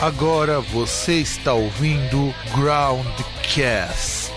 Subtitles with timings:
[0.00, 4.30] Agora você está ouvindo Groundcast.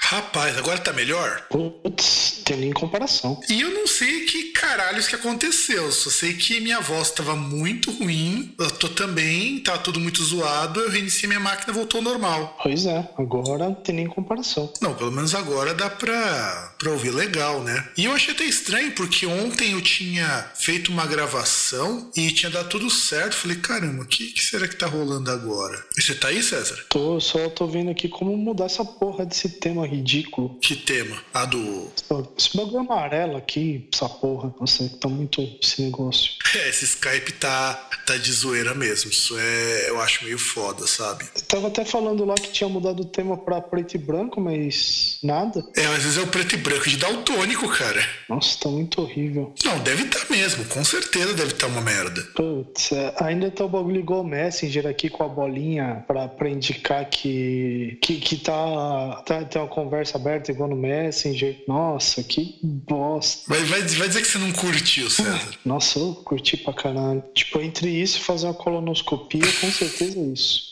[0.00, 1.42] Rapaz, agora tá melhor?
[1.50, 3.40] Putz, tem nem comparação.
[3.48, 5.90] E eu não sei que caralhos que aconteceu.
[5.90, 8.54] Só sei que minha voz tava muito ruim.
[8.56, 10.80] Eu tô também, tá tudo muito zoado.
[10.80, 12.56] Eu reiniciei minha máquina voltou ao normal.
[12.62, 14.72] Pois é, agora não tem nem comparação.
[14.80, 17.88] Não, pelo menos agora dá pra, pra ouvir legal, né?
[17.96, 22.68] E eu achei até estranho, porque ontem eu tinha feito uma gravação e tinha dado
[22.68, 23.34] tudo certo.
[23.34, 25.84] Falei, caramba, o que, que será que tá rolando agora?
[25.98, 26.84] E você tá aí, César?
[26.88, 30.58] Tô, só tô vendo aqui como mudar essa porra desse tema ridículo.
[30.60, 31.16] Que tema?
[31.34, 31.90] A do.
[32.36, 34.54] Esse bagulho amarelo aqui, essa porra.
[34.60, 36.32] Nossa, tá muito esse negócio.
[36.54, 37.74] É, esse Skype tá,
[38.06, 39.10] tá de zoeira mesmo.
[39.10, 39.88] Isso é.
[39.88, 41.24] Eu acho meio foda, sabe?
[41.34, 45.18] Eu tava até falando lá que tinha mudado o tema pra preto e branco, mas
[45.22, 45.64] nada.
[45.76, 48.06] É, às vezes é o preto e branco de daltônico, cara.
[48.28, 49.54] Nossa, tá muito horrível.
[49.64, 50.64] Não, deve estar tá mesmo.
[50.66, 52.22] Com certeza deve estar tá uma merda.
[52.34, 56.48] Putz, é, ainda tá o bagulho igual o Messenger aqui com a bolinha pra, pra
[56.48, 61.64] indicar que, que, que tá, tá, tem uma conversa aberta igual no Messenger.
[61.66, 63.42] Nossa, que bosta.
[63.48, 65.40] Vai, vai, vai dizer que você não curtiu, César.
[65.64, 67.22] Nossa, eu curti pra caralho.
[67.34, 70.70] Tipo, entre isso e fazer uma colonoscopia, com certeza é isso.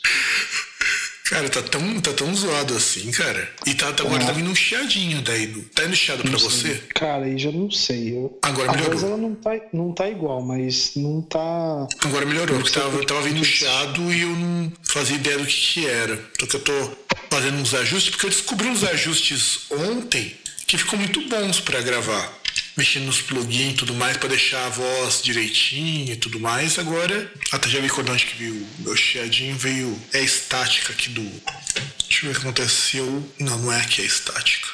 [1.27, 3.51] Cara, tá tão, tá tão zoado assim, cara.
[3.65, 5.47] E tá, tá, agora tá vindo um chiadinho daí.
[5.73, 6.75] Tá indo chiado pra você?
[6.93, 8.15] Cara, aí já não sei.
[8.15, 8.37] Eu...
[8.43, 8.93] Agora A melhorou.
[8.99, 11.87] voz ela não tá, não tá igual, mas não tá.
[12.03, 15.47] Agora melhorou, porque sei tava, tava vindo que- chiado e eu não fazia ideia do
[15.47, 16.15] que, que era.
[16.39, 16.91] Só que eu tô
[17.31, 20.31] fazendo uns ajustes, porque eu descobri uns ajustes ontem
[20.67, 22.33] que ficou muito bons pra gravar.
[22.77, 26.77] Mexendo nos plugins e tudo mais pra deixar a voz direitinho e tudo mais.
[26.77, 29.97] Agora, até já vi quando onde que viu meu chiadinho, veio.
[30.13, 31.21] É estática aqui do.
[31.21, 33.33] Deixa eu ver o que aconteceu.
[33.39, 34.67] Não, não é aqui a estática.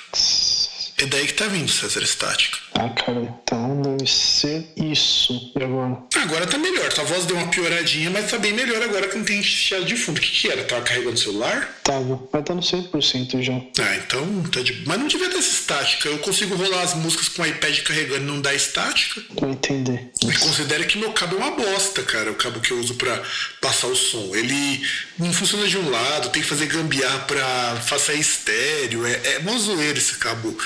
[0.98, 2.71] É daí que tá vindo, César, estática.
[2.82, 5.54] Ah, cara, então deve ser isso.
[5.56, 5.98] E agora?
[6.16, 9.24] Agora tá melhor, tua voz deu uma pioradinha, mas tá bem melhor agora que não
[9.24, 10.18] tem chiado de fundo.
[10.18, 10.64] O que, que era?
[10.64, 11.80] Tava carregando o celular?
[11.84, 13.54] Tava, mas tá no 100% já.
[13.54, 14.84] Ah, então tá de.
[14.88, 16.10] Mas não devia ter essa estática.
[16.10, 19.22] Eu consigo rolar as músicas com o iPad carregando e não dá estática.
[19.40, 20.10] Vou entender.
[20.24, 22.32] Mas considere que meu cabo é uma bosta, cara.
[22.32, 23.22] O cabo que eu uso pra
[23.62, 24.36] passar o som.
[24.36, 24.82] Ele
[25.20, 29.06] não funciona de um lado, tem que fazer gambiarra pra fazer estéreo.
[29.06, 30.58] É, é mó zoeira esse cabo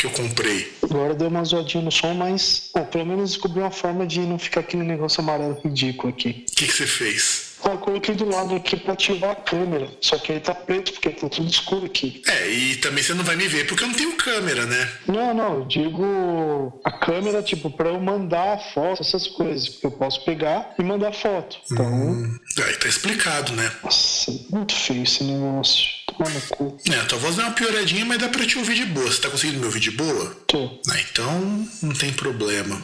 [0.00, 0.72] que eu comprei.
[0.82, 4.38] Agora deu uma zoadinha no som, mas bom, pelo menos descobri uma forma de não
[4.38, 6.44] ficar aquele negócio amarelo ridículo aqui.
[6.50, 7.50] O que, que você fez?
[7.62, 9.86] Eu coloquei do lado aqui pra ativar a câmera.
[10.00, 12.22] Só que aí tá preto, porque tá tudo escuro aqui.
[12.26, 14.90] É, e também você não vai me ver porque eu não tenho câmera, né?
[15.06, 19.68] Não, não, eu digo a câmera, tipo, pra eu mandar a foto, essas coisas.
[19.68, 21.58] Porque eu posso pegar e mandar foto.
[21.70, 23.70] Então, Hum, aí tá explicado, né?
[23.84, 25.84] nossa, muito feio esse negócio.
[26.20, 26.76] No cu.
[26.90, 29.06] É, a tua voz deu uma pioradinha, mas dá pra te ouvir de boa.
[29.06, 30.36] Você tá conseguindo me ouvir de boa?
[30.46, 30.78] Tô.
[30.90, 32.80] Ah, então não tem problema.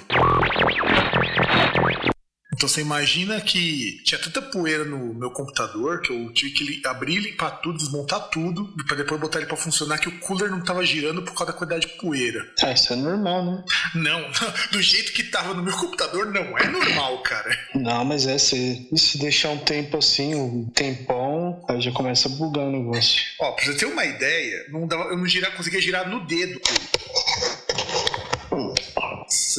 [2.57, 7.19] Então você imagina que tinha tanta poeira no meu computador que eu tive que abrir,
[7.21, 10.85] limpar tudo, desmontar tudo, pra depois botar ele pra funcionar, que o cooler não tava
[10.85, 12.51] girando por causa da quantidade de poeira.
[12.63, 13.65] Ah, isso é normal, né?
[13.95, 14.31] Não,
[14.73, 17.59] do jeito que tava no meu computador, não é normal, cara.
[17.75, 22.33] Não, mas é, se, se deixar um tempo assim, um tempão, aí já começa a
[22.33, 23.23] bugar o negócio.
[23.39, 26.59] Ó, pra você ter uma ideia, não dava, eu não girar, conseguia girar no dedo.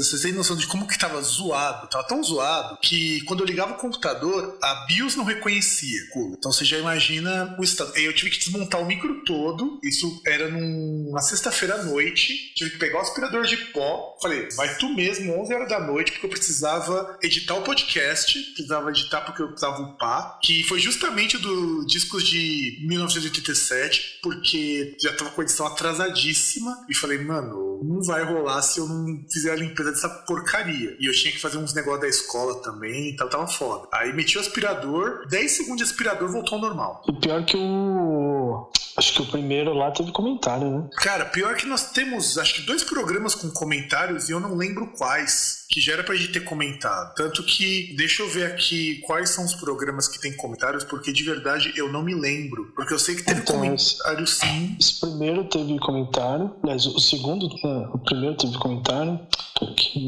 [0.03, 1.87] Vocês têm noção de como que tava zoado?
[1.89, 5.99] Tava tão zoado que quando eu ligava o computador, a BIOS não reconhecia.
[6.37, 7.95] Então você já imagina o estado.
[7.97, 9.79] Eu tive que desmontar o micro todo.
[9.83, 12.53] Isso era num- numa sexta-feira à noite.
[12.55, 14.15] Tive que pegar o aspirador de pó.
[14.21, 18.39] Falei, vai tu mesmo, 11 horas da noite, porque eu precisava editar o podcast.
[18.53, 20.39] Precisava editar porque eu precisava upar.
[20.41, 26.85] Que foi justamente do discos de 1987, porque já tava com a edição atrasadíssima.
[26.89, 30.95] E falei, mano, não vai rolar se eu não fizer a limpeza dessa porcaria.
[30.99, 33.87] E eu tinha que fazer uns negócios da escola também, então tava foda.
[33.91, 37.03] Aí meti o aspirador, 10 segundos de aspirador voltou ao normal.
[37.07, 38.69] O pior que o.
[38.97, 40.89] Acho que o primeiro lá teve comentário, né?
[40.97, 44.87] Cara, pior que nós temos, acho que dois programas com comentários e eu não lembro
[44.97, 47.13] quais, que já era pra gente ter comentado.
[47.13, 51.23] Tanto que, deixa eu ver aqui quais são os programas que tem comentários, porque de
[51.23, 52.71] verdade eu não me lembro.
[52.75, 54.75] Porque eu sei que teve Então, comentário sim.
[54.79, 56.55] Esse primeiro teve comentário.
[56.63, 57.47] Aliás, o segundo.
[57.63, 59.19] é, o primeiro teve comentário.
[59.61, 59.99] Aqui.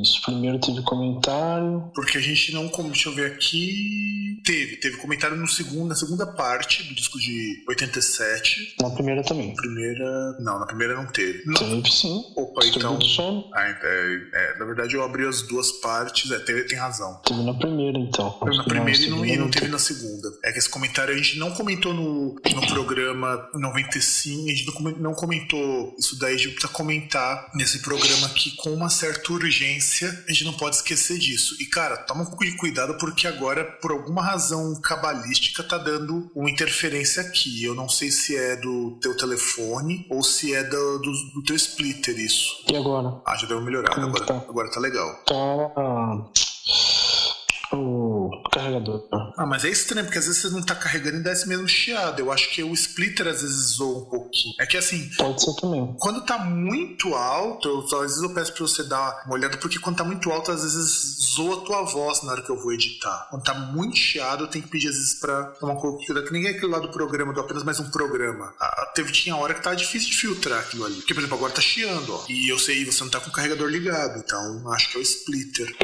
[0.00, 1.90] Esse primeiro teve comentário.
[1.94, 2.70] Porque a gente não.
[2.84, 4.40] Deixa eu ver aqui.
[4.44, 8.76] teve, teve comentário no segundo, na segunda parte do disco de 87.
[8.80, 9.48] Na primeira também.
[9.48, 10.36] Na primeira.
[10.40, 11.42] Não, na primeira não teve.
[11.46, 11.54] Não.
[11.54, 12.22] Teve sim.
[12.36, 12.98] Opa, então.
[13.54, 16.30] Ah, é, é, na verdade, eu abri as duas partes.
[16.30, 17.20] É, teve, tem razão.
[17.24, 18.30] Teve na primeira, então.
[18.44, 20.28] Teve na primeira e não, e não teve na segunda.
[20.44, 25.14] É que esse comentário a gente não comentou no, no programa 95, a gente não
[25.14, 29.83] comentou isso daí, a gente precisa comentar nesse programa aqui com uma certa urgência.
[30.28, 31.56] A gente não pode esquecer disso.
[31.60, 32.26] E, cara, toma
[32.58, 37.64] cuidado porque agora, por alguma razão cabalística, tá dando uma interferência aqui.
[37.64, 41.56] Eu não sei se é do teu telefone ou se é do, do, do teu
[41.56, 42.64] splitter isso.
[42.70, 43.20] E agora?
[43.26, 44.00] Ah, já deu uma melhorada.
[44.00, 45.24] Agora tá, agora tá legal.
[45.26, 46.43] Tá
[48.50, 49.06] carregador.
[49.36, 51.68] Ah, mas é estranho, porque às vezes você não tá carregando e dá esse mesmo
[51.68, 52.20] chiado.
[52.20, 54.54] Eu acho que o splitter às vezes zoa um pouquinho.
[54.60, 55.10] É que assim.
[55.16, 55.94] Pode ser também.
[55.98, 59.78] Quando tá muito alto, eu, às vezes eu peço pra você dar uma olhada, porque
[59.78, 62.72] quando tá muito alto, às vezes zoa a tua voz na hora que eu vou
[62.72, 63.28] editar.
[63.30, 66.22] Quando tá muito chiado, eu tenho que pedir às vezes pra dar uma coisa.
[66.22, 68.54] Que nem aquele lá do programa, do apenas mais um programa.
[68.60, 70.96] Ah, teve, tinha hora que tava difícil de filtrar aquilo ali.
[70.96, 72.24] Porque, por exemplo, agora tá chiando, ó.
[72.28, 74.18] E eu sei, você não tá com o carregador ligado.
[74.18, 75.76] Então, acho que é o splitter.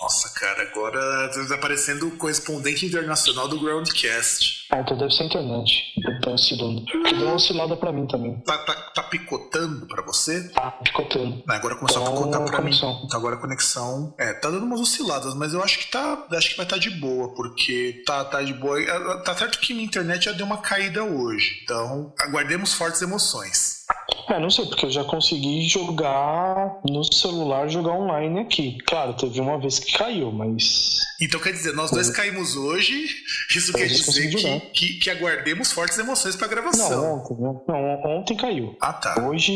[0.00, 4.66] Nossa, cara, agora tá aparecendo o correspondente internacional do Groundcast.
[4.70, 5.94] Ah, então deve ser a internet.
[6.22, 6.84] Tá oscilando.
[6.84, 8.38] Deu uma oscilada pra mim também.
[8.40, 10.48] Tá, tá, tá picotando pra você?
[10.50, 11.42] Tá picotando.
[11.48, 12.92] Agora começou então, a picotar pra conexão.
[12.94, 13.02] mim.
[13.06, 14.14] Então agora a conexão.
[14.18, 16.26] É, tá dando umas osciladas, mas eu acho que tá.
[16.32, 18.78] Acho que vai estar tá de boa, porque tá, tá de boa.
[19.24, 21.60] Tá certo que minha internet já deu uma caída hoje.
[21.64, 23.77] Então, aguardemos fortes emoções.
[24.28, 28.76] É, não sei, porque eu já consegui jogar no celular, jogar online aqui.
[28.86, 30.98] Claro, teve uma vez que caiu, mas.
[31.20, 33.08] Então quer dizer, nós dois caímos hoje,
[33.50, 36.90] isso quer dizer que, que, que, aguardemos fortes emoções pra gravação.
[36.90, 37.36] Não, ontem,
[37.66, 38.76] não, ontem caiu.
[38.80, 39.26] Ah, tá.
[39.26, 39.52] Hoje,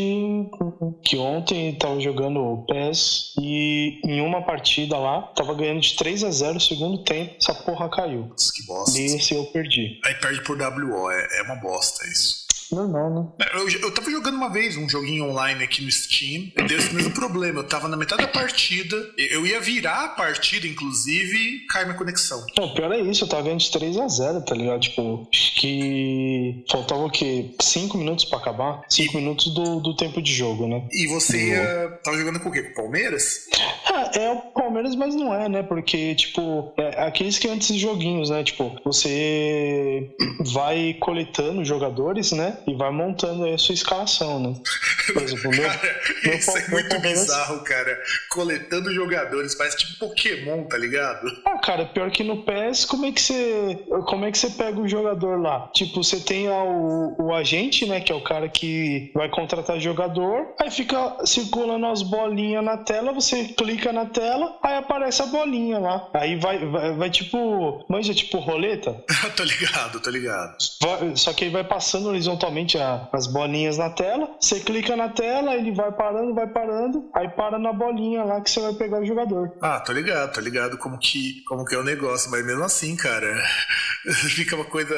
[1.03, 6.31] que ontem tava jogando PES e em uma partida lá, tava ganhando de 3 a
[6.31, 8.25] 0 segundo tempo, essa porra caiu.
[8.27, 8.99] Nossa, que bosta.
[8.99, 9.99] E esse eu perdi.
[10.03, 12.42] Aí perde por WO, é, é uma bosta isso.
[12.73, 13.45] Normal, né?
[13.53, 16.93] Eu, eu tava jogando uma vez um joguinho online aqui no Steam, e deu esse
[16.93, 17.59] mesmo problema.
[17.59, 21.97] Eu tava na metade da partida, eu ia virar a partida, inclusive, e cai minha
[21.97, 22.45] conexão.
[22.57, 24.81] Não, pior é isso, eu tava ganhando de 3x0, tá ligado?
[24.81, 27.53] Tipo, acho que faltava o quê?
[27.61, 28.81] 5 minutos pra acabar?
[28.89, 30.87] 5 minutos do, do tempo de jogo, né?
[30.91, 31.99] E você ia...
[32.03, 32.63] tava jogando com o quê?
[32.63, 33.47] Com o Palmeiras?
[33.85, 35.63] Ah, é o Palmeiras, mas não é, né?
[35.63, 38.43] Porque, tipo, é aqueles que antes de joguinhos, né?
[38.43, 40.09] Tipo, você
[40.53, 42.57] vai coletando jogadores, né?
[42.67, 44.55] E vai montando aí a sua escalação, né?
[45.11, 48.01] Por exemplo, meu, cara, meu, isso é muito bizarro, cara.
[48.29, 51.27] Coletando jogadores, parece tipo Pokémon, tá ligado?
[51.45, 53.79] Ah, cara, pior que no PES, como é que você.
[54.07, 55.69] Como é que você pega o jogador lá?
[55.73, 57.99] Tipo, você tem o, o agente, né?
[57.99, 63.11] Que é o cara que vai contratar jogador, aí fica circulando as bolinhas na tela,
[63.11, 66.09] você clica na tela, aí aparece a bolinha lá.
[66.13, 67.85] Aí vai, vai, vai tipo.
[67.89, 69.03] Manja, tipo roleta?
[69.35, 70.55] tô ligado, tô ligado.
[70.81, 74.35] Vai, só que aí vai passando horizontalmente a, as bolinhas na tela.
[74.39, 78.49] Você clica na tela, ele vai parando, vai parando, aí para na bolinha lá que
[78.49, 79.53] você vai pegar o jogador.
[79.61, 82.95] Ah, tô ligado, tô ligado como que, como que é o negócio, mas mesmo assim,
[82.95, 83.41] cara,
[84.35, 84.93] fica uma coisa.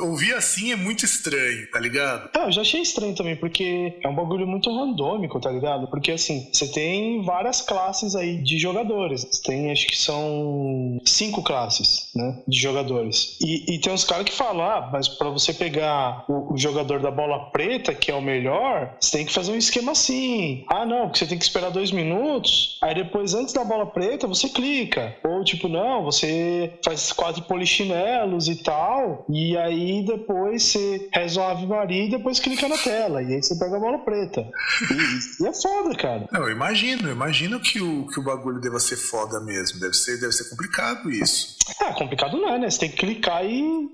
[0.00, 2.30] Ouvir assim é muito estranho, tá ligado?
[2.34, 5.88] Ah, eu já achei estranho também, porque é um bagulho muito randômico, tá ligado?
[5.88, 9.24] Porque assim, você tem várias classes aí de jogadores.
[9.44, 12.42] Tem, acho que são cinco classes, né?
[12.46, 13.36] De jogadores.
[13.40, 17.00] E, e tem uns caras que falam, ah, mas pra você pegar o, o jogador
[17.00, 20.64] da bola preta, que é o melhor, você tem que fazer um esquema assim.
[20.68, 24.26] Ah, não, porque você tem que esperar dois minutos, aí depois, antes da bola preta,
[24.26, 25.16] você clica.
[25.24, 32.04] Ou tipo, não, você faz quatro polichinelos e tal, e aí depois você resolve Maria
[32.04, 34.40] e depois clica na tela, e aí você pega a bola preta.
[34.40, 36.28] E, e é foda, cara.
[36.32, 39.80] Não, eu imagino, eu imagino que o, que o bagulho deva ser foda mesmo.
[39.80, 41.55] Deve ser, deve ser complicado isso.
[41.80, 42.70] É, complicado não é, né?
[42.70, 43.88] Você tem que clicar e,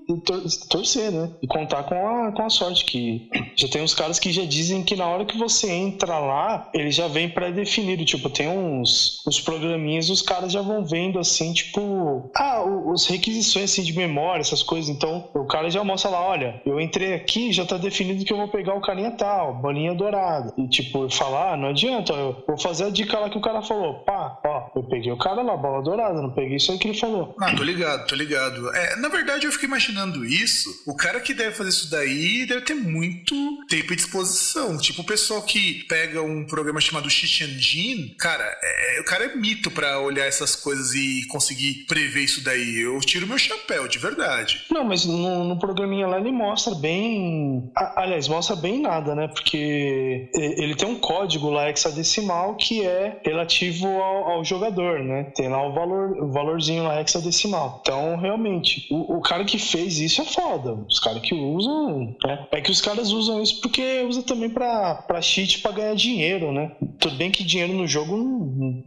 [0.69, 1.31] torcer, né?
[1.41, 4.83] E contar com a, com a sorte que já tem uns caras que já dizem
[4.83, 8.05] que na hora que você entra lá, ele já vem pré-definido.
[8.05, 13.71] Tipo, tem uns, uns programinhas, os caras já vão vendo assim, tipo, ah, os requisições
[13.71, 14.89] assim, de memória, essas coisas.
[14.89, 18.37] Então, o cara já mostra lá, olha, eu entrei aqui, já tá definido que eu
[18.37, 20.53] vou pegar o carinha tal, bolinha dourada.
[20.57, 23.61] E tipo, falar, ah, não adianta, eu vou fazer a dica lá que o cara
[23.61, 26.87] falou, pá, ó, eu peguei o cara lá, bola dourada, não peguei isso aí que
[26.87, 27.35] ele falou.
[27.41, 28.75] Ah, tô ligado, tô ligado.
[28.75, 30.69] É, na verdade, eu fiquei imaginando isso.
[30.85, 33.35] O cara que deve fazer isso daí deve ter muito
[33.69, 34.77] tempo e disposição.
[34.77, 39.35] Tipo, o pessoal que pega um programa chamado Xixi Engine, cara, é, o cara é
[39.35, 42.79] mito pra olhar essas coisas e conseguir prever isso daí.
[42.79, 44.65] Eu tiro meu chapéu, de verdade.
[44.69, 47.71] Não, mas no, no programinha lá ele mostra bem.
[47.95, 49.27] aliás, mostra bem nada, né?
[49.29, 55.31] Porque ele tem um código lá hexadecimal que é relativo ao, ao jogador, né?
[55.35, 57.52] Tem lá o valor, o valorzinho lá hexadecimal.
[57.81, 60.73] Então, realmente, o, o cara que fez isso é foda.
[60.73, 62.15] Os caras que usam.
[62.23, 62.47] Né?
[62.51, 66.51] É que os caras usam isso porque usa também pra, pra cheat pra ganhar dinheiro,
[66.51, 66.71] né?
[66.99, 68.83] Tudo bem que dinheiro no jogo não,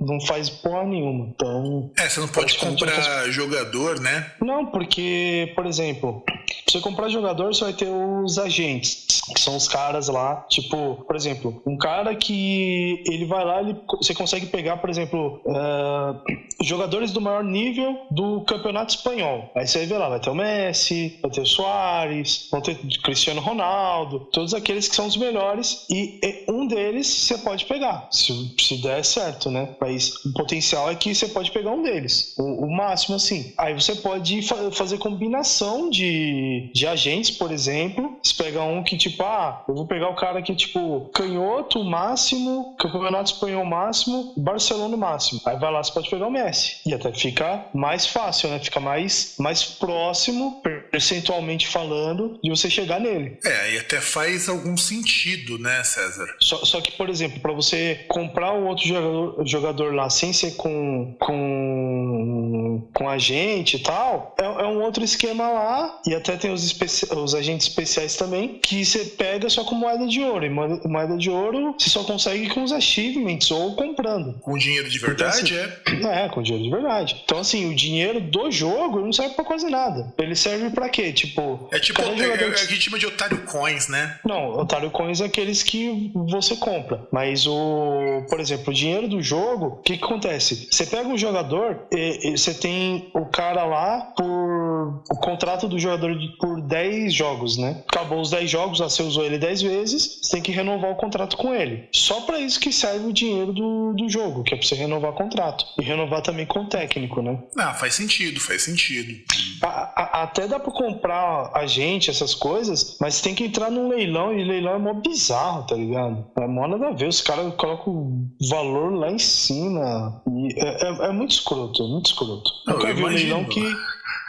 [0.00, 1.26] não faz porra nenhuma.
[1.34, 1.90] Então.
[1.98, 4.32] É, você não pode comprar jogador, né?
[4.40, 6.34] Não, porque, por exemplo, pra
[6.68, 11.16] você comprar jogador, você vai ter os agentes, que são os caras lá, tipo, por
[11.16, 17.12] exemplo, um cara que ele vai lá, ele, você consegue pegar, por exemplo, uh, jogadores
[17.12, 19.50] do maior nível do campeonato espanhol.
[19.56, 22.72] Aí você vai ver lá, vai ter o Messi, vai ter o Soares, vão ter
[22.72, 28.08] o Cristiano Ronaldo, todos aqueles que são os melhores, e um deles você pode pegar,
[28.10, 29.53] se, se der certo, né?
[29.80, 33.52] Mas o potencial é que você pode pegar um deles, o, o máximo assim.
[33.56, 38.18] Aí você pode fa fazer combinação de, de agentes, por exemplo.
[38.22, 42.74] Você pega um que, tipo, ah, eu vou pegar o cara que, tipo, canhoto máximo,
[42.76, 45.40] campeonato espanhol máximo, Barcelona máximo.
[45.44, 46.76] Aí vai lá, você pode pegar o Messi.
[46.86, 48.58] E até fica mais fácil, né?
[48.58, 53.38] Fica mais, mais próximo, percentualmente falando, de você chegar nele.
[53.44, 56.26] É, aí até faz algum sentido, né, César?
[56.40, 60.52] Só, só que, por exemplo, para você comprar um outro jogador, jogador lá sem ser
[60.52, 66.52] com, com, com agente e tal, é, é um outro esquema lá, e até tem
[66.52, 66.74] os,
[67.16, 70.44] os agentes especiais também, que você pega só com moeda de ouro.
[70.44, 74.38] E moeda, moeda de ouro você só consegue com os achievements ou comprando.
[74.40, 76.24] Com dinheiro de verdade, então, assim, é?
[76.24, 77.22] É, com dinheiro de verdade.
[77.24, 80.12] Então, assim, o dinheiro do jogo não serve pra quase nada.
[80.18, 81.12] Ele serve pra quê?
[81.12, 81.68] Tipo.
[81.72, 84.18] É tipo, é, é, é, que a gente chama de otário coins, né?
[84.24, 87.06] Não, otário coins é aqueles que você compra.
[87.12, 88.24] Mas o.
[88.28, 90.68] Por exemplo, o dinheiro do jogo, o que, que acontece?
[90.70, 95.02] Você pega um jogador e, e você tem o cara lá por.
[95.10, 97.82] O contrato do jogador de, por 10 jogos, né?
[97.88, 101.36] Acabou os 10 jogos, você usou ele 10 vezes, você tem que renovar o contrato
[101.36, 101.88] com ele.
[101.92, 105.12] Só para isso que serve o dinheiro do, do jogo, que é pra você renovar
[105.12, 105.64] o contrato.
[105.80, 107.38] E renovar também com o técnico, né?
[107.56, 109.22] Ah, faz sentido, faz sentido.
[109.62, 114.32] A, a, até dá pra comprar agente, essas coisas, mas tem que entrar num leilão
[114.32, 116.26] e leilão é mó bizarro, tá ligado?
[116.38, 117.08] É mó nada a ver.
[117.08, 120.22] Os caras colocam o valor lá em cima.
[120.28, 122.50] E é, é, é muito escroto, é muito escroto.
[122.66, 123.64] Não, Nunca vi um leilão que.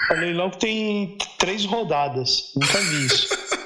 [0.10, 2.52] É um leilão que tem três rodadas.
[2.56, 3.28] Nunca vi isso.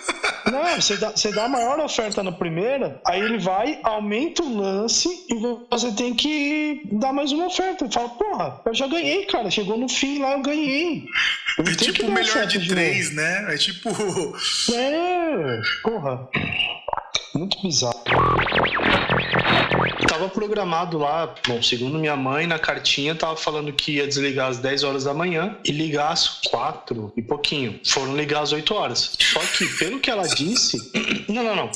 [0.51, 4.57] Não, você dá, você dá a maior oferta na primeira, aí ele vai, aumenta o
[4.57, 5.36] lance e
[5.69, 7.89] você tem que dar mais uma oferta.
[7.89, 9.51] Fala, porra, eu já ganhei, cara.
[9.51, 11.05] Chegou no fim lá, eu ganhei.
[11.57, 13.53] Eu é tipo o melhor de três, de né?
[13.53, 13.89] É tipo.
[14.74, 16.27] É, porra.
[17.36, 18.03] Muito bizarro.
[20.08, 24.58] Tava programado lá, bom, segundo minha mãe, na cartinha tava falando que ia desligar às
[24.58, 27.79] 10 horas da manhã e ligar às 4 e pouquinho.
[27.86, 29.12] Foram ligar às 8 horas.
[29.20, 30.77] Só que, pelo que ela disse.
[31.29, 31.72] Não, não, não.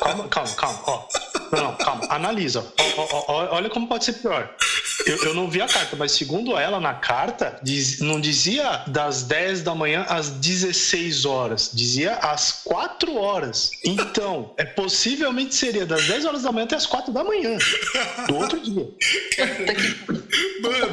[0.00, 0.80] Calma, calma, calma.
[0.86, 1.08] Ó.
[1.52, 2.06] Não, não, calma.
[2.08, 2.64] Analisa.
[2.78, 4.54] Ó, ó, ó, olha como pode ser pior.
[5.06, 9.22] Eu, eu, não vi a carta, mas segundo ela, na carta, diz, não dizia das
[9.22, 11.70] 10 da manhã às 16 horas.
[11.72, 13.70] Dizia às 4 horas.
[13.84, 17.56] Então, é possivelmente seria das 10 horas da manhã até as 4 da manhã.
[18.26, 18.88] Do outro dia.
[20.62, 20.88] Mano,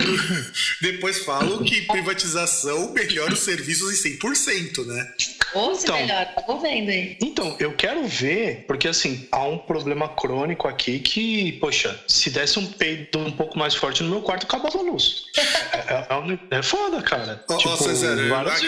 [0.81, 5.13] depois falam que privatização melhora os serviços em 100%, né?
[5.53, 7.17] Ou se então, melhor, tô vendo aí.
[7.21, 12.59] Então, eu quero ver, porque assim, há um problema crônico aqui que, poxa, se desse
[12.59, 15.25] um peido um pouco mais forte no meu quarto, acabava a luz.
[15.37, 16.07] é, é,
[16.53, 17.43] é, é foda, cara.
[17.57, 18.15] Tipo, César,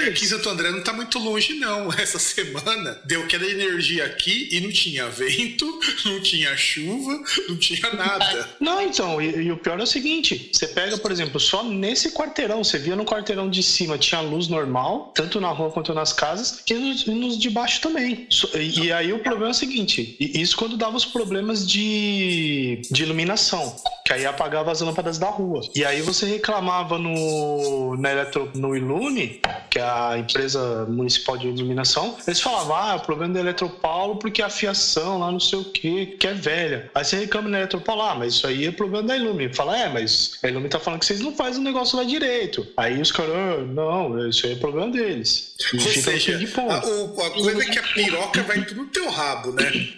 [0.07, 1.91] aqui em Santo André não tá muito longe, não.
[2.00, 5.65] Essa semana deu queda de energia aqui e não tinha vento,
[6.05, 8.50] não tinha chuva, não tinha nada.
[8.59, 12.12] Não, então, e, e o pior é o seguinte: você pega, por exemplo, só nesse
[12.12, 16.13] quarteirão, você via no quarteirão de cima, tinha luz normal, tanto na rua quanto nas
[16.13, 18.27] casas, e nos, nos de baixo também.
[18.55, 23.03] E, e aí o problema é o seguinte: isso quando dava os problemas de, de
[23.03, 23.75] iluminação
[24.09, 25.61] que aí apagava as lâmpadas da rua.
[25.75, 31.47] E aí você reclamava no, na Eletro, no Ilume, que é a empresa municipal de
[31.47, 35.65] iluminação, eles falavam, ah, o problema da Eletropaulo porque a fiação lá não sei o
[35.65, 36.89] que, que é velha.
[36.95, 39.53] Aí você reclama na Eletropaulo, ah, mas isso aí é problema da Ilume.
[39.53, 42.65] Fala, é, mas a Ilume tá falando que vocês não fazem o negócio lá direito.
[42.77, 45.53] Aí os caras, ah, não, isso aí é problama deles.
[45.71, 46.73] E Ou seja, de ponto.
[46.73, 49.89] A, o, a coisa é que a piroca vai tudo no teu rabo, né?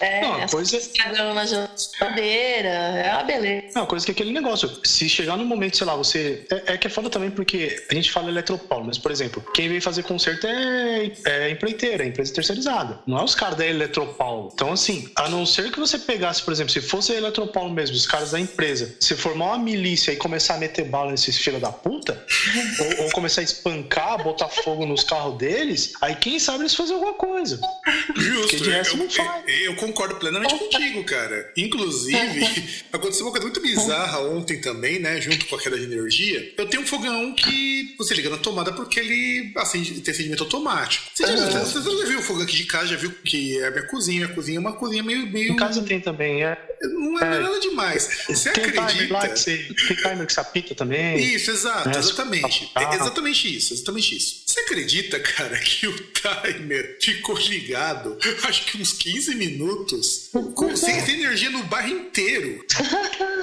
[0.00, 0.48] É, não,
[1.22, 1.34] coisa...
[1.34, 3.68] na geladeira, é uma beleza.
[3.74, 4.80] Não, coisa que é aquele negócio.
[4.84, 6.46] Se chegar no momento, sei lá, você.
[6.50, 9.68] É, é que é foda também porque a gente fala eletropaulo, mas, por exemplo, quem
[9.68, 13.00] vem fazer conserto é, é empreiteira, é empresa terceirizada.
[13.06, 14.50] Não é os caras da Eletropaulo.
[14.52, 17.96] Então, assim, a não ser que você pegasse, por exemplo, se fosse a Eletropaulo mesmo,
[17.96, 21.58] os caras da empresa, se formar uma milícia e começar a meter bala nesses filha
[21.58, 22.24] da puta,
[22.80, 26.94] ou, ou, começar a espancar, botar fogo nos carros deles, aí quem sabe eles fazem
[26.94, 27.60] alguma coisa.
[28.16, 29.44] Justo, Porque de resto eu, não faz.
[29.46, 31.52] Eu, eu concordo plenamente contigo, cara.
[31.56, 35.20] Inclusive, aconteceu uma coisa muito bizarra ontem também, né?
[35.20, 36.52] Junto com a queda de energia.
[36.56, 41.10] Eu tenho um fogão que você liga na tomada porque ele acende, tem acendimento automático.
[41.14, 41.64] Você já, é.
[41.64, 44.18] você já viu o fogão aqui de casa, já viu que é a minha cozinha.
[44.26, 45.26] Minha cozinha é uma cozinha meio.
[45.26, 45.52] meio...
[45.52, 46.56] Em casa tem também, é.
[46.82, 47.40] Não é, é.
[47.40, 48.24] nada demais.
[48.28, 48.88] Você tem acredita?
[48.88, 51.18] Timer lá que você, tem timer que você apita também.
[51.34, 51.98] Isso, exato, né?
[51.98, 52.70] exatamente.
[52.76, 54.42] É exatamente isso, exatamente isso.
[54.58, 61.00] Você acredita, cara, que o timer ficou ligado, acho que uns 15 minutos, com, sem,
[61.00, 62.64] sem energia no bairro inteiro?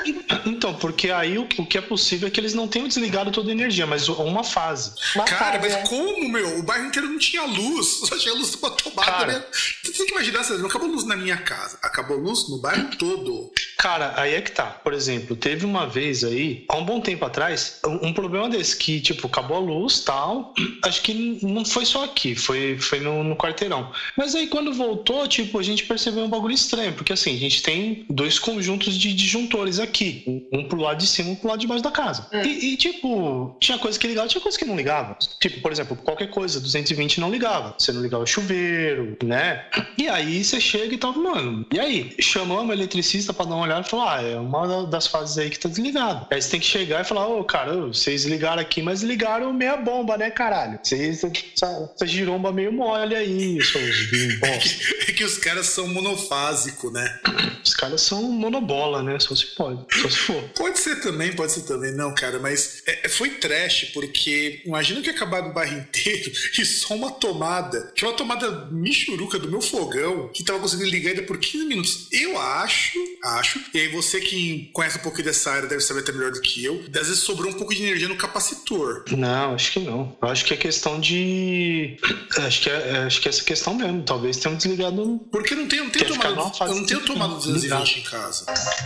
[0.45, 3.49] Então, porque aí o, o, que é possível é que eles não tenham desligado toda
[3.49, 4.93] a energia, mas uma fase.
[5.15, 5.87] Uma cara, fase, mas é.
[5.87, 6.59] como, meu?
[6.59, 9.11] O bairro inteiro não tinha luz, só tinha luz pra tomada.
[9.11, 9.45] Cara, né?
[9.83, 13.51] Você tem que imaginar, não acabou luz na minha casa, acabou luz no bairro todo.
[13.77, 14.65] Cara, aí é que tá.
[14.65, 18.75] Por exemplo, teve uma vez aí, há um bom tempo atrás, um, um problema desse,
[18.75, 20.53] que, tipo, acabou a luz tal.
[20.83, 23.91] Acho que não foi só aqui, foi, foi no, no quarteirão.
[24.17, 27.61] Mas aí quando voltou, tipo, a gente percebeu um bagulho estranho, porque assim, a gente
[27.61, 30.47] tem dois conjuntos de disjuntores aqui.
[30.51, 32.27] Um pro lado de cima e um pro lado de baixo da casa.
[32.31, 32.45] É.
[32.45, 35.17] E, e, tipo, tinha coisa que ligava, tinha coisa que não ligava.
[35.39, 37.75] Tipo, por exemplo, qualquer coisa, 220 não ligava.
[37.77, 39.65] Você não ligava o chuveiro, né?
[39.97, 42.15] E aí você chega e tal, mano, e aí?
[42.19, 45.49] Chamamos o eletricista pra dar uma olhada e falou: ah, é uma das fases aí
[45.49, 46.27] que tá desligado.
[46.31, 49.53] Aí você tem que chegar e falar: ô, oh, cara, vocês ligaram aqui, mas ligaram
[49.53, 50.79] meia bomba, né, caralho?
[50.85, 54.79] Vocês, essa giromba meio mole aí, seus bimbos.
[55.07, 57.19] É que os caras são monofásicos, né?
[57.63, 59.17] Os caras são monobola, né?
[59.17, 60.43] Só se pode, só se for.
[60.55, 61.91] Pode ser também, pode ser também.
[61.91, 66.93] Não, cara, mas é, foi trash, porque imagina que acabaram o bairro inteiro e só
[66.93, 67.91] uma tomada.
[67.95, 72.07] Tinha uma tomada michuruca do meu fogão que tava conseguindo ligar ainda por 15 minutos.
[72.11, 76.11] Eu acho, acho, e aí você que conhece um pouco dessa área deve saber até
[76.11, 79.03] melhor do que eu, às vezes sobrou um pouco de energia no capacitor.
[79.09, 80.15] Não, acho que não.
[80.21, 81.97] Eu acho que é questão de.
[82.37, 84.03] Acho que é, acho que é essa questão mesmo.
[84.03, 85.19] Talvez tenham desligado.
[85.31, 86.51] Porque não tem, não tem tomada.
[86.61, 88.45] Eu não tenho tomada 220 em casa.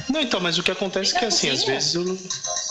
[0.10, 2.06] Não, então, mas o que acontece é que assim, às vezes eu.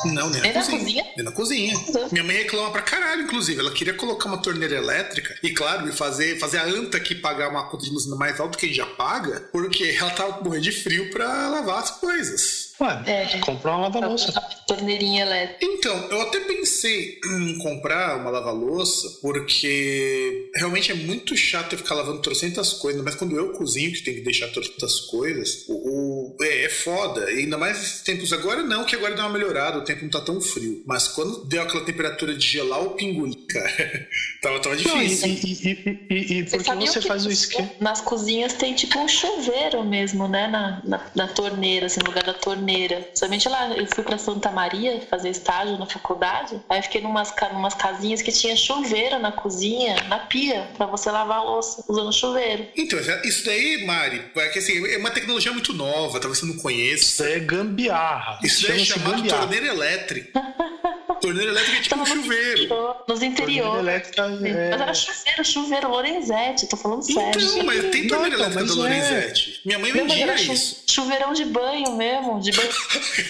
[0.04, 0.78] Não, nem na, cozinha.
[0.78, 1.04] cozinha.
[1.16, 1.76] Nem na cozinha.
[1.76, 2.08] Uhum.
[2.12, 3.60] Minha mãe reclama pra caralho, inclusive.
[3.60, 7.50] Ela queria colocar uma torneira elétrica e, claro, e fazer, fazer a anta aqui pagar
[7.50, 10.64] uma conta de luz mais alta que a gente já paga, porque ela tava morrendo
[10.64, 12.67] de frio pra lavar as coisas.
[12.80, 14.32] Ué, é, comprar uma lava-louça.
[14.66, 15.64] Torneirinha elétrica.
[15.64, 21.94] Então, eu até pensei em comprar uma lava-louça, porque realmente é muito chato eu ficar
[21.94, 26.36] lavando trocentas coisas, mas quando eu cozinho, que tem que deixar trocentas coisas, o, o
[26.40, 27.30] é, é, foda.
[27.32, 30.10] E ainda mais esses tempos agora, não, que agora deu uma melhorada, o tempo não
[30.10, 30.82] tá tão frio.
[30.86, 34.08] Mas quando deu aquela temperatura de gelar o pinguim, cara,
[34.40, 35.28] tava, tava difícil.
[35.28, 37.70] Não, e, e, e, e porque você, faz o esquema.
[37.80, 40.46] Nas cozinhas tem tipo um chuveiro mesmo, né?
[40.46, 43.10] Na, na, na torneira, assim, no lugar da torneira torneira.
[43.14, 47.74] Somente lá, eu fui para Santa Maria fazer estágio na faculdade, aí fiquei numas, numas
[47.74, 52.66] casinhas que tinha chuveiro na cozinha, na pia, para você lavar a louça usando chuveiro.
[52.76, 56.56] Então, isso daí, Mari, é que assim, é uma tecnologia muito nova, talvez você não
[56.58, 57.04] conheça.
[57.04, 58.38] Isso é gambiarra.
[58.42, 59.40] Isso daí é chamado gambiarra.
[59.42, 60.40] torneira elétrica.
[61.20, 62.96] torneira elétrica é tipo um chuveiro.
[63.06, 63.80] Nos interiores.
[63.80, 64.70] Elétrica é...
[64.70, 67.40] Mas era chuveiro, chuveiro Lorenzetti, tô falando sério.
[67.40, 69.60] Então, mas tem torneira não, elétrica do Lorenzetti.
[69.64, 70.84] Minha mãe vendia isso.
[70.86, 72.70] Chuveirão de banho mesmo, de banho.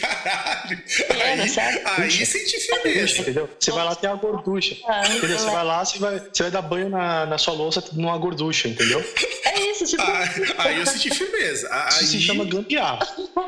[0.01, 0.83] Caralho!
[1.09, 1.81] Era, aí, sério?
[1.85, 3.21] aí senti firmeza.
[3.21, 3.51] Entendeu?
[3.59, 4.77] Você vai lá ter a gorducha.
[4.87, 5.39] Ah, entendeu?
[5.39, 8.69] Você vai lá, você vai, você vai dar banho na, na sua louça numa gorducha,
[8.69, 9.05] entendeu?
[9.45, 10.03] É isso, tipo.
[10.03, 10.25] Ah,
[10.59, 11.69] aí eu senti firmeza.
[11.71, 11.89] Aí...
[11.89, 13.07] Isso se chama gambiarra.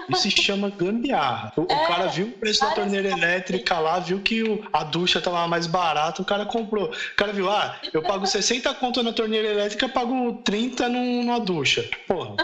[0.08, 1.52] Isso se chama gambiarra.
[1.56, 4.84] O, é, o cara viu o preço da torneira elétrica lá, viu que o, a
[4.84, 6.86] ducha tava mais barata, o cara comprou.
[6.86, 11.88] O cara viu, ah, eu pago 60 conto na torneira elétrica, pago 30 numa ducha.
[12.06, 12.36] Porra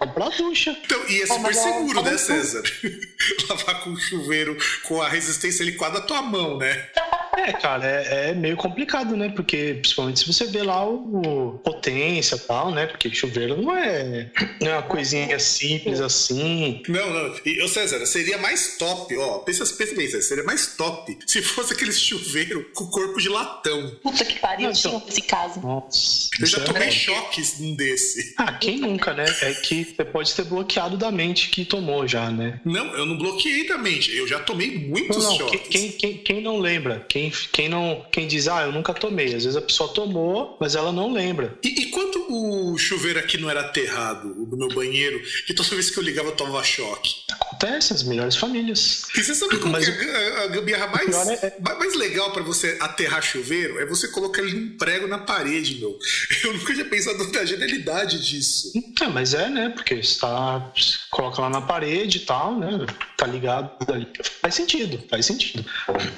[0.00, 0.76] comprar a ducha.
[0.82, 2.62] Então, e é super seguro, né, César?
[3.48, 6.88] Lavar com chuveiro com a resistência liquada à tua mão, né?
[7.36, 9.28] É, cara, é, é, meio complicado, né?
[9.28, 12.86] Porque, principalmente se você vê lá o, o potência e tal, né?
[12.86, 16.82] Porque chuveiro não é, não é uma coisinha simples assim.
[16.88, 17.36] Não, não.
[17.44, 19.38] E, ô César, seria mais top, ó.
[19.38, 23.96] Pensa, pensa bem, César, seria mais top se fosse aquele chuveiro com corpo de latão.
[24.02, 25.00] Puta que pariu, não, então...
[25.00, 25.60] tinha esse caso.
[25.60, 26.28] Nossa.
[26.38, 26.90] Eu já tomei é...
[26.90, 28.34] choques num desse.
[28.36, 29.24] Ah, quem nunca, né?
[29.42, 32.60] É que você pode ter bloqueado da mente que tomou já, né?
[32.64, 34.14] Não, eu não bloqueei da mente.
[34.14, 35.38] Eu já tomei muitos não, não.
[35.38, 35.68] choques.
[35.68, 37.04] Quem, quem, quem não lembra?
[37.08, 39.26] Quem quem, não, quem diz, ah, eu nunca tomei.
[39.26, 41.58] Às vezes a pessoa tomou, mas ela não lembra.
[41.62, 45.68] E, e quando o chuveiro aqui não era aterrado, o do meu banheiro, que toda
[45.70, 47.10] vez que eu ligava eu tomava choque?
[47.30, 49.06] Acontece, as melhores famílias.
[49.16, 52.42] E você sabe como Mas que a, a gambiarra mais, pior é- mais legal pra
[52.42, 55.98] você aterrar chuveiro é você colocar ele num prego na parede, meu.
[56.44, 58.72] Eu nunca tinha pensado na genialidade disso.
[59.00, 59.74] É, mas é, né?
[59.80, 62.86] Porque tá, você coloca lá na parede e tal, né?
[63.16, 64.06] Tá ligado ali.
[64.42, 65.64] Faz sentido, faz sentido.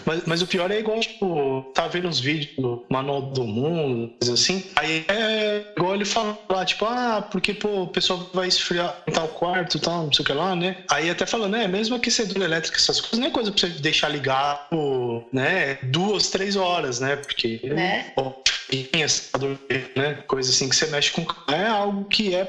[0.05, 4.13] Mas, mas o pior é igual, tipo, tá vendo uns vídeos do Manual do Mundo,
[4.19, 4.65] coisa assim.
[4.77, 9.13] Aí é igual ele fala lá, tipo, ah, porque, pô, o pessoal vai esfriar em
[9.13, 10.85] tal quarto e tal, não sei o que lá, né?
[10.91, 11.69] Aí até falando, né?
[11.69, 15.79] Mesmo aquecedor elétrico, essas coisas, não é coisa pra você deixar ligado, né?
[15.83, 17.17] Duas, três horas, né?
[17.17, 17.61] Porque.
[17.65, 18.13] Né?
[19.95, 20.15] Né?
[20.27, 21.27] Coisa assim que você mexe com.
[21.53, 22.43] É algo que é.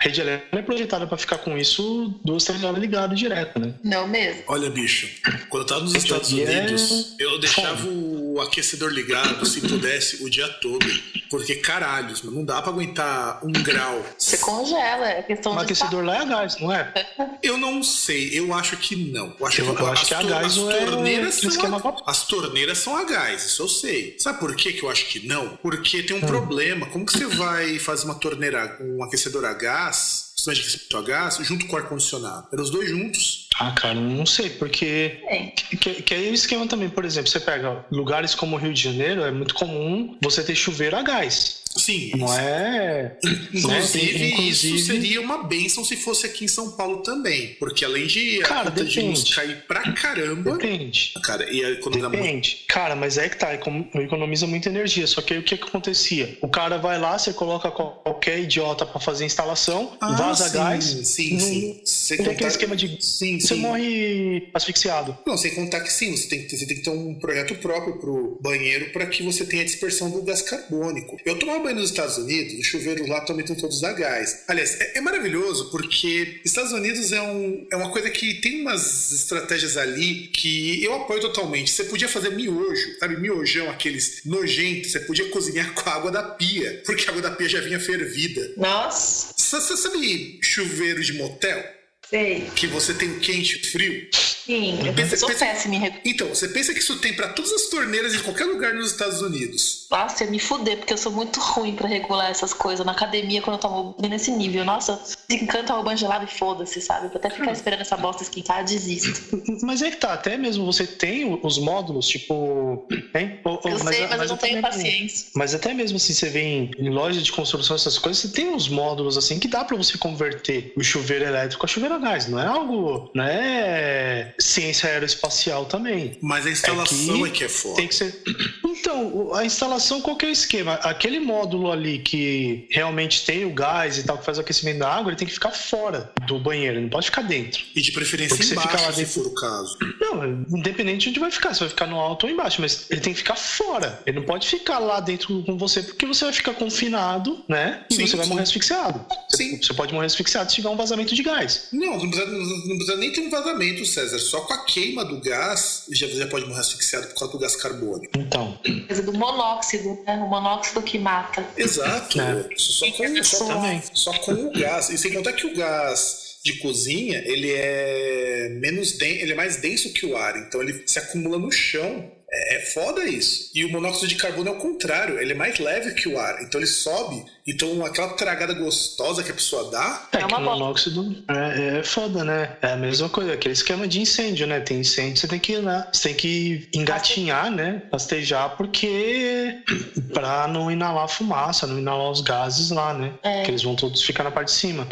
[0.00, 3.58] A rede elétrica não é projetada pra ficar com isso duas, três horas ligado direto,
[3.58, 3.74] né?
[3.84, 4.42] Não mesmo.
[4.46, 5.08] Olha, bicho,
[5.50, 8.07] quando eu tava nos Estados é Unidos, eu deixava o
[8.40, 10.86] aquecedor ligado, se pudesse, o dia todo.
[11.30, 14.04] Porque, caralhos, não dá pra aguentar um grau.
[14.18, 15.62] Você congela, é questão O de.
[15.64, 16.92] aquecedor lá é a gás, não é?
[17.42, 19.34] Eu não sei, eu acho que não.
[19.38, 21.76] Eu acho, Eu- eu acho as que a gás as não é torneiras um são
[21.76, 24.16] a, as torneiras são a gás, isso eu sei.
[24.18, 25.56] Sabe por que que eu acho que não?
[25.58, 26.86] Porque tem um problema.
[26.86, 31.02] Como que você vai fazer uma torneira, um aquecedor a gás, sistema de aquecimento a
[31.02, 32.48] gás, junto com o ar-condicionado?
[32.52, 33.47] Eram os dois juntos.
[33.58, 35.20] Ah, cara, não sei, porque.
[35.28, 35.50] Tem.
[35.50, 38.82] Que, que aí o esquema também, por exemplo, você pega lugares como o Rio de
[38.82, 41.62] Janeiro, é muito comum você ter chuveiro a gás.
[41.78, 42.12] Sim.
[42.16, 43.16] Não é.
[43.52, 44.26] Inclusive, né?
[44.48, 47.56] isso Inclusive- seria uma benção se fosse aqui em São Paulo também.
[47.58, 51.12] Porque além de Cara, a conta de luz cair pra caramba, Depende.
[51.22, 52.20] cara, e a economia muito.
[52.22, 52.64] Depende.
[52.68, 55.06] Cara, mas é que tá, econ- economiza muita energia.
[55.06, 56.36] Só que aí o que, que acontecia?
[56.42, 60.48] O cara vai lá, você coloca qual- qualquer idiota pra fazer a instalação, vaza Ah,
[60.48, 60.84] sim, gás.
[60.84, 61.40] Sim, não-
[61.84, 62.16] sim.
[62.16, 62.98] Não tem aquele esquema de.
[63.04, 63.60] Sim, Você sim.
[63.60, 65.16] morre asfixiado.
[65.26, 67.98] Não, sem contar que sim, você tem, que- você tem que ter um projeto próprio
[67.98, 71.16] pro banheiro para que você tenha a dispersão do gás carbônico.
[71.24, 74.44] Eu tomava banho nos Estados Unidos, os chuveiros lá também estão todos a gás.
[74.48, 79.12] Aliás, é, é maravilhoso porque Estados Unidos é, um, é uma coisa que tem umas
[79.12, 81.70] estratégias ali que eu apoio totalmente.
[81.70, 83.20] Você podia fazer miojo, sabe?
[83.20, 84.92] Miojão, aqueles nojentos.
[84.92, 87.78] Você podia cozinhar com a água da pia, porque a água da pia já vinha
[87.80, 88.52] fervida.
[88.56, 91.62] Nossa, Você sabe chuveiro de motel?
[92.08, 92.48] sei.
[92.56, 94.08] Que você tem quente e frio?
[94.48, 95.92] Sim, eu Pensa- sou pensa- péssima em.
[96.06, 99.20] Então, você pensa que isso tem para todas as torneiras em qualquer lugar nos Estados
[99.20, 99.86] Unidos.
[99.90, 102.84] Nossa, eu me fuder, porque eu sou muito ruim pra regular essas coisas.
[102.86, 107.10] Na academia, quando eu tomo nesse nível, nossa, encanta o banho gelado e foda-se, sabe?
[107.10, 109.36] Pra até ficar esperando essa bosta esquentar, desisto.
[109.62, 112.86] Mas é que tá, até mesmo você tem os módulos, tipo.
[113.14, 113.40] Hein?
[113.44, 115.26] Ou- ou- Eu sei, mas, eu não tenho paciência.
[115.34, 118.66] Mas até mesmo assim, você vê em, loja de construção, essas coisas, você tem uns
[118.66, 122.26] módulos assim que dá pra você converter o chuveiro elétrico a chuveiro a gás.
[122.28, 123.10] Não é algo.
[123.14, 126.16] Não é ciência aeroespacial também.
[126.22, 127.76] Mas a instalação é que que é foda.
[127.76, 128.22] Tem que ser.
[128.80, 130.74] Então, a instalação, qual que é o esquema?
[130.74, 134.88] Aquele módulo ali que realmente tem o gás e tal, que faz o aquecimento da
[134.94, 137.64] água, ele tem que ficar fora do banheiro, ele não pode ficar dentro.
[137.74, 139.76] E de preferência Porque você embaixo, fica lá se dentro- for o caso.
[140.00, 143.00] Não, independente de onde vai ficar, você vai ficar no alto ou embaixo, mas ele
[143.00, 144.00] tem que ficar fora.
[144.06, 147.84] Ele não pode ficar lá dentro com você, porque você vai ficar confinado, né?
[147.90, 148.30] E Sim, você vai sim.
[148.30, 149.04] morrer asfixiado.
[149.34, 149.60] Sim.
[149.60, 151.66] Você pode morrer asfixiado se tiver um vazamento de gás.
[151.72, 154.18] Não, não precisa, não precisa nem ter um vazamento, César.
[154.28, 157.56] Só com a queima do gás já, já pode morrer asfixiado por causa do gás
[157.56, 158.12] carbônico.
[158.18, 160.16] Então, Coisa do monóxido, né?
[160.16, 161.46] O monóxido que mata.
[161.56, 162.20] Exato.
[162.20, 162.48] É.
[162.56, 163.82] Só, com, só, Também.
[163.94, 164.90] só com o gás.
[164.90, 169.56] E sem contar que o gás de cozinha, ele é menos den ele é mais
[169.56, 172.10] denso que o ar, então ele se acumula no chão.
[172.30, 173.50] É, é foda isso.
[173.54, 176.42] E o monóxido de carbono é o contrário, ele é mais leve que o ar,
[176.42, 177.24] então ele sobe.
[177.46, 181.78] Então aquela tragada gostosa que a pessoa dá, é, É que uma o monóxido é,
[181.78, 182.56] é foda, né?
[182.60, 184.60] É a mesma coisa, aquele esquema de incêndio, né?
[184.60, 187.82] Tem incêndio, você tem que ir lá, você tem que engatinhar, né?
[187.90, 189.62] Pastejar, porque
[190.12, 193.14] pra não inalar fumaça, não inalar os gases lá, né?
[193.22, 193.42] É.
[193.42, 194.86] Que eles vão todos ficar na parte de cima.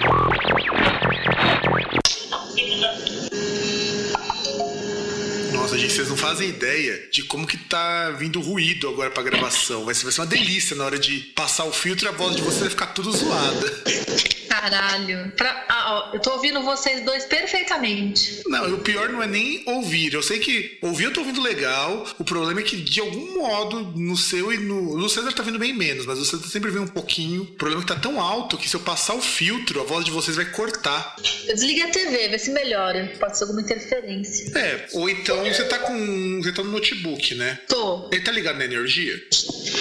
[6.07, 9.85] Vocês não fazem ideia de como que tá vindo ruído agora pra gravação.
[9.85, 12.37] Vai ser, vai ser uma delícia na hora de passar o filtro e a voz
[12.37, 14.46] de vocês vai ficar tudo zoada.
[14.61, 15.33] Caralho.
[15.37, 18.42] Pra- ah, ó, eu tô ouvindo vocês dois perfeitamente.
[18.47, 20.14] Não, o pior não é nem ouvir.
[20.14, 22.07] Eu sei que ouvir eu tô ouvindo legal.
[22.19, 24.97] O problema é que, de algum modo, no seu e no.
[24.97, 27.42] No César tá vindo bem menos, mas o César sempre vem um pouquinho.
[27.42, 30.05] O problema é que tá tão alto que se eu passar o filtro, a voz
[30.05, 31.16] de vocês vai cortar.
[31.47, 33.12] Eu desliguei a TV, vê se melhora.
[33.21, 34.57] Pode ser alguma interferência.
[34.59, 36.40] É, ou então você tá com.
[36.42, 37.59] Você tá no notebook, né?
[37.69, 38.09] Tô.
[38.12, 39.21] Ele tá ligado na energia?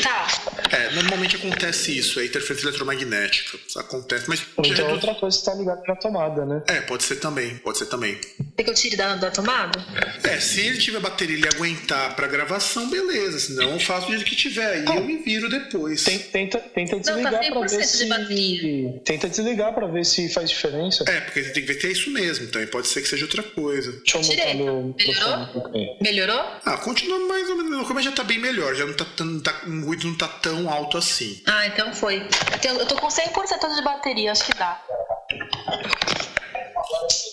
[0.02, 0.28] Tá.
[0.72, 3.58] É, normalmente acontece isso, é interferência eletromagnética.
[3.78, 4.42] Acontece, mas.
[4.66, 6.64] Ou então outra coisa que tá ligada na tomada, né?
[6.68, 8.16] É, pode ser também, pode ser também.
[8.58, 9.80] Quer que eu tire da, da tomada?
[10.24, 13.40] É, se ele tiver bateria e ele aguentar pra gravação, beleza.
[13.40, 14.86] Senão eu faço do jeito que tiver.
[14.88, 16.04] Aí eu me viro depois.
[16.04, 18.06] Tem- Tenta, tenta Não, tá desligar pra 100% ver de se.
[18.08, 19.02] bateria.
[19.06, 21.04] Tenta desligar pra ver se faz diferença.
[21.08, 22.48] É, porque você tem que ver que é isso mesmo.
[22.48, 23.92] Também pode ser que seja outra coisa.
[23.92, 24.54] Deixa eu Tirei.
[24.56, 25.96] meu Melhorou?
[26.02, 26.46] Melhorou?
[26.66, 27.88] Ah, continua mais ou menos.
[27.88, 29.40] Como já tá bem melhor, já não tá tão.
[29.40, 31.42] Tá, o ruído não tá tão alto assim.
[31.46, 32.18] Ah, então foi.
[32.52, 34.82] Eu, tenho- eu tô com 100% de bateria, acho que dá.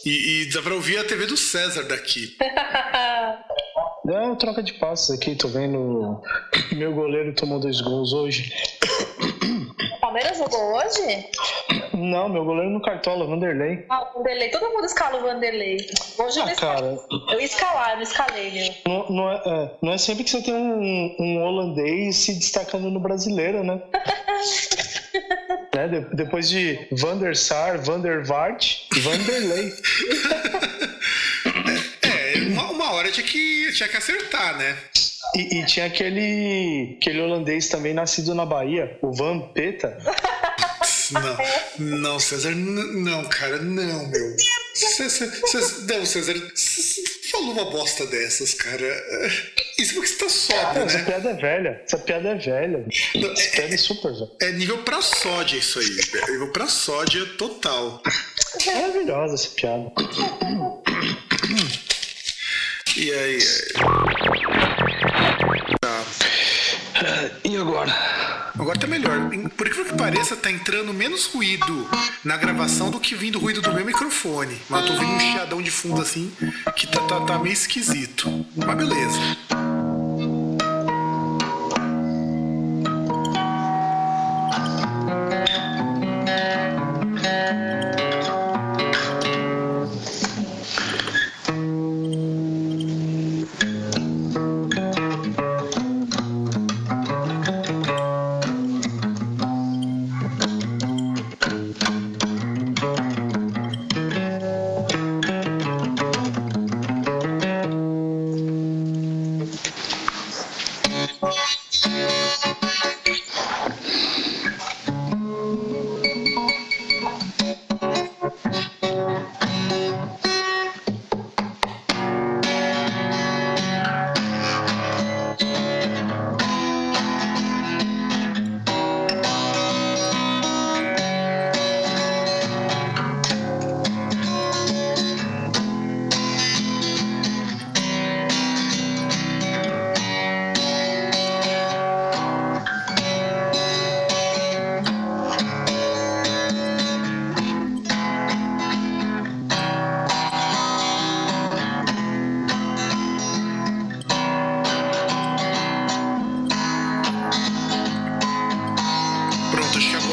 [0.04, 2.37] E, e dá pra ouvir a TV do César daqui.
[4.04, 6.20] Não, troca de passos aqui, tô vendo.
[6.72, 8.52] Meu goleiro tomou dois gols hoje.
[9.94, 11.26] O Palmeiras jogou hoje?
[11.94, 13.87] Não, meu goleiro no cartola, Vanderlei.
[13.88, 14.50] Ah, o Vanderlei.
[14.50, 15.76] Todo mundo escala o Vanderlei.
[16.18, 16.98] Hoje eu, Ah, não cara,
[17.30, 18.74] eu ia escalar, eu não escalei, meu.
[18.87, 22.90] não, não é, é, não é sempre que você tem um, um holandês se destacando
[22.90, 23.80] no brasileiro, né?
[25.74, 29.72] Né, de- depois de Van der Sar, Van der Vaart, Vanderlei.
[32.02, 34.76] É, uma, uma hora tinha que, tinha que acertar, né?
[35.35, 39.96] E, e tinha aquele, aquele holandês também nascido na Bahia, o Van Peta.
[41.12, 44.37] Não, não, César, não, cara, não, meu.
[44.72, 45.30] Cê- cê-
[45.87, 46.32] não, César,
[47.30, 48.87] falou uma bosta dessas, cara.
[49.83, 51.05] Isso porque você tá Não, sóbrio, essa né?
[51.05, 51.83] piada é velha.
[51.85, 52.87] Essa piada é velha.
[52.88, 54.31] Essa piada é super velha.
[54.40, 55.87] É nível pra sódia isso aí.
[56.23, 58.01] É nível pra sódia total.
[58.66, 59.90] Maravilhosa essa piada.
[62.97, 63.38] E aí?
[65.81, 66.05] Tá.
[67.42, 68.41] E agora?
[68.59, 69.31] Agora tá melhor.
[69.57, 71.88] Por incrível que pareça, tá entrando menos ruído
[72.25, 74.57] na gravação do que vindo ruído do meu microfone.
[74.69, 76.33] Mas eu tô ouvindo um chiadão de fundo assim
[76.77, 78.45] que tá, tá, tá meio esquisito.
[78.57, 79.82] Mas beleza.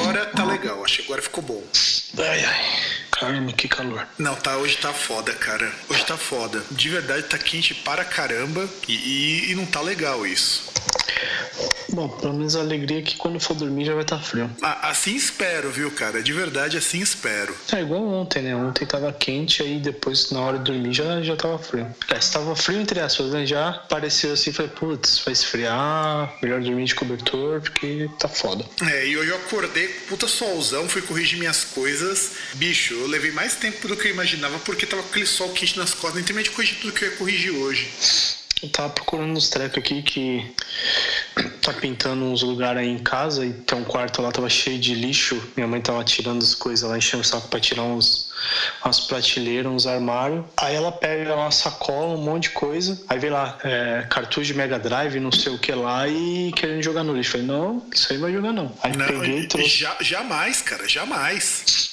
[0.10, 0.84] Agora tá legal.
[0.84, 1.64] Acho que agora ficou bom.
[2.18, 2.66] Ai, ai.
[3.12, 4.08] Caramba, que calor.
[4.18, 5.72] Não, tá, hoje tá foda, cara.
[5.90, 6.64] Hoje tá foda.
[6.72, 8.68] De verdade, tá quente para caramba.
[8.88, 10.64] E, e- e não tá legal isso.
[11.92, 14.50] Bom, pelo menos a alegria é que quando for dormir já vai estar frio.
[14.62, 16.22] Ah, assim espero, viu, cara?
[16.22, 17.56] De verdade, assim espero.
[17.74, 18.56] É igual ontem, né?
[18.56, 21.88] Ontem tava quente, aí depois na hora de dormir já, já tava frio.
[22.10, 23.46] É, estava frio entre aspas, né?
[23.46, 28.66] Já apareceu assim, falei, putz, vai esfriar, melhor dormir de cobertor, porque tá foda.
[28.82, 32.32] É, e hoje eu acordei puta solzão, fui corrigir minhas coisas.
[32.54, 35.78] Bicho, eu levei mais tempo do que eu imaginava porque tava com aquele sol quente
[35.78, 36.16] nas costas.
[36.16, 38.39] Nem terminei de corrigir tudo que eu ia corrigir hoje.
[38.68, 40.54] Tava procurando uns trecos aqui que
[41.62, 44.94] tá pintando uns lugares aí em casa e tem um quarto lá, tava cheio de
[44.94, 45.42] lixo.
[45.56, 48.29] Minha mãe tava tirando as coisas lá, enchendo o saco pra tirar uns,
[48.84, 50.46] umas prateleiras, uns armários.
[50.58, 53.00] Aí ela pega uma sacola, um monte de coisa.
[53.08, 56.82] Aí vem lá, é, cartucho de Mega Drive, não sei o que lá, e querendo
[56.84, 57.32] jogar no lixo.
[57.32, 58.72] Falei, não, isso aí não vai jogar não.
[58.82, 59.78] Aí Não, peguei e trouxe.
[59.80, 61.90] ja- jamais, cara, jamais.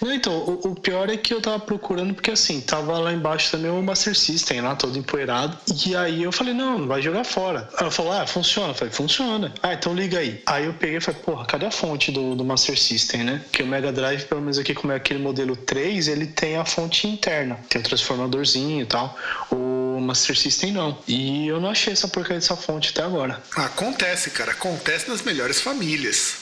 [0.00, 3.50] Não, então, o, o pior é que eu tava procurando, porque assim, tava lá embaixo
[3.50, 5.56] também o Master System lá, todo empoeirado.
[5.86, 7.68] E aí eu falei, não, não vai jogar fora.
[7.80, 8.70] Ela falou, ah, funciona.
[8.70, 9.52] Eu falei, funciona.
[9.62, 10.42] Ah, então liga aí.
[10.46, 13.42] Aí eu peguei e falei, porra, cadê a fonte do, do Master System, né?
[13.52, 15.75] Que o Mega Drive, pelo menos aqui, como é aquele modelo 3,
[16.08, 17.58] ele tem a fonte interna.
[17.68, 19.16] Tem o transformadorzinho e tal.
[19.50, 20.98] O Master System não.
[21.06, 23.42] E eu não achei essa porcaria dessa fonte até agora.
[23.54, 26.36] Acontece, cara, acontece nas melhores famílias.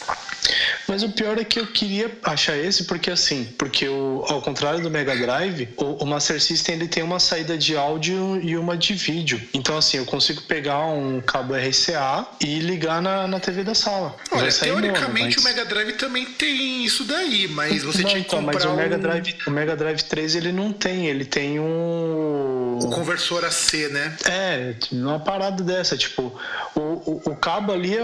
[0.86, 4.80] Mas o pior é que eu queria achar esse porque assim, porque o, ao contrário
[4.80, 8.76] do Mega Drive, o, o Master System ele tem uma saída de áudio e uma
[8.76, 9.40] de vídeo.
[9.54, 14.14] Então assim, eu consigo pegar um cabo RCA e ligar na, na TV da sala.
[14.30, 15.36] Olha, teoricamente mono, mas...
[15.36, 18.64] o Mega Drive também tem isso daí, mas você não, tinha que então, comprar mas
[18.64, 23.43] o Mega Drive, o Mega Drive 3 ele não tem, ele tem um o conversor
[23.46, 24.16] AC, né?
[24.24, 26.38] É, uma parada dessa, tipo,
[26.74, 28.02] o, o, o cabo ali é,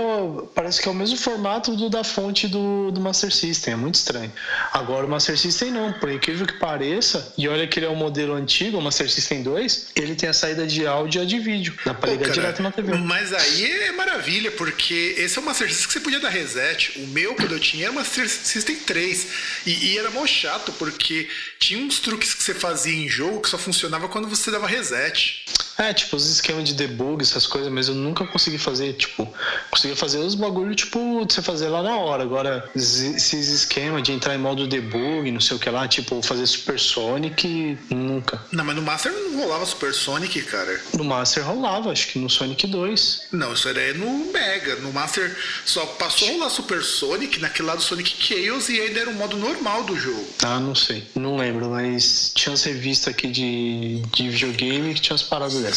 [0.55, 3.97] parece que é o mesmo formato do da fonte do, do Master System, é muito
[3.97, 4.33] estranho.
[4.73, 7.97] Agora o Master System não, por incrível que pareça, e olha que ele é um
[7.97, 11.39] modelo antigo, o Master System 2, ele tem a saída de áudio e a de
[11.39, 12.95] vídeo, dá pra ligar direto na TV.
[12.97, 16.99] Mas aí é maravilha, porque esse é o Master System que você podia dar reset.
[17.01, 19.27] O meu, quando eu tinha, era o Master System 3.
[19.67, 23.49] E, e era mó chato, porque tinha uns truques que você fazia em jogo que
[23.49, 25.30] só funcionava quando você dava reset.
[25.31, 25.70] much.
[25.81, 29.27] É, tipo, os esquemas de debug, essas coisas, mas eu nunca consegui fazer, tipo,
[29.71, 32.23] consegui fazer os bagulho, tipo, de você fazer lá na hora.
[32.23, 36.47] Agora, esses esquemas de entrar em modo debug, não sei o que lá, tipo, fazer
[36.47, 38.43] Supersonic, nunca.
[38.53, 40.79] Não, mas no Master não rolava Supersonic, cara.
[40.95, 43.29] No Master rolava, acho que no Sonic 2.
[43.33, 44.77] Não, isso era no Mega.
[44.77, 49.15] No Master só passou a rolar Supersonic naquele lado Sonic Chaos e ainda era o
[49.15, 50.27] modo normal do jogo.
[50.43, 51.09] Ah, não sei.
[51.15, 55.70] Não lembro, mas tinha umas revistas aqui de, de videogame que tinha umas paradas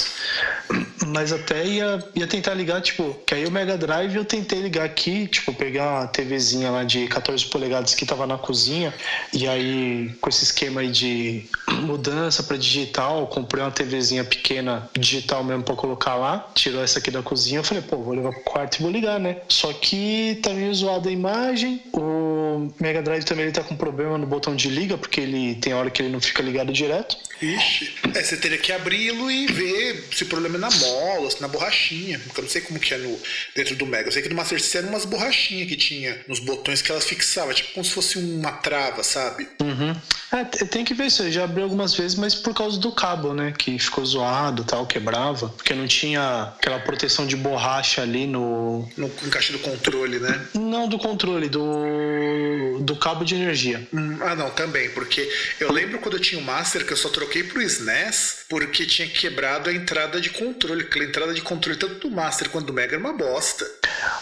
[1.07, 4.85] Mas até ia, ia tentar ligar, tipo, que aí o Mega Drive eu tentei ligar
[4.85, 8.93] aqui, tipo, pegar uma TVzinha lá de 14 polegadas que tava na cozinha,
[9.33, 11.45] e aí com esse esquema aí de
[11.81, 17.11] mudança para digital, comprei uma TVzinha pequena digital mesmo para colocar lá, tirou essa aqui
[17.11, 19.37] da cozinha, eu falei, pô, vou levar pro quarto e vou ligar, né?
[19.49, 24.17] Só que tá meio zoada a imagem, o Mega Drive também ele tá com problema
[24.17, 27.17] no botão de liga, porque ele tem hora que ele não fica ligado direto.
[27.41, 31.41] Ixi, é, você teria que abri-lo e ver se o problema é na mola, se
[31.41, 32.19] na borrachinha.
[32.19, 33.19] Porque eu não sei como que é no,
[33.55, 34.07] dentro do Mega.
[34.07, 37.05] Eu sei que no Master System eram umas borrachinhas que tinha nos botões que elas
[37.05, 39.47] fixavam, tipo como se fosse uma trava, sabe?
[39.61, 39.95] Uhum.
[40.31, 41.23] É, tem que ver isso.
[41.23, 43.53] Eu já abri algumas vezes, mas por causa do cabo, né?
[43.57, 45.49] Que ficou zoado tal, quebrava.
[45.49, 48.89] Porque não tinha aquela proteção de borracha ali no.
[48.97, 50.47] No encaixe do controle, né?
[50.53, 52.79] Não do controle, do.
[52.81, 53.87] do cabo de energia.
[53.93, 54.89] Hum, ah, não, também.
[54.89, 58.85] Porque eu lembro quando eu tinha o Master que eu só troquei pro SNES porque
[58.85, 60.83] tinha quebrado a entrada de controle.
[60.83, 63.65] Aquela entrada de controle tanto do Master quanto do Mega era uma bosta.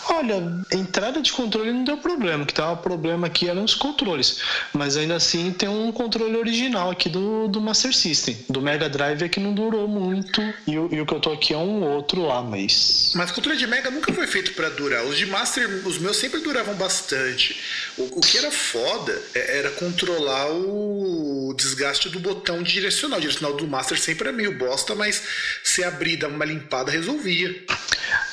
[0.10, 2.44] Olha, entrada de controle não deu problema.
[2.44, 4.40] O que tava problema aqui eram os controles.
[4.74, 8.38] Mas ainda assim tem um controle original aqui do, do Master System.
[8.50, 10.42] Do Mega Drive é que não durou muito.
[10.68, 13.14] E, e o que eu tô aqui é um outro lá, mas.
[13.16, 15.06] Mas controle de Mega nunca foi feito para durar.
[15.06, 17.60] Os de Master, os meus sempre duravam bastante.
[17.98, 23.18] O, o que era foda é, era controlar o desgaste do botão direcional.
[23.18, 25.22] O direcional do Master sempre era meio bosta, mas
[25.64, 27.54] se abrir, dar uma limpada, resolvia.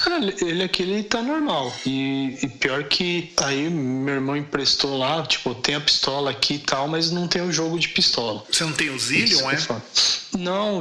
[0.07, 1.73] Ah, ele aqui ele tá normal.
[1.85, 6.59] E, e, pior que aí meu irmão emprestou lá, tipo, tem a pistola aqui e
[6.59, 8.43] tal, mas não tem o jogo de pistola.
[8.51, 9.57] Você não tem o Zillion, é?
[10.37, 10.81] Não,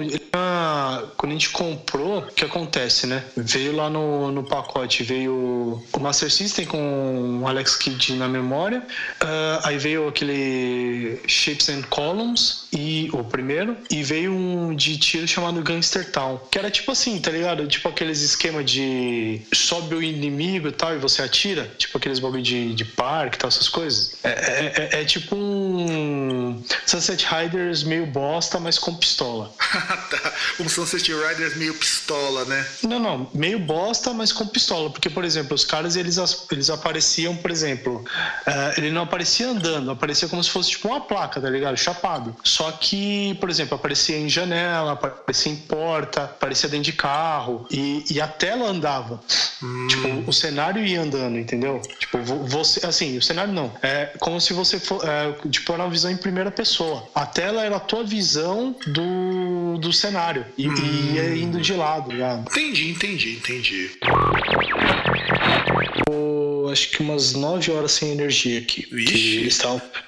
[1.15, 3.23] quando a gente comprou, o que acontece, né?
[3.35, 8.79] Veio lá no, no pacote, veio o Master System com o Alex Kidd na memória,
[8.79, 15.27] uh, aí veio aquele Shapes and Columns, e o primeiro, e veio um de tiro
[15.27, 17.67] chamado Gangster Town, que era tipo assim, tá ligado?
[17.67, 18.81] Tipo aqueles esquema de
[19.53, 23.39] sobe o inimigo e tal, e você atira, tipo aqueles bagulho de, de parque e
[23.39, 24.17] tal, essas coisas.
[24.23, 26.46] É, é, é, é tipo um
[26.85, 29.51] Sunset Riders meio bosta, mas com pistola.
[29.59, 30.33] tá.
[30.59, 32.65] Um Sunset Riders meio pistola, né?
[32.83, 33.29] Não, não.
[33.33, 34.89] Meio bosta, mas com pistola.
[34.89, 36.17] Porque, por exemplo, os caras eles,
[36.51, 38.03] eles apareciam, por exemplo,
[38.47, 41.77] uh, ele não aparecia andando, aparecia como se fosse tipo uma placa, tá ligado?
[41.77, 42.35] Chapado.
[42.43, 48.03] Só que, por exemplo, aparecia em janela, aparecia em porta, aparecia dentro de carro e,
[48.09, 49.19] e a tela andava.
[49.61, 49.87] Hum.
[49.87, 51.81] Tipo, o cenário ia andando, entendeu?
[51.99, 53.71] Tipo, você, assim, o cenário não.
[53.81, 57.07] É como se você for, é, tipo, era uma visão em primeira pessoa.
[57.13, 60.73] A tela era a tua visão do do, cenário e, hum.
[60.75, 62.15] e ia indo de lado.
[62.15, 62.35] Já.
[62.35, 63.97] Entendi, entendi, entendi
[66.69, 68.87] acho que umas 9 horas sem energia aqui.
[68.91, 69.61] Eles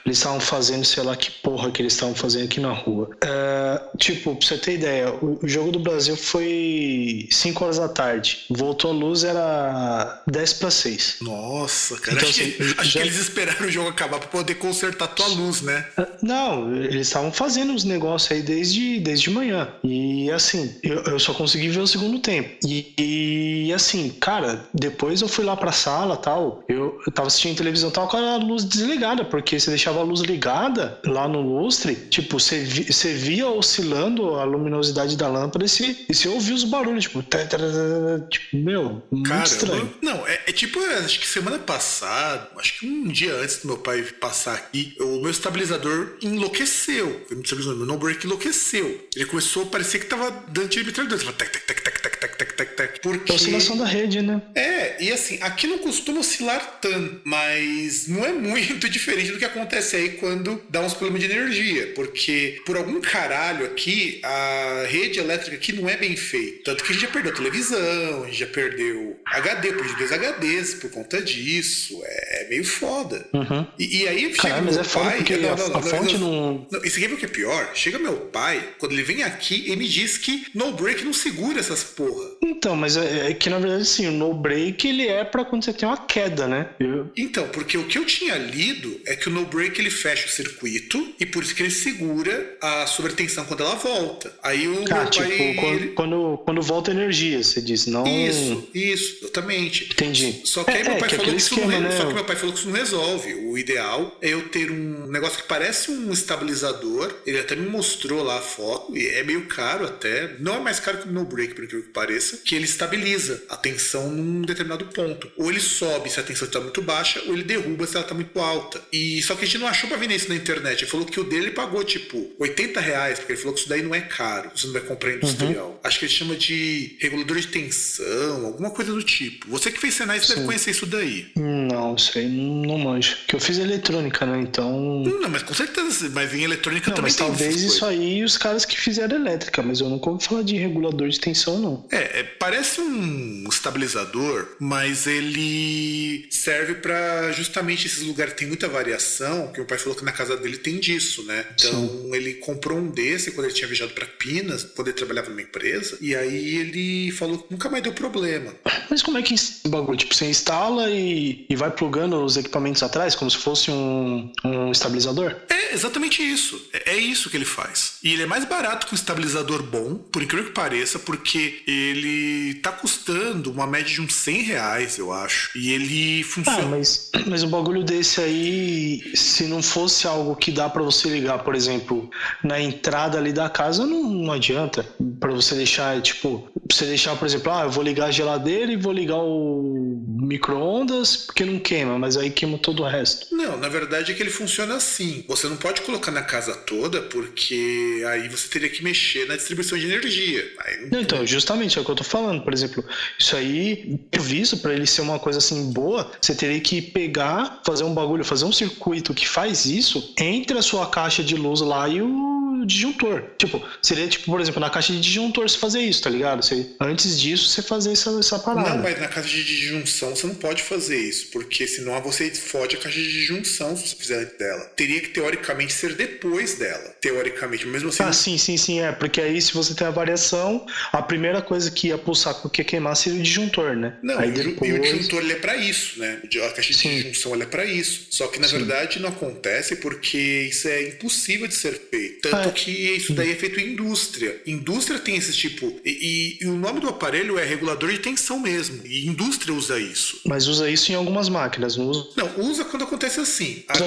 [0.05, 3.09] estavam fazendo, sei lá que porra que eles estavam fazendo aqui na rua.
[3.21, 7.87] É, tipo, pra você ter ideia, o, o, jogo do Brasil foi 5 horas da
[7.87, 8.45] tarde.
[8.49, 11.17] Voltou a luz, era 10 para 6.
[11.21, 12.17] Nossa, cara.
[12.17, 13.01] Então, acho, assim, que, acho já...
[13.01, 15.85] que, eles esperaram o jogo acabar pra poder consertar tua luz, né?
[15.97, 19.69] É, não, eles estavam fazendo os negócios aí desde, desde manhã.
[19.83, 22.49] E assim, eu, eu só consegui ver o segundo tempo.
[22.65, 27.57] E, e assim, cara, depois eu fui lá pra sala tal eu, eu tava assistindo
[27.57, 31.95] televisão, tava com a luz desligada, porque você deixava a luz ligada lá no lustre,
[31.95, 36.55] tipo, você, vi, você via oscilando a luminosidade da lâmpada e você, e você ouviu
[36.55, 39.93] os barulhos, tipo, tá, tá, tá, tipo meu, muito Cara, estranho.
[40.01, 43.77] Não, é, é tipo, acho que semana passada, acho que um dia antes do meu
[43.77, 47.25] pai passar aqui, o meu estabilizador enlouqueceu.
[47.29, 49.07] O meu estabilizador, meu no-break enlouqueceu.
[49.15, 51.21] Ele começou a parecer que tava dando tiro de metralhadora.
[51.21, 52.99] Tava tac, tac, tac, tac, tac, tac, tac, tac, tac.
[53.01, 53.31] Porque...
[53.31, 54.41] É a oscilação da rede, né?
[54.55, 59.45] É, e assim, aqui não costuma oscilar tanto, mas não é muito diferente do que
[59.45, 65.19] acontece aí quando dá uns problemas de energia, porque por algum caralho aqui, a rede
[65.19, 66.63] elétrica aqui não é bem feita.
[66.65, 70.73] Tanto que a gente já perdeu televisão, a gente já perdeu HD, perdeu dois HDs
[70.75, 71.99] por conta disso.
[72.03, 73.27] É, é meio foda.
[73.33, 73.65] Uhum.
[73.77, 75.17] E, e aí chega Caralho, mas meu é foda pai.
[75.17, 77.17] porque não, a- não, a não, fonte não, não- não, e você quer ver o
[77.17, 77.71] que é pior?
[77.73, 81.59] Chega meu pai, quando ele vem aqui, ele me diz que no break não segura
[81.59, 82.08] essas porra.
[82.41, 85.63] Então, mas é, é que na verdade, sim, o no break ele é pra quando
[85.63, 86.69] você tem uma queda, né?
[86.79, 90.25] Eu- Então, porque o que eu tinha lido é que o no break ele fecha
[90.27, 94.33] o circuito e por isso que ele segura a sobretensão quando ela volta.
[94.43, 95.55] Aí o Ah, tipo, pai.
[95.59, 98.05] quando, quando, quando volta energia, você diz, não.
[98.07, 99.85] Isso, isso, exatamente.
[99.91, 100.41] Entendi.
[100.43, 101.91] Só que aí É, meu é, pai que falou que isso esquema, não né?
[101.97, 103.33] Só que meu pai falou que isso não resolve.
[103.35, 107.13] O ideal é eu ter um negócio que parece um estabilizador.
[107.25, 110.35] Ele até me mostrou lá a foto, e é meio caro até.
[110.39, 113.43] Não é mais caro que o no break, por incrível que pareça, que ele estabiliza
[113.49, 115.31] a tensão num determinado ponto.
[115.37, 118.15] Ou ele sobe se a tensão está muito baixa, ou ele derruba se ela está
[118.15, 118.81] muito alta.
[118.91, 120.81] E só que a gente não achou pra vender isso na internet.
[120.81, 123.81] Ele falou que o dele pagou tipo 80 reais, porque ele falou que isso daí
[123.81, 124.51] não é caro.
[124.55, 125.79] Você não vai comprar industrial.
[125.83, 129.47] Acho que ele chama de regulador de tensão, alguma coisa do tipo.
[129.49, 131.31] Você que fez você deve conhecer isso daí.
[131.35, 133.17] Não, sei, não manjo.
[133.27, 134.41] Que eu fiz eletrônica, né?
[134.41, 135.03] Então.
[135.03, 138.37] Não, mas com certeza, mas em eletrônica Não, também mas tem talvez isso aí os
[138.37, 141.85] caras que fizeram elétrica, mas eu nunca ouvi falar de regulador de tensão, não.
[141.91, 148.67] É, é, parece um estabilizador, mas ele serve pra justamente esses lugares que tem muita
[148.67, 151.45] variação, que o pai falou que na casa dele tem disso, né?
[151.53, 155.41] Então ele comprou um desse quando ele tinha viajado pra Pinas, quando ele trabalhava numa
[155.41, 158.53] empresa, e aí ele falou que nunca mais deu problema.
[158.89, 159.35] Mas como é que
[159.67, 159.97] bagulho?
[159.97, 164.71] Tipo, você instala e, e vai plugando os equipamentos atrás, como se fosse um, um
[164.71, 165.35] estabilizador?
[165.49, 166.59] É exatamente isso.
[166.73, 167.97] É, é isso que ele faz.
[168.03, 172.55] E ele é mais barato que um estabilizador bom, por incrível que pareça, porque ele
[172.55, 175.57] tá custando uma média de uns 100 reais, eu acho.
[175.57, 176.65] E ele Ah, funciona.
[176.67, 181.39] mas, mas um bagulho desse aí, se não fosse algo que dá pra você ligar,
[181.39, 182.09] por exemplo,
[182.43, 184.85] na entrada ali da casa, não, não adianta.
[185.19, 188.75] Pra você deixar, tipo, você deixar, por exemplo, ah, eu vou ligar a geladeira e
[188.77, 193.18] vou ligar o micro-ondas porque não queima, mas aí queima todo o resto.
[193.31, 195.23] Não, na verdade é que ele funciona assim.
[195.27, 199.77] Você não pode colocar na casa toda, porque aí você teria que mexer na distribuição
[199.77, 200.51] de energia.
[200.81, 202.43] Não Não, Então, justamente é o que eu tô falando.
[202.43, 202.83] Por exemplo,
[203.17, 207.83] isso aí, visto para ele ser uma coisa assim boa, você teria que pegar, fazer
[207.83, 211.87] um bagulho, fazer um circuito que faz isso entre a sua caixa de luz lá
[211.87, 213.23] e o disjuntor.
[213.37, 216.43] Tipo, seria tipo, por exemplo, na caixa de disjuntor você fazer isso, tá ligado?
[216.43, 218.69] Você, antes disso, você fazer essa, essa parada.
[218.69, 222.75] Não, mas na caixa de disjunção você não pode fazer isso, porque senão você fode
[222.75, 224.65] a caixa de disjunção se você fizer antes dela.
[224.75, 226.95] Teria que teoricamente ser depois dela.
[227.01, 228.03] Teoricamente, mesmo assim.
[228.03, 228.91] Ah, sim, sim, sim, é.
[228.91, 232.65] Porque aí, se você tem a variação, a primeira coisa que ia pulsar que ia
[232.65, 233.97] queimar seria o disjuntor, né?
[234.03, 234.73] Não, aí e o depois...
[234.73, 236.19] o disjuntor ele é para isso, né?
[236.23, 236.89] A caixa de Sim.
[237.01, 238.07] disjunção ela é para isso.
[238.09, 240.17] Só que na verdade não acontece porque
[240.49, 242.21] isso é impossível de ser feito.
[242.21, 242.51] Tanto Ah, é.
[242.51, 244.41] que isso daí é feito em indústria.
[244.45, 245.79] Indústria tem esse tipo.
[245.85, 248.81] E, e- e o nome do aparelho é regulador de tensão mesmo.
[248.85, 250.21] E indústria usa isso.
[250.25, 252.07] Mas usa isso em algumas máquinas, não usa?
[252.17, 253.63] Não, usa quando acontece assim.
[253.67, 253.83] Aqui,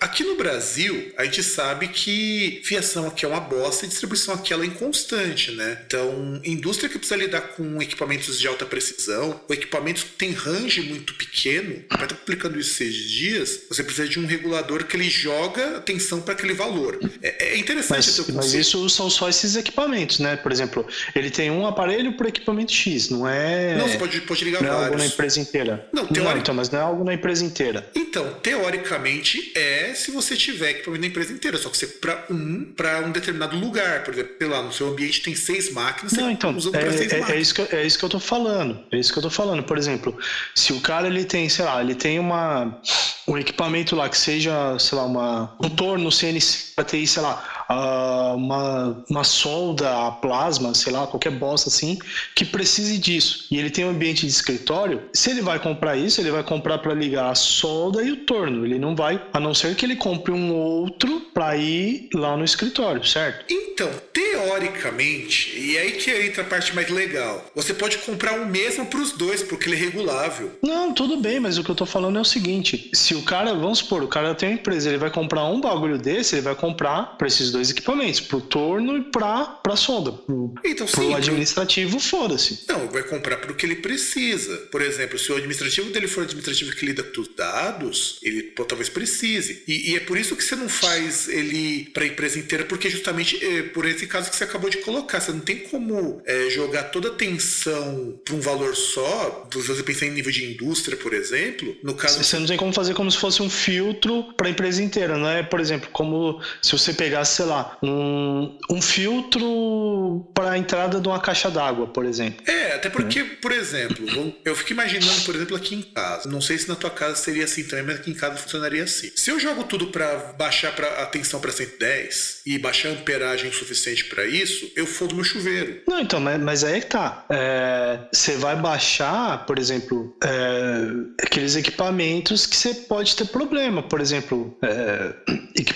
[0.00, 4.52] aqui no Brasil, a gente sabe que fiação aqui é uma bosta e distribuição aqui
[4.52, 5.82] ela é inconstante, né?
[5.86, 10.82] Então, indústria que precisa lidar com equipamentos de alta precisão, ou equipamentos que tem range
[10.82, 15.08] muito pequeno, vai estar publicando isso esses dias, você precisa de um regulador que ele
[15.08, 16.98] joga a tensão para aquele valor.
[17.22, 20.36] É, é interessante Mas, esse mas isso são só esses equipamentos, né?
[20.36, 23.76] Por exemplo, ele tem um aparelho para equipamento X, não é.
[23.76, 25.12] Não, você pode, pode ligar não é algo na vários.
[25.12, 25.88] empresa inteira.
[25.92, 27.88] Não, não, então, mas não é algo na empresa inteira.
[27.94, 32.64] Então, teoricamente, é se você tiver equipamento da empresa inteira, só que você para um,
[32.76, 36.30] para um determinado lugar, por exemplo, sei lá, no seu ambiente tem seis máquinas, Não,
[36.30, 37.42] então, usa para seis é, é, é máquinas.
[37.42, 38.80] isso que, eu- é isso que eu tô falando.
[38.90, 39.62] É isso que eu tô falando.
[39.62, 40.16] Por exemplo,
[40.54, 42.80] se o cara ele tem, sei lá, ele tem uma
[43.28, 47.59] um equipamento lá que seja, sei lá, uma, um torno CNC pra ter, sei lá,
[47.70, 51.96] ah, uma, uma solda a plasma, sei lá, qualquer bosta assim,
[52.34, 53.46] que precise disso.
[53.48, 56.78] E ele tem um ambiente de escritório, se ele vai comprar isso, ele vai comprar
[56.78, 58.66] para ligar a solda e o torno.
[58.66, 62.44] Ele não vai, a não ser que ele compre um outro para ir lá no
[62.44, 63.44] escritório, certo?
[63.48, 68.86] Então, teoricamente, e aí que entra a parte mais legal, você pode comprar o mesmo
[68.86, 70.50] para os dois, porque ele é regulável.
[70.60, 73.54] Não, tudo bem, mas o que eu tô falando é o seguinte: se o cara,
[73.54, 76.54] vamos supor, o cara tem uma empresa, ele vai comprar um bagulho desse, ele vai
[76.54, 80.12] comprar para esses dois equipamentos, pro torno e pra, pra sonda.
[80.12, 82.64] Pro, Então, pro sim, administrativo, foda-se.
[82.66, 84.56] Não, vai comprar para o que ele precisa.
[84.70, 88.64] Por exemplo, se o administrativo dele for administrativo que lida com os dados, ele pô,
[88.64, 89.62] talvez precise.
[89.66, 92.88] E, e é por isso que você não faz ele para a empresa inteira, porque
[92.88, 95.20] justamente é por esse caso que você acabou de colocar.
[95.20, 99.48] Você não tem como é, jogar toda a atenção para um valor só.
[99.52, 102.22] Se você pensar em nível de indústria, por exemplo, no caso.
[102.22, 105.28] Você não tem como fazer como se fosse um filtro para a empresa inteira, não
[105.28, 105.42] é?
[105.42, 107.49] Por exemplo, como se você pegasse, sei lá,
[107.82, 112.42] um, um filtro para a entrada de uma caixa d'água, por exemplo.
[112.46, 114.06] É, até porque, por exemplo,
[114.44, 116.28] eu fico imaginando, por exemplo, aqui em casa.
[116.28, 119.10] Não sei se na tua casa seria assim também, mas aqui em casa funcionaria assim.
[119.14, 123.50] Se eu jogo tudo para baixar pra, a tensão para 110 e baixar a amperagem
[123.50, 125.80] o suficiente para isso, eu fodo meu chuveiro.
[125.88, 127.24] Não, então, mas, mas aí é que tá.
[127.30, 133.82] É, Você vai baixar, por exemplo, é, aqueles equipamentos que você pode ter problema.
[133.82, 135.12] Por exemplo, é,
[135.56, 135.74] equi-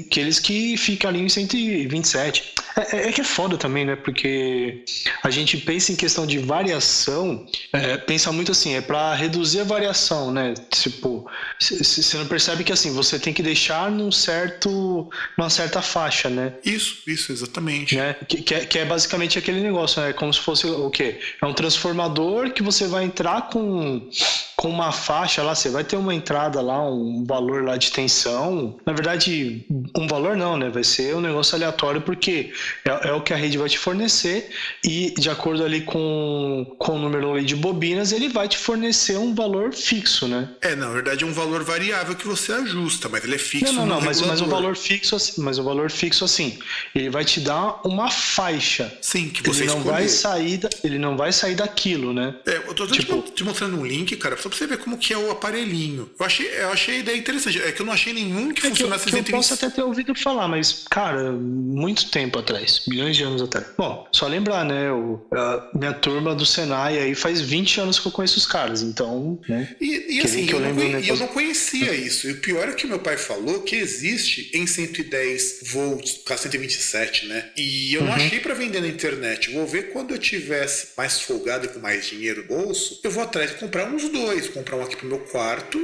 [0.00, 2.52] aqueles que ficam ali em 127.
[2.76, 3.96] É, é- é que é foda também, né?
[3.96, 4.84] Porque
[5.22, 9.64] a gente pensa em questão de variação, é, pensa muito assim, é para reduzir a
[9.64, 10.54] variação, né?
[10.70, 11.26] Tipo,
[11.60, 16.54] você não percebe que assim, você tem que deixar num certo, numa certa faixa, né?
[16.64, 17.96] Isso, isso, exatamente.
[17.96, 18.14] né?
[18.28, 20.12] Que, que, é, que é basicamente aquele negócio, né?
[20.12, 21.20] Como se fosse o quê?
[21.42, 24.08] É um transformador que você vai entrar com,
[24.56, 28.78] com uma faixa lá, você vai ter uma entrada lá, um valor lá de tensão.
[28.86, 29.64] Na verdade,
[29.96, 30.68] um valor não, né?
[30.70, 32.52] Vai ser um negócio aleatório porque
[32.84, 34.50] é, é o que a rede vai te fornecer
[34.84, 39.16] e de acordo ali com, com o número ali de bobinas, ele vai te fornecer
[39.18, 40.50] um valor fixo, né?
[40.60, 43.86] É, na verdade é um valor variável que você ajusta, mas ele é fixo Não,
[43.86, 46.58] não, não, mas, mas um valor fixo assim, mas um valor fixo assim,
[46.94, 48.92] ele vai te dar uma faixa.
[49.00, 49.94] Sim, que você ele não escolher.
[49.96, 52.34] vai sair da, ele não vai sair daquilo, né?
[52.46, 55.12] É, eu tô Tipo- te, mostrando um link, cara, só pra você ver como que
[55.12, 56.10] é o aparelhinho.
[56.18, 57.60] Eu achei, eu achei a ideia interessante.
[57.60, 59.32] É que eu não achei nenhum que É que eu, funcionasse que eu 120.
[59.36, 63.66] posso até ter ouvido falar, mas, cara, muito tempo atrás, milhões de anos atrás.
[63.76, 64.90] Bom, só lembrar, né?
[64.92, 68.82] O, a minha turma do Senai aí faz 20 anos que eu conheço os caras,
[68.82, 69.68] então, né?
[69.80, 72.28] E, e assim, eu, eu não, um e eu não conhecia isso.
[72.28, 77.26] E o pior é que meu pai falou que existe em 110 volts, com 127,
[77.26, 77.50] né?
[77.56, 78.16] E eu não Uhum.
[78.16, 79.48] achei pra vender na internet.
[79.48, 83.10] Eu vou ver quando eu tivesse mais folgado e com mais dinheiro no bolso, eu
[83.10, 84.48] vou atrás de comprar uns dois.
[84.48, 85.78] Comprar um aqui pro meu quarto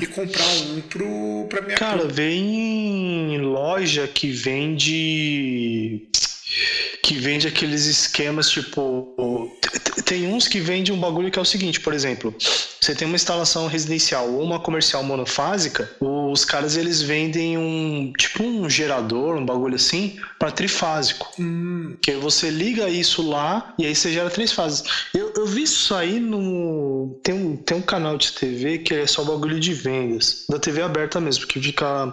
[0.00, 6.08] e comprar um pro, pra minha Cara, vem loja que vende.
[7.02, 9.14] Que vende aqueles esquemas tipo.
[10.04, 12.34] Tem uns que vende um bagulho que é o seguinte, por exemplo,
[12.80, 18.44] você tem uma instalação residencial ou uma comercial monofásica, os caras eles vendem um tipo
[18.44, 21.32] um gerador, um bagulho assim, para trifásico.
[21.40, 24.84] Hum, Que você liga isso lá e aí você gera três fases.
[25.14, 27.18] Eu, eu vi isso aí no.
[27.22, 30.44] Tem um, tem um canal de TV que é só bagulho de vendas.
[30.48, 32.12] Da TV aberta mesmo, que fica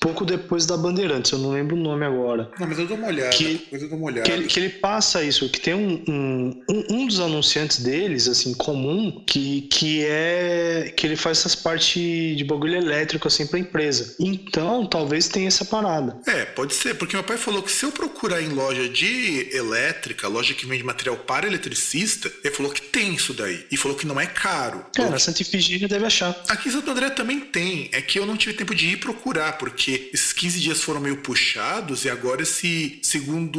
[0.00, 2.50] pouco depois da Bandeirantes, eu não lembro o nome agora.
[2.58, 3.30] não, mas eu dou uma olhada.
[3.30, 4.22] Que- depois eu dou uma olhada.
[4.28, 8.52] Que ele, que ele passa isso, que tem um, um, um- dos anunciantes deles, assim,
[8.54, 14.14] comum, que, que é que ele faz essas partes de bagulho elétrico, assim, pra empresa.
[14.20, 16.18] Então, talvez tenha essa parada.
[16.26, 20.28] É, pode ser, porque meu pai falou que se eu procurar em loja de elétrica,
[20.28, 23.64] loja que vende material para eletricista, ele falou que tem isso daí.
[23.70, 24.84] E falou que não é caro.
[24.98, 26.36] É, na Santa Ifigênia deve achar.
[26.48, 27.88] Aqui em Santo André também tem.
[27.92, 31.18] É que eu não tive tempo de ir procurar, porque esses 15 dias foram meio
[31.18, 33.58] puxados e agora esse segundo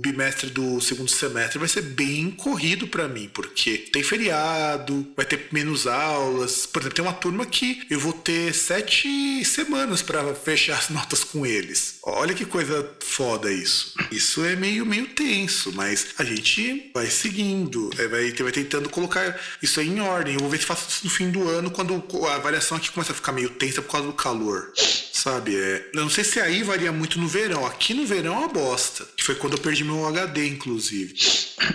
[0.00, 5.48] bimestre do segundo semestre vai ser bem corrido pra mim, porque tem feriado, vai ter
[5.52, 6.66] menos aulas.
[6.66, 11.24] Por exemplo, tem uma turma que eu vou ter sete semanas pra fechar as notas
[11.24, 11.98] com eles.
[12.02, 13.94] Olha que coisa foda isso.
[14.10, 19.38] Isso é meio, meio tenso, mas a gente vai seguindo, é, vai, vai tentando colocar
[19.62, 20.34] isso aí em ordem.
[20.34, 23.12] Eu vou ver se faço isso no fim do ano, quando a variação aqui começa
[23.12, 24.72] a ficar meio tensa por causa do calor.
[25.12, 25.54] Sabe?
[25.54, 27.66] É, eu não sei se aí varia muito no verão.
[27.66, 29.06] Aqui no verão é uma bosta.
[29.16, 31.14] Que foi quando eu perdi meu HD, inclusive.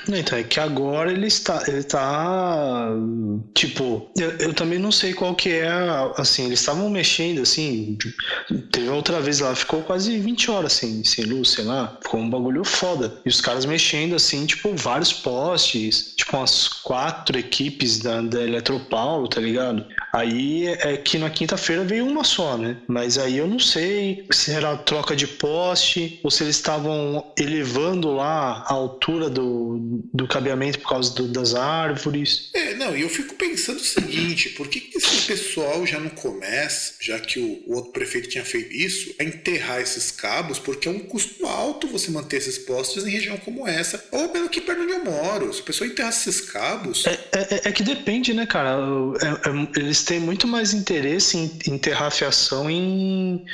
[0.09, 2.89] Então, é que agora ele está, ele tá,
[3.53, 7.97] tipo, eu, eu também não sei qual que é, a- assim, eles estavam mexendo, assim,
[8.71, 12.29] teve outra vez lá, ficou quase 20 horas, assim, sem luz, sei lá, ficou um
[12.29, 18.21] bagulho foda, e os caras mexendo, assim, tipo, vários postes, tipo, umas quatro equipes da,
[18.21, 19.85] da Eletropaulo, tá ligado?
[20.13, 22.77] Aí é que na quinta-feira veio uma só, né?
[22.87, 28.13] Mas aí eu não sei se era troca de poste ou se eles estavam elevando
[28.13, 32.49] lá a altura do, do cabeamento por causa do- das árvores.
[32.53, 36.09] É, não, e eu fico pensando o seguinte, por que, que esse pessoal já não
[36.09, 40.87] começa, já que o, o, outro prefeito tinha feito isso, a enterrar esses cabos, porque
[40.87, 44.61] é um custo alto você manter esses postos em região como essa, ou pelo que
[44.61, 45.53] perto onde eu moro.
[45.53, 47.05] Se a pessoa enterrasse esses cabos...
[47.05, 48.77] É, é, é que depende, né, cara?
[49.21, 53.45] É, é, eles têm muito mais interesse em enterrar a fiação em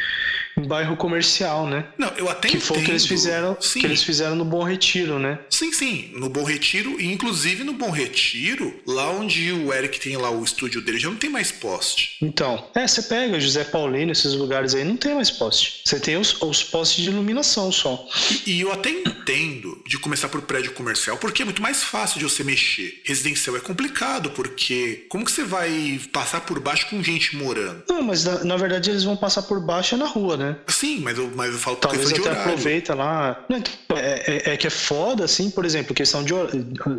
[0.58, 1.86] em bairro comercial, né?
[1.98, 2.68] Não, eu até que entendo.
[2.68, 3.81] foi o que eles fizeram, sim.
[3.82, 5.40] Que eles fizeram no Bom Retiro, né?
[5.50, 10.16] Sim, sim, no Bom Retiro e inclusive no Bom Retiro, lá onde o Eric tem
[10.18, 12.18] lá o estúdio dele, já não tem mais poste.
[12.22, 15.82] Então, é, você pega José Paulino, esses lugares aí, não tem mais poste.
[15.84, 18.08] Você tem os, os postes de iluminação só.
[18.46, 22.20] E, e eu até entendo de começar por prédio comercial, porque é muito mais fácil
[22.20, 23.02] de você mexer.
[23.04, 27.84] Residencial é complicado, porque como que você vai passar por baixo com gente morando?
[27.90, 30.58] Não, mas na, na verdade eles vão passar por baixo na rua, né?
[30.68, 32.42] Sim, mas eu, mas eu falo Talvez até horário.
[32.42, 33.46] aproveita lá.
[33.50, 33.62] Não,
[33.96, 36.34] é, é, é que é foda, assim, por exemplo, questão de,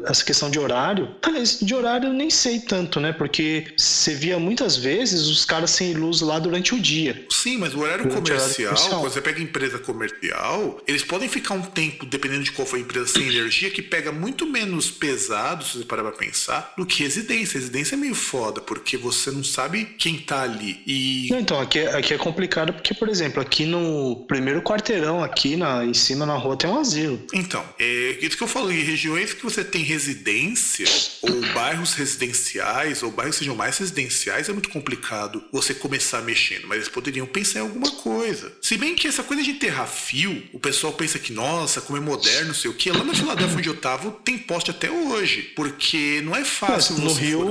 [0.06, 1.14] essa questão de horário.
[1.22, 3.12] Aliás, de horário eu nem sei tanto, né?
[3.12, 7.26] Porque você via muitas vezes os caras sem luz lá durante o dia.
[7.30, 9.00] Sim, mas o horário o horário comercial, comercial.
[9.00, 12.80] quando você pega empresa comercial, eles podem ficar um tempo, dependendo de qual for a
[12.80, 17.02] empresa, sem energia, que pega muito menos pesado, se você parar pra pensar, do que
[17.02, 17.58] residência.
[17.58, 20.80] Residência é meio foda, porque você não sabe quem tá ali.
[20.86, 25.22] E Não, então, aqui, é- aqui é complicado porque, por exemplo, aqui no primeiro quarteirão,
[25.22, 27.20] aqui na, em cima na rua, tem um asilo.
[27.32, 30.86] Então, é isso que eu falo, em regiões que você tem residência,
[31.20, 36.68] ou bairros residenciais, ou bairros que sejam mais residenciais, é muito complicado você começar mexendo,
[36.68, 38.52] mas eles poderiam pensar em alguma coisa.
[38.62, 42.00] Se bem que essa coisa de enterrar fio, o pessoal pensa que, nossa, como é
[42.00, 45.42] moderno, não sei o que, lá na Filadélfia onde eu tava, tem poste até hoje,
[45.56, 47.46] porque não é Mas fácil no você furar.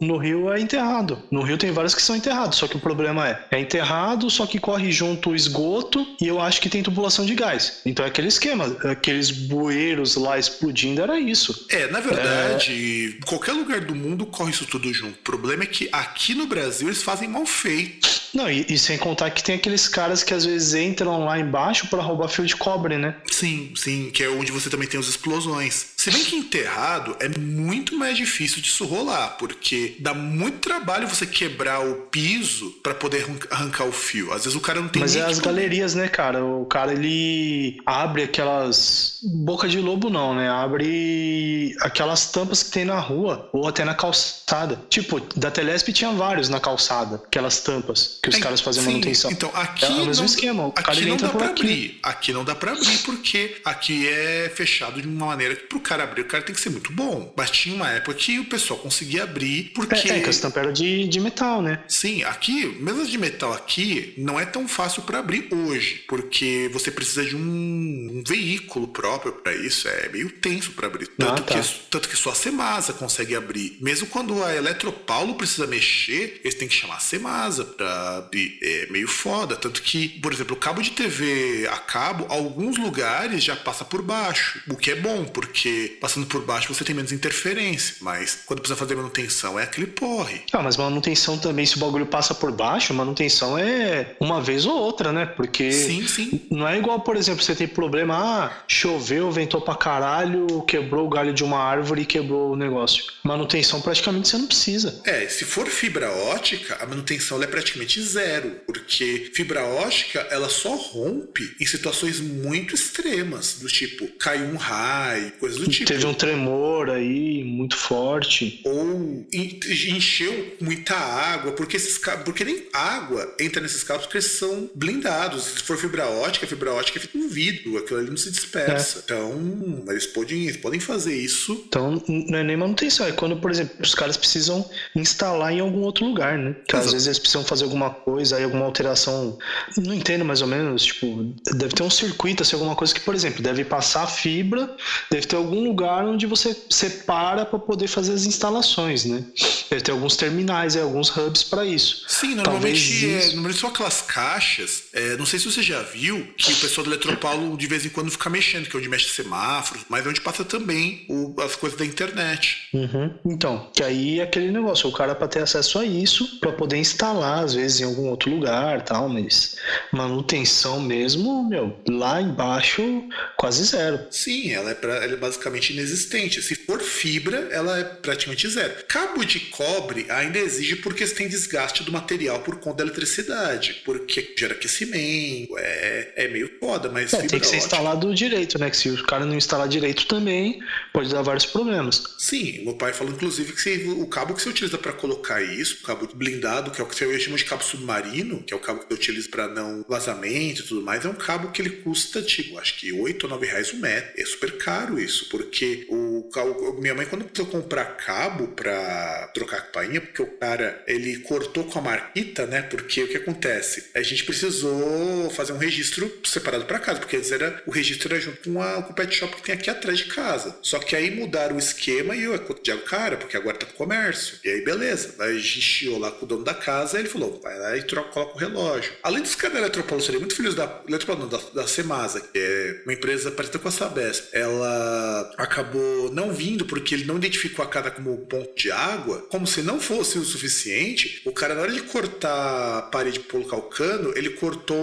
[0.00, 1.22] No Rio é enterrado.
[1.30, 4.46] No Rio tem vários que são enterrados, só que o problema é, é enterrado, só
[4.46, 7.80] que corre junto o esgoto e eu acho que tem tubulação de gás.
[7.86, 11.66] Então é aquele esquema, aqueles bueiros lá explodindo, era isso.
[11.70, 15.14] É, na verdade, em qualquer lugar do mundo corre isso tudo junto.
[15.14, 18.08] O problema é que aqui no Brasil eles fazem mal feito.
[18.34, 21.86] Não, e, e sem contar que tem aqueles caras que às vezes entram lá embaixo
[21.88, 23.16] pra roubar fio de cobre, né?
[23.30, 25.92] Sim, sim, que é onde você também tem as explosões.
[25.96, 31.26] Se bem que enterrado é muito mais difícil disso rolar, porque dá muito trabalho você
[31.26, 34.32] quebrar o piso pra poder arran- arrancar o fio.
[34.32, 35.46] Às vezes o cara não tem Mas é as equipamento.
[35.56, 36.44] galerias, né, cara?
[36.44, 40.48] O cara ele abre aquelas boca de lobo não, né?
[40.48, 44.80] Abre aquelas tampas que tem na rua ou até na calçada.
[44.88, 48.90] Tipo, da Telesp tinha vários na calçada, aquelas tampas que os É, caras faziam sim,
[48.92, 49.30] manutenção.
[49.30, 51.44] Então, aqui É o mesmo não, esquema, o cara aqui não dá aqui.
[51.44, 51.98] abrir.
[52.02, 56.04] Aqui não dá pra abrir porque aqui é fechado de uma maneira que pro cara
[56.04, 57.32] abrir, o cara tem que ser muito bom.
[57.36, 60.62] Mas tinha uma época que o pessoal conseguia abrir porque É, é, que as tampas
[60.62, 61.82] eram de, de metal, né?
[61.88, 66.68] Sim, aqui, mesmo as de metal aqui, não é tão fácil para abrir hoje, porque
[66.72, 71.06] você precisa de um, um veículo próprio para isso, é meio tenso para abrir.
[71.08, 71.60] Tanto, Ah, tá.
[71.60, 73.76] que, tanto que só a Semasa consegue abrir.
[73.80, 78.58] Mesmo quando a Eletropaulo precisa mexer, eles têm que chamar a Semasa para abrir.
[78.62, 79.56] É meio foda.
[79.56, 84.02] Tanto que, por exemplo, o cabo de TV a cabo, alguns lugares já passa por
[84.02, 88.60] baixo, o que é bom, porque passando por baixo você tem menos interferência, mas quando
[88.60, 90.40] precisa fazer manutenção é aquele porre.
[90.52, 94.76] Ah, mas manutenção também, se o bagulho passa por baixo, manutenção é uma vez ou
[94.76, 95.26] outra, né?
[95.26, 96.40] Porque Sim, sim.
[96.50, 101.10] não é igual, por exemplo, você tem problema, ah, choveu, ventou pra caralho, quebrou o
[101.10, 103.04] galho de uma árvore e quebrou o negócio.
[103.24, 105.00] Manutenção praticamente você não precisa.
[105.04, 110.74] É, se for fibra ótica, a manutenção é praticamente zero, porque fibra ótica ela só
[110.74, 115.86] rompe em situações muito extremas, do tipo caiu um raio, coisas do tipo.
[115.86, 118.60] Teve um tremor aí muito forte.
[118.64, 119.47] Ou en-
[119.90, 125.44] encheu muita água, porque esses porque nem água entra nesses cabos porque eles são blindados.
[125.44, 128.30] Se for fibra ótica, a fibra ótica é feita em vidro, aquilo ali não se
[128.30, 129.02] dispersa.
[129.04, 131.64] Então, eles podem, eles podem fazer isso.
[131.68, 135.80] Então, não é nem manutenção, é quando, por exemplo, os caras precisam instalar em algum
[135.80, 136.56] outro lugar, né?
[136.66, 139.38] Que às vezes eles precisam fazer alguma coisa, aí alguma alteração.
[139.76, 143.14] Não entendo mais ou menos, tipo, deve ter um circuito, assim, alguma coisa que, por
[143.14, 144.74] exemplo, deve passar a fibra,
[145.10, 149.24] deve ter algum lugar onde você separa para poder fazer as instalações, né?
[149.70, 152.04] Deve ter alguns terminais, é, alguns hubs para isso.
[152.08, 154.84] Sim, Talvez normalmente, é, isso- normalmente são aquelas caixas.
[154.92, 157.88] é, não sei se você já viu que o pessoal do Eletropaulo de vez em
[157.90, 161.54] quando fica mexendo, que é onde mexe semáforos, mas é onde passa também o- as
[161.54, 162.68] coisas da internet.
[162.72, 163.14] Uhum.
[163.26, 166.76] Então, que aí é aquele negócio, o cara para ter acesso a isso, para poder
[166.78, 169.56] instalar, às vezes em algum outro lugar tal, mas
[169.92, 173.04] manutenção mesmo, meu, lá embaixo
[173.36, 174.00] quase zero.
[174.10, 176.40] Sim, ela é, pra, ela é basicamente inexistente.
[176.42, 178.72] Se for fibra, ela é praticamente zero.
[178.88, 184.34] Cabo de cobre ainda exige porque tem desgaste do material por conta da eletricidade, porque
[184.36, 187.56] gera aquecimento, é, é meio foda, mas é, tem que ser ótica...
[187.56, 188.70] instalado direito, né?
[188.70, 190.60] Que se o cara não instalar direito também,
[190.92, 192.02] pode dar vários problemas.
[192.18, 195.78] Sim, meu pai falou inclusive que você, o cabo que você utiliza para colocar isso,
[195.80, 198.60] o cabo blindado, que é o que você chama de cabo submarino, que é o
[198.60, 201.70] cabo que você utiliza para não vazamento e tudo mais, é um cabo que ele
[201.70, 204.12] custa, tipo, acho que 8 ou 9 reais o metro.
[204.16, 209.58] É super caro isso, porque o, o minha mãe, quando precisou comprar cabo para trocar
[209.58, 212.62] a campainha, porque o cara ele cortou com a marquita, né?
[212.62, 213.90] Porque o que acontece?
[213.94, 218.20] A gente precisou fazer um registro separado para casa, porque antes era, o registro era
[218.20, 220.56] junto com, a, com o pet shop que tem aqui atrás de casa.
[220.62, 223.72] Só que aí mudaram o esquema e eu é Diego, cara, porque agora tá com
[223.72, 224.38] comércio.
[224.44, 225.14] E aí, beleza.
[225.18, 227.82] Aí a gente chiou lá com o dono da casa, ele falou: vai lá e
[227.82, 228.92] troca, coloca o relógio.
[229.02, 232.82] Além dos caras da Eletropaulo serem muito filhos da Eletropaulo, da, da Semasa, que é
[232.84, 237.68] uma empresa parecida com a Sabesp, ela acabou não vindo porque ele não identificou a
[237.68, 238.97] casa como ponto de água,
[239.30, 241.22] como se não fosse o suficiente.
[241.24, 244.76] O cara, na hora de cortar a parede para colocar o cano, ele cortou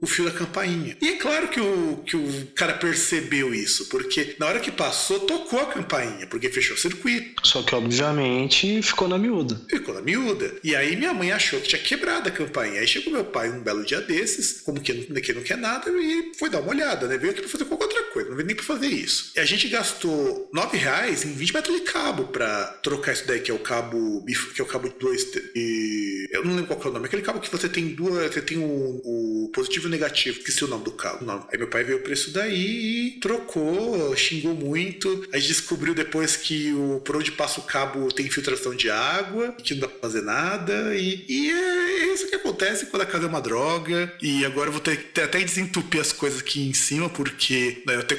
[0.00, 0.96] o fio da campainha.
[1.00, 5.20] E é claro que o, que o cara percebeu isso, porque na hora que passou,
[5.20, 7.46] tocou a campainha, porque fechou o circuito.
[7.46, 9.60] Só que, obviamente, ficou na miúda.
[9.68, 10.54] Ficou na miúda.
[10.62, 12.80] E aí minha mãe achou que tinha quebrado a campainha.
[12.80, 16.32] Aí chegou meu pai um belo dia desses, como que, que não quer nada, e
[16.38, 17.16] foi dar uma olhada, né?
[17.16, 19.32] Veio aqui pra fazer qualquer outra coisa, não veio nem pra fazer isso.
[19.36, 23.50] E a gente gastou 9 reais em 20 metros de cabo pra trocar daí, que
[23.50, 25.24] é o cabo, que é o cabo de dois.
[25.54, 28.40] E eu não lembro qual é o nome, aquele cabo que você tem duas, você
[28.40, 31.24] tem o, o positivo e o negativo, que se o nome do cabo.
[31.24, 31.46] Não.
[31.52, 35.26] Aí meu pai veio o preço daí e trocou, xingou muito.
[35.32, 39.74] Aí descobriu depois que o por onde passa o cabo tem infiltração de água, que
[39.74, 40.94] não dá pra fazer nada.
[40.94, 44.12] E, e é isso que acontece quando a casa é uma droga.
[44.22, 47.94] E agora eu vou ter que até desentupir as coisas aqui em cima, porque né,
[47.94, 48.16] eu até,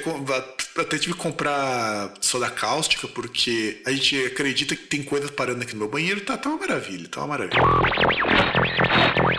[0.76, 5.72] até tive que comprar soda cáustica, porque a gente acredita que tem coisas parando aqui
[5.72, 6.20] no meu banheiro.
[6.22, 7.60] Tá, tá uma maravilha, tá uma maravilha.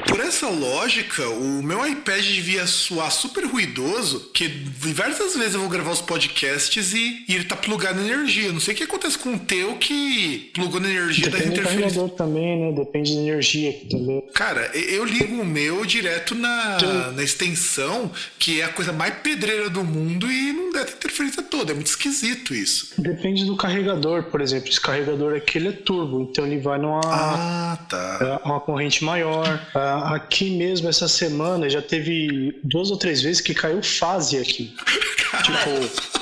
[0.08, 5.70] Por essa lógica, o meu iPad devia soar super ruidoso, que diversas vezes eu vou
[5.70, 8.51] gravar os podcasts e, e ele tá plugado na energia.
[8.51, 12.01] Não sei o que acontece com o teu que plugou na energia Depende da interferência.
[12.01, 12.72] Do também, né?
[12.72, 14.22] Depende da energia, entendeu?
[14.34, 16.78] Cara, eu ligo o meu direto na,
[17.14, 21.72] na extensão, que é a coisa mais pedreira do mundo e não dá interferência toda.
[21.72, 22.93] É muito esquisito isso.
[22.97, 24.70] Depende do carregador, por exemplo.
[24.70, 28.39] Esse carregador aqui ele é turbo, então ele vai numa ah, tá.
[28.43, 29.68] É, uma corrente maior.
[29.74, 34.73] Ah, aqui mesmo, essa semana, já teve duas ou três vezes que caiu fase aqui.
[35.43, 36.17] tipo.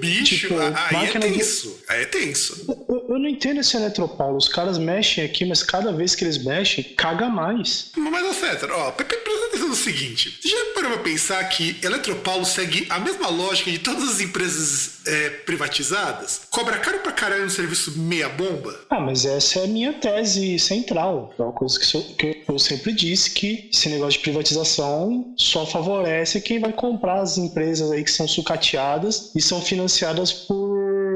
[0.00, 1.68] Bicho, tipo, aí é tenso.
[1.68, 1.92] De...
[1.92, 2.64] Aí é tenso.
[2.88, 4.36] Eu, eu, não entendo esse Eletropaulo.
[4.36, 7.90] Os caras mexem aqui, mas cada vez que eles mexem, caga mais.
[7.96, 10.38] Mas, César, ó, presta no seguinte.
[10.42, 15.00] Você já parou pra pensar que Eletropaulo segue a mesma lógica de todas as empresas
[15.06, 16.42] é, privatizadas?
[16.50, 18.78] Cobra caro pra caralho um serviço meia bomba?
[18.90, 21.32] Ah, mas essa é a minha tese central.
[21.38, 25.64] É uma coisa que eu, que eu sempre disse que esse negócio de privatização só
[25.64, 30.69] favorece quem vai comprar as empresas aí que são sucateadas e são financiadas por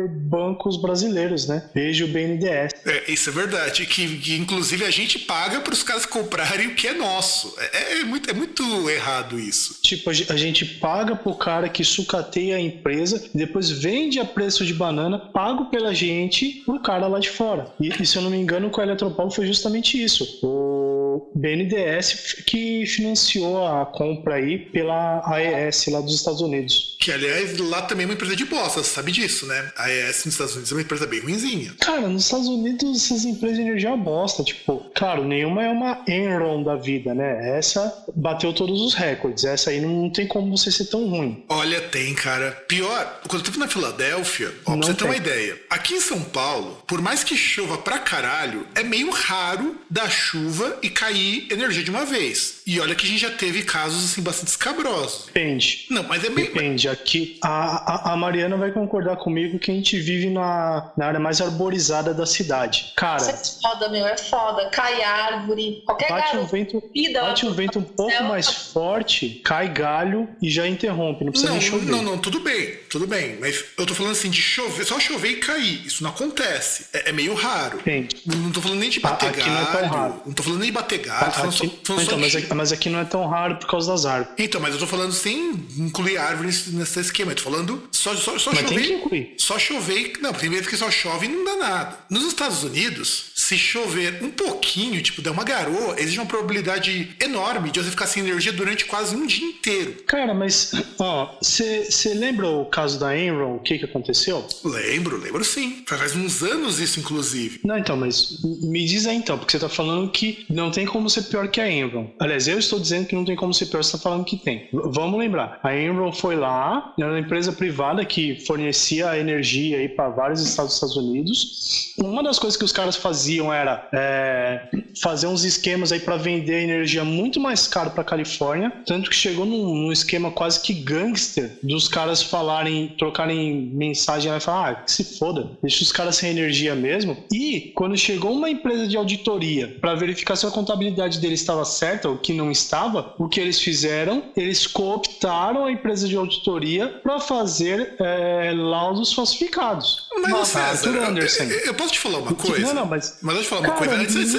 [0.08, 1.68] bancos brasileiros, né?
[1.74, 2.72] Veja o BNDES.
[2.86, 3.86] É, isso é verdade.
[3.86, 7.54] Que, que inclusive a gente paga para os caras comprarem o que é nosso.
[7.58, 9.78] É, é, muito, é muito errado isso.
[9.82, 14.64] Tipo, a gente paga pro cara que sucateia a empresa e depois vende a preço
[14.64, 17.72] de banana, pago pela gente pro cara lá de fora.
[17.80, 20.40] E, e se eu não me engano, com a Eletropaulo foi justamente isso.
[20.42, 26.96] O BNDES que financiou a compra aí pela AES lá dos Estados Unidos.
[27.00, 29.72] Que, aliás, lá também é uma empresa de bosta, sabe disso, né?
[29.76, 31.74] A AES nos Estados Unidos é uma empresa bem ruinzinha.
[31.80, 34.42] Cara, nos Estados Unidos essas empresas de energia é bosta.
[34.42, 37.58] Tipo, claro, nenhuma é uma Enron da vida, né?
[37.58, 39.44] Essa bateu todos os recordes.
[39.44, 41.44] Essa aí não tem como você ser tão ruim.
[41.48, 42.52] Olha, tem, cara.
[42.68, 45.58] Pior, quando eu tava na Filadélfia, ó, pra você ter uma ideia.
[45.70, 50.78] Aqui em São Paulo, por mais que chova pra caralho, é meio raro da chuva
[50.82, 52.62] e cair energia de uma vez.
[52.66, 55.26] E olha que a gente já teve casos assim bastante escabrosos.
[55.26, 55.86] Depende.
[55.90, 56.52] Não, mas é meio.
[56.52, 57.38] Depende aqui.
[57.42, 61.42] A, a, a, Mariana vai concordar comigo que a gente vive na, na área mais
[61.42, 62.92] arborizada da cidade.
[62.96, 63.20] Cara.
[63.20, 64.70] Isso é foda, meu, é foda.
[64.70, 69.42] Cai árvore, qualquer bate um vento, vida, Bate um vento um pouco céu, mais forte,
[69.44, 71.24] cai galho e já interrompe.
[71.24, 71.90] Não precisa não, nem chover.
[71.90, 73.36] Não, não, tudo bem, tudo bem.
[73.40, 75.86] Mas eu tô falando assim de chover, só chover e cair.
[75.86, 76.86] Isso não acontece.
[76.94, 77.80] É, é meio raro.
[77.84, 78.08] Sim.
[78.24, 79.52] Não tô falando nem de bater aqui galho.
[79.52, 80.22] Não, é tão raro.
[80.24, 81.26] não tô falando nem de bater galho.
[81.26, 84.34] Aqui, só, então, mas, aqui, mas aqui não é tão raro por causa das árvores.
[84.38, 87.32] Então, mas eu tô falando sem incluir árvores nesse esquema.
[87.32, 88.74] Eu tô falando só, só, só mas chover.
[88.74, 89.34] Tem que incluir.
[89.38, 90.12] Só chover.
[90.20, 91.98] Não, tem vezes que só chove e não dá nada.
[92.10, 97.70] Nos Estados Unidos, se chover um pouquinho, tipo, der uma garoa, existe uma probabilidade enorme
[97.70, 99.96] de você ficar sem energia durante quase um dia inteiro.
[100.06, 104.46] Cara, mas, ó, você lembra o caso da Enron, o que que aconteceu?
[104.64, 105.82] Lembro, lembro sim.
[105.86, 107.60] Faz uns anos isso, inclusive.
[107.64, 111.08] Não, então, mas me diz aí então, porque você tá falando que não tem como
[111.10, 112.10] ser pior que a Enron.
[112.18, 114.68] Aliás, eu estou dizendo que não tem como ser pior, você tá falando que tem.
[114.72, 120.08] Vamos lembrar, a Enron foi lá, era uma empresa privada que fornecia energia aí para
[120.08, 121.94] vários estados dos Estados Unidos.
[121.98, 124.68] Uma das coisas que os caras faziam era é,
[125.00, 129.46] fazer uns esquemas aí para vender energia muito mais caro para Califórnia, tanto que chegou
[129.46, 135.04] num, num, esquema quase que gangster dos caras falarem, trocarem mensagem e falar, ah, se
[135.18, 137.16] foda, deixa os caras sem energia mesmo.
[137.32, 142.08] E quando chegou uma empresa de auditoria para verificar se a contabilidade deles estava certa
[142.08, 144.24] ou que não estava, o que eles fizeram?
[144.36, 150.03] Eles cooptaram a empresa de auditoria para fazer é, laudos falsificados.
[150.20, 151.44] Mas, Nossa, César, Anderson.
[151.44, 152.66] Eu, eu, posso te falar uma coisa?
[152.66, 153.18] Não, não, mas.
[153.20, 154.02] Mas deixa eu te falar uma cara, coisa.
[154.02, 154.34] Antes, antes,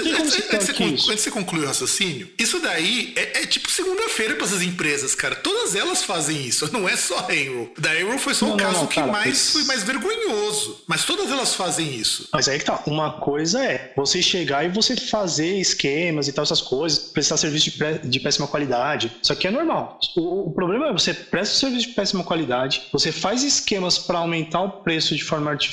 [0.50, 5.16] antes, antes, você concluir o raciocínio, isso daí é, é tipo segunda-feira para essas empresas,
[5.16, 5.36] cara.
[5.36, 6.70] Todas elas fazem isso.
[6.74, 7.68] Não é só a Enron.
[7.78, 10.84] Da Enron foi só o caso não, que cara, mais foi mais vergonhoso.
[10.88, 12.30] Mas todas elas fazem isso.
[12.34, 12.84] Mas aí que tá.
[12.86, 17.66] Uma coisa é você chegar e você fazer esquemas e tal, essas coisas, prestar serviço
[17.66, 19.16] de, pré, de péssima qualidade.
[19.22, 20.00] Isso aqui é normal.
[20.16, 24.62] O, o problema é você presta serviço de péssima qualidade, você faz esquemas para aumentar
[24.62, 25.65] o preço de forma artificial,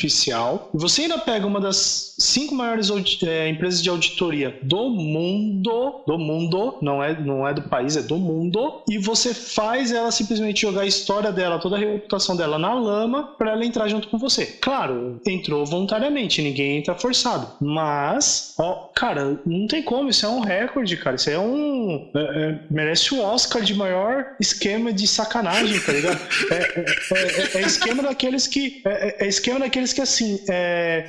[0.74, 2.90] e você ainda pega uma das cinco maiores
[3.22, 8.02] é, empresas de auditoria do mundo, do mundo, não é, não é do país, é
[8.02, 12.58] do mundo, e você faz ela simplesmente jogar a história dela, toda a reputação dela
[12.58, 14.46] na lama para ela entrar junto com você.
[14.60, 20.40] Claro, entrou voluntariamente, ninguém entra forçado, mas, ó, cara, não tem como, isso é um
[20.40, 22.10] recorde, cara, isso é um.
[22.14, 26.20] É, é, merece o Oscar de maior esquema de sacanagem, tá ligado?
[26.50, 28.82] É, é, é, é esquema daqueles que.
[28.84, 30.44] É, esquema daqueles que, assim,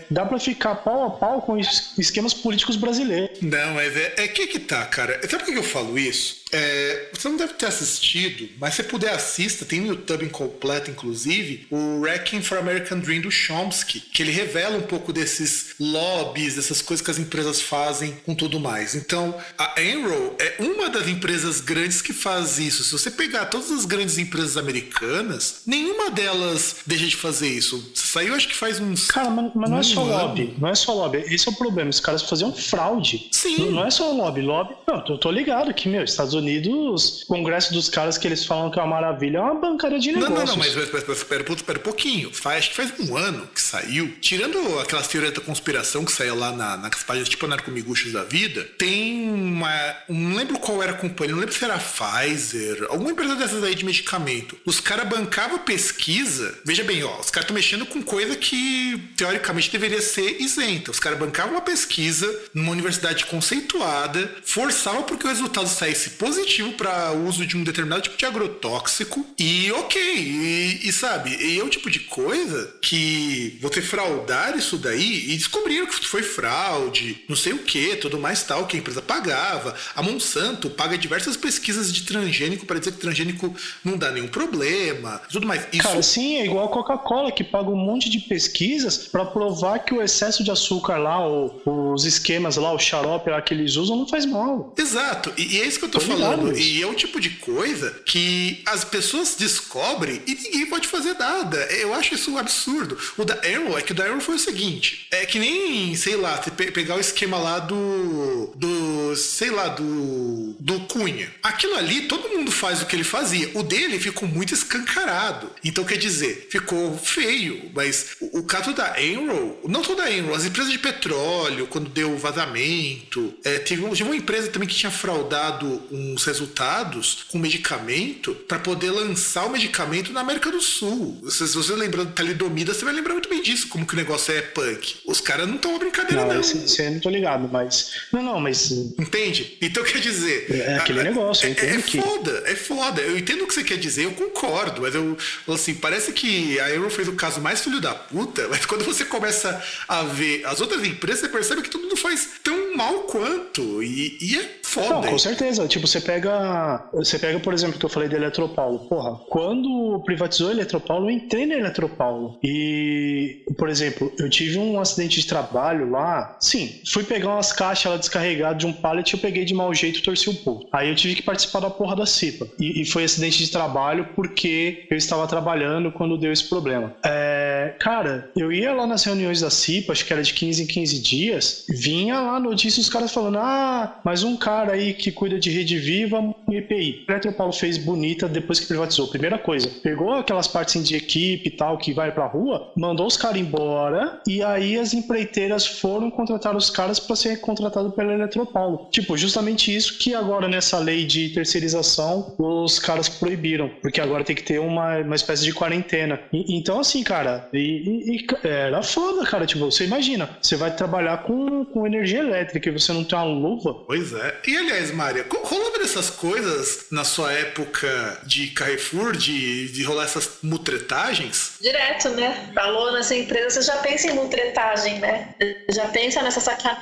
[0.10, 3.40] dá pra ficar pau a pau com esquemas políticos brasileiros.
[3.42, 5.20] Não, mas é, é que que tá, cara.
[5.28, 6.43] Sabe por que eu falo isso?
[6.54, 11.66] É, você não deve ter assistido, mas se puder assista, tem no YouTube incompleto, inclusive,
[11.72, 16.82] o Wrecking for American Dream do Chomsky, que ele revela um pouco desses lobbies, dessas
[16.82, 18.94] coisas que as empresas fazem com tudo mais.
[18.94, 22.84] Então, a Enron é uma das empresas grandes que faz isso.
[22.84, 27.92] Se você pegar todas as grandes empresas americanas, nenhuma delas deixa de fazer isso.
[27.96, 29.08] Saiu, acho que faz uns.
[29.08, 30.54] Cara, mas, mas não é só lobby.
[30.60, 31.24] Não é só lobby.
[31.28, 31.90] Esse é o problema.
[31.90, 33.28] Os caras faziam fraude.
[33.32, 33.58] Sim.
[33.58, 34.42] Não, não é só lobby.
[34.42, 34.76] Lobby.
[34.88, 38.70] Não, eu tô ligado que, meu, Estados Unidos Unidos, congresso dos caras que eles falam
[38.70, 40.30] que é uma maravilha, é uma bancada de negócios.
[40.30, 42.32] Não, não, não, mas espera, espera, um pouquinho.
[42.34, 46.36] Faz, acho que faz um ano que saiu, tirando aquelas teorias da conspiração que saiu
[46.36, 49.96] lá na, nas páginas tipo Narcomiguchos da vida, tem uma.
[50.10, 53.64] Não lembro qual era a companhia, não lembro se era a Pfizer, alguma empresa dessas
[53.64, 54.58] aí de medicamento.
[54.66, 56.60] Os caras bancavam pesquisa.
[56.66, 60.92] Veja bem, ó, os caras estão mexendo com coisa que teoricamente deveria ser isenta.
[60.92, 66.74] Os caras bancavam uma pesquisa numa universidade conceituada, forçavam porque o resultado saísse positivo positivo
[66.74, 71.64] para uso de um determinado tipo de agrotóxico e ok, e, e, sabe, e é
[71.64, 77.36] o tipo de coisa que você fraudar isso daí e descobriram que foi fraude, não
[77.36, 79.76] sei o que, tudo mais tal, que a empresa pagava.
[79.96, 83.54] A Monsanto paga diversas pesquisas de transgênico para dizer que transgênico
[83.84, 85.68] não dá nenhum problema, tudo mais.
[85.72, 85.84] Isso...
[85.84, 89.94] Cara, sim, é igual a Coca-Cola que paga um monte de pesquisas para provar que
[89.94, 91.62] o excesso de açúcar lá, ou
[91.94, 94.74] os esquemas lá, o xarope lá que eles usam não faz mal.
[94.78, 96.58] Exato, e, e é isso que eu tô falando falando.
[96.58, 101.58] E é o tipo de coisa que as pessoas descobrem e ninguém pode fazer nada.
[101.72, 102.98] Eu acho isso um absurdo.
[103.18, 106.16] O da Arrow é que o da Arrow foi o seguinte: é que nem, sei
[106.16, 108.54] lá, pegar o esquema lá do.
[108.56, 109.16] do.
[109.16, 110.56] sei lá, do.
[110.60, 111.32] do Cunha.
[111.42, 113.52] Aquilo ali, todo mundo faz o que ele fazia.
[113.54, 115.50] O dele ficou muito escancarado.
[115.64, 117.72] Então, quer dizer, ficou feio.
[117.74, 121.90] Mas o, o caso da Enron, não só da Enron, as empresas de petróleo, quando
[121.90, 127.38] deu vazamento, é, teve, teve uma empresa também que tinha fraudado um uns resultados com
[127.38, 131.22] medicamento para poder lançar o medicamento na América do Sul.
[131.30, 134.34] Se, você lembrando de talidomida, você vai lembrar muito bem disso, como que o negócio
[134.34, 134.96] é punk.
[135.06, 136.34] Os caras não estão uma brincadeira, não.
[136.34, 136.42] não.
[136.42, 137.92] Esse, eu não tô ligado, mas.
[138.12, 138.72] Não, não, mas.
[138.72, 139.58] Entende?
[139.62, 140.48] Então quer dizer.
[140.50, 141.70] É, aquele a, negócio, eu entendo.
[141.70, 142.02] É, é que...
[142.02, 143.02] foda, é foda.
[143.02, 145.18] Eu entendo o que você quer dizer, eu concordo, mas eu.
[145.48, 149.06] Assim, parece que a Euro fez o caso mais filho da puta, mas quando você
[149.06, 153.84] começa a ver as outras empresas, você percebe que todo mundo faz tão mal quanto.
[153.84, 155.68] E, e é Não, com certeza.
[155.68, 158.80] Tipo, você pega, você pega, por exemplo, que eu falei da Eletropaulo.
[158.88, 162.38] Porra, quando privatizou a Eletropaulo, eu entrei na Eletropaulo.
[162.44, 166.38] E, por exemplo, eu tive um acidente de trabalho lá.
[166.40, 170.00] Sim, fui pegar umas caixas lá descarregadas de um pallet, eu peguei de mau jeito
[170.00, 170.68] e torci o pulso.
[170.72, 172.48] Aí eu tive que participar da porra da CIPA.
[172.60, 176.96] E, e foi acidente de trabalho porque eu estava trabalhando quando deu esse problema.
[177.04, 180.66] É, cara, eu ia lá nas reuniões da CIPA, acho que era de 15 em
[180.66, 185.40] 15 dias, vinha lá notícia os caras falando: ah, mas um cara aí que cuida
[185.40, 187.06] de rede viva, um EPI.
[187.08, 189.08] O Eletropaulo fez bonita depois que privatizou.
[189.08, 193.18] Primeira coisa, pegou aquelas partes de equipe e tal que vai pra rua, mandou os
[193.18, 198.88] caras embora e aí as empreiteiras foram contratar os caras para ser contratado pela Eletropaulo.
[198.92, 204.36] Tipo, justamente isso que agora nessa lei de terceirização os caras proibiram, porque agora tem
[204.36, 206.20] que ter uma, uma espécie de quarentena.
[206.32, 209.46] E, então, assim, cara, e, e, era foda, cara.
[209.46, 213.26] Tipo, você imagina, você vai trabalhar com, com energia elétrica e você não tem uma
[213.26, 213.74] luva.
[213.86, 214.42] Pois é.
[214.48, 220.38] E aliás, Maria, rolava dessas coisas na sua época de Carrefour, de, de rolar essas
[220.42, 221.54] mutretagens?
[221.62, 222.52] Direto, né?
[222.56, 225.36] Falou nessa empresa, você já pensa em mutretagem, né?
[225.70, 226.74] Já pensa nessa sacanagem.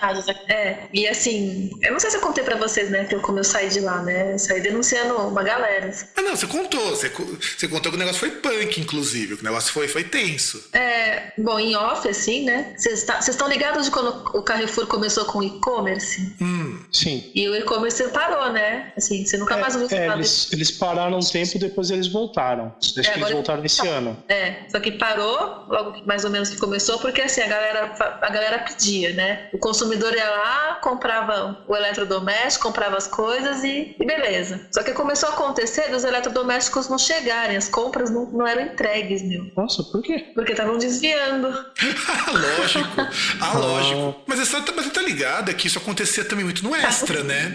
[0.47, 3.39] É, e assim, eu não sei se eu contei pra vocês, né, que eu, como
[3.39, 4.33] eu saí de lá, né?
[4.33, 5.91] Eu saí denunciando uma galera.
[6.15, 6.89] Ah, não, você contou.
[6.91, 9.35] Você, você contou que o negócio foi punk, inclusive.
[9.35, 10.60] Que o negócio foi, foi tenso.
[10.73, 12.73] É, bom, em off, assim, né?
[12.77, 16.35] Vocês tá, estão ligados de quando o Carrefour começou com e-commerce?
[16.41, 16.79] Hum.
[16.91, 17.31] Sim.
[17.35, 18.91] E o e-commerce parou, né?
[18.97, 22.07] Assim, você nunca É, mais ouviu é, falar eles, eles pararam um tempo, depois eles
[22.07, 22.73] voltaram.
[22.81, 24.17] Acho que eles voltaram esse ano.
[24.27, 28.29] É, só que parou, logo mais ou menos que começou, porque assim, a galera, a
[28.29, 29.49] galera pedia, né?
[29.53, 34.67] O consumidor ia lá, comprava o eletrodoméstico, comprava as coisas e, e beleza.
[34.71, 39.21] Só que começou a acontecer dos eletrodomésticos não chegarem, as compras não, não eram entregues,
[39.21, 39.45] meu.
[39.55, 40.31] Nossa, por quê?
[40.33, 41.47] Porque estavam desviando.
[41.47, 43.07] Ah, lógico.
[43.39, 44.21] Ah, lógico.
[44.27, 47.53] Mas você, tá, mas você tá ligada que isso acontecia também muito no extra, né?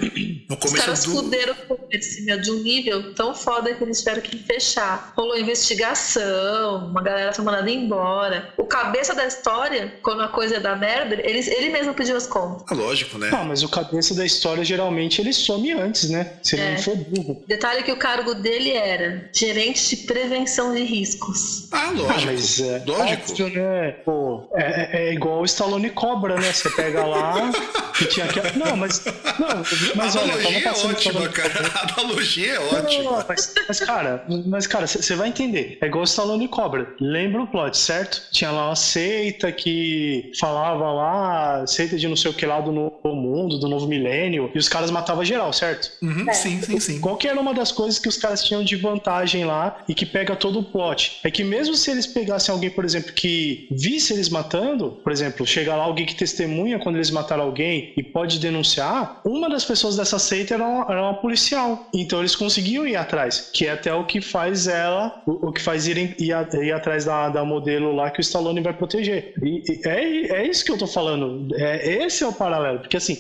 [0.48, 1.12] No Os começo caras do.
[1.12, 5.12] fuderam o de um nível tão foda que eles tiveram que fechar.
[5.16, 8.52] Rolou investigação, uma galera foi mandada embora.
[8.56, 12.26] O cabeça da história, quando a coisa é da merda, ele, ele mesmo pediu as
[12.26, 12.64] contas.
[12.70, 13.30] Ah, lógico, né?
[13.30, 16.34] Não, mas o cabeça da história geralmente ele some antes, né?
[16.42, 16.70] Se ele É.
[16.72, 17.44] não for burro.
[17.46, 21.68] Detalhe que o cargo dele era gerente de prevenção de riscos.
[21.72, 22.26] Ah, Ah, lógico.
[22.32, 23.30] mas é lógico.
[23.32, 23.92] óbvio, né?
[24.04, 26.52] Pô, é, é- é igual o Stallone Cobra, né?
[26.52, 27.50] Você pega lá
[28.00, 28.40] e tinha que...
[28.58, 29.04] Não, mas...
[29.38, 29.62] Não,
[29.94, 31.75] mas a olha, tava é passando ótima, Stallone cara.
[31.86, 33.02] A analogia é Não, não, ótima.
[33.04, 35.78] não, mas, mas, cara, mas, cara, você vai entender.
[35.80, 36.94] É igual o Stallone Cobra.
[37.00, 38.22] Lembra o plot, certo?
[38.32, 42.72] Tinha lá uma seita que falava lá, seita de não sei o que lá do
[42.72, 45.90] novo mundo, do novo milênio, e os caras matavam geral, certo?
[46.02, 47.00] Uhum, sim, sim, sim.
[47.00, 50.06] Qual que era uma das coisas que os caras tinham de vantagem lá e que
[50.06, 51.20] pega todo o plot?
[51.24, 55.46] É que mesmo se eles pegassem alguém, por exemplo, que visse eles matando, por exemplo,
[55.46, 59.96] chega lá alguém que testemunha quando eles mataram alguém e pode denunciar, uma das pessoas
[59.96, 61.65] dessa seita era uma, era uma policial.
[61.94, 65.60] Então eles conseguiam ir atrás, que é até o que faz ela, o, o que
[65.60, 69.34] faz irem, ir, ir atrás da, da modelo lá que o Stallone vai proteger.
[69.42, 71.54] E, e é, é isso que eu tô falando.
[71.56, 72.80] É, esse é o paralelo.
[72.80, 73.18] Porque assim,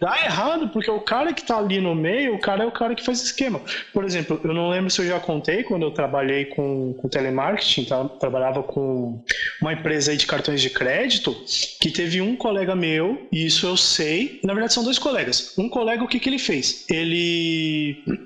[0.00, 2.94] dá errado porque o cara que tá ali no meio, o cara é o cara
[2.94, 3.60] que faz esquema.
[3.92, 7.84] Por exemplo, eu não lembro se eu já contei quando eu trabalhei com, com telemarketing,
[7.84, 8.04] tá?
[8.08, 9.22] trabalhava com
[9.60, 11.34] uma empresa aí de cartões de crédito,
[11.80, 15.54] que teve um colega meu, e isso eu sei, na verdade são dois colegas.
[15.58, 16.84] Um colega, o que que ele fez?
[16.90, 17.73] Ele,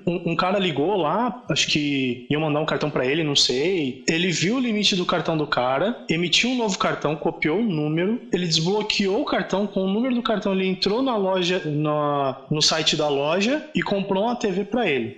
[0.05, 4.03] um, um cara ligou lá, acho que ia mandar um cartão pra ele, não sei.
[4.07, 8.19] Ele viu o limite do cartão do cara, emitiu um novo cartão, copiou o número,
[8.31, 12.61] ele desbloqueou o cartão, com o número do cartão ele entrou na loja, na, no
[12.61, 15.17] site da loja e comprou uma TV pra ele.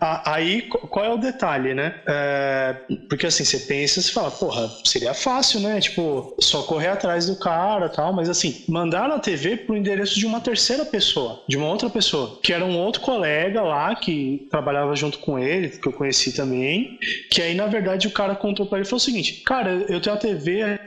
[0.00, 1.94] A- Aí, qu- qual é o detalhe, né?
[2.06, 2.76] É,
[3.08, 5.80] porque assim, você pensa, você fala, porra, seria fácil, né?
[5.80, 10.26] Tipo, só correr atrás do cara tal, mas assim, mandaram a TV pro endereço de
[10.26, 14.94] uma terceira pessoa, de uma outra pessoa, que era um outro colega lá que trabalhava
[14.94, 16.98] junto com ele, que eu conheci também,
[17.30, 20.14] que aí, na verdade, o cara contou pra ele falou o seguinte, cara, eu tenho
[20.14, 20.78] uma TV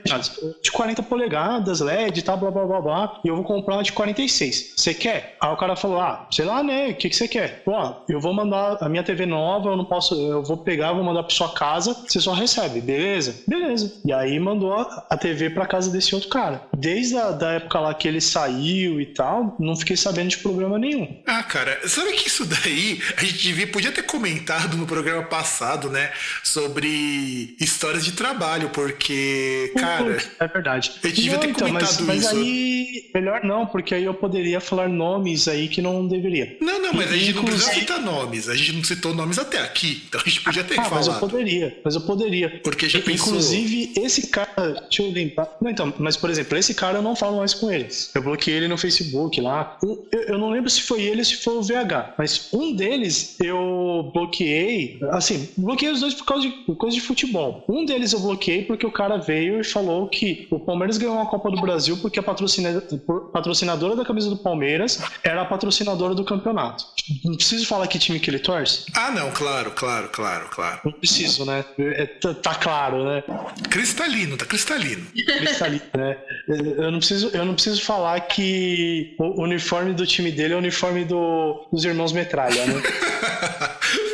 [0.62, 3.92] de 40 polegadas, LED, tá, blá, blá, blá, blá, e eu vou comprar uma de
[3.94, 4.74] 46.
[4.76, 5.38] Você quer?
[5.42, 7.64] Aí o cara falou, ah, sei lá, né, o que, que você quer?
[7.64, 7.74] Pô,
[8.10, 11.24] eu vou mandar a minha TV nova, eu não posso, eu vou pegar, vou mandar
[11.24, 13.44] pra sua casa, você só recebe, beleza?
[13.48, 14.02] Beleza.
[14.06, 16.62] E aí mandou a TV pra casa desse outro cara.
[16.76, 20.78] Desde a da época lá que ele saiu e tal, não fiquei sabendo de problema
[20.78, 21.22] nenhum.
[21.26, 22.75] Ah, cara, sabe que isso daí
[23.18, 26.12] a gente devia, podia ter comentado no programa passado, né?
[26.44, 30.18] Sobre histórias de trabalho, porque, cara.
[30.40, 30.92] É verdade.
[31.04, 32.36] Eu devia ter mas, comentado mas isso.
[32.36, 36.58] aí, melhor não, porque aí eu poderia falar nomes aí que não deveria.
[36.62, 38.50] Não, não, mas a gente não precisa Inclusive- citar nomes.
[38.50, 40.04] A gente não citou nomes até aqui.
[40.08, 41.20] Então a gente podia ter Ah, mas eu falado.
[41.20, 42.60] poderia, mas eu poderia.
[42.64, 43.28] Porque já pensou.
[43.30, 45.50] Inclusive, esse cara, deixa eu lembrar.
[45.62, 47.88] Não, então, mas por exemplo, esse cara eu não falo mais com ele.
[48.14, 49.78] Eu bloqueei ele no Facebook lá.
[49.84, 53.38] Eu, eu não lembro se foi ele ou se foi o VH, mas um deles
[53.40, 55.00] eu bloqueei.
[55.12, 57.64] Assim, bloqueei os dois por causa de, causa de futebol.
[57.68, 61.20] Um deles eu bloqueei porque o cara veio e falou falou que o Palmeiras ganhou
[61.20, 66.24] a Copa do Brasil porque a patrocinadora da camisa do Palmeiras era a patrocinadora do
[66.24, 66.86] campeonato.
[67.24, 68.86] Não preciso falar que time que ele torce?
[68.94, 70.82] Ah, não, claro, claro, claro, claro.
[70.84, 71.64] Não preciso, né?
[71.78, 73.24] É, tá, tá claro, né?
[73.70, 75.06] Cristalino, tá cristalino.
[75.14, 76.18] Cristalino, né?
[76.48, 80.60] Eu não preciso, eu não preciso falar que o uniforme do time dele é o
[80.60, 82.82] uniforme do, dos irmãos Metralha, né?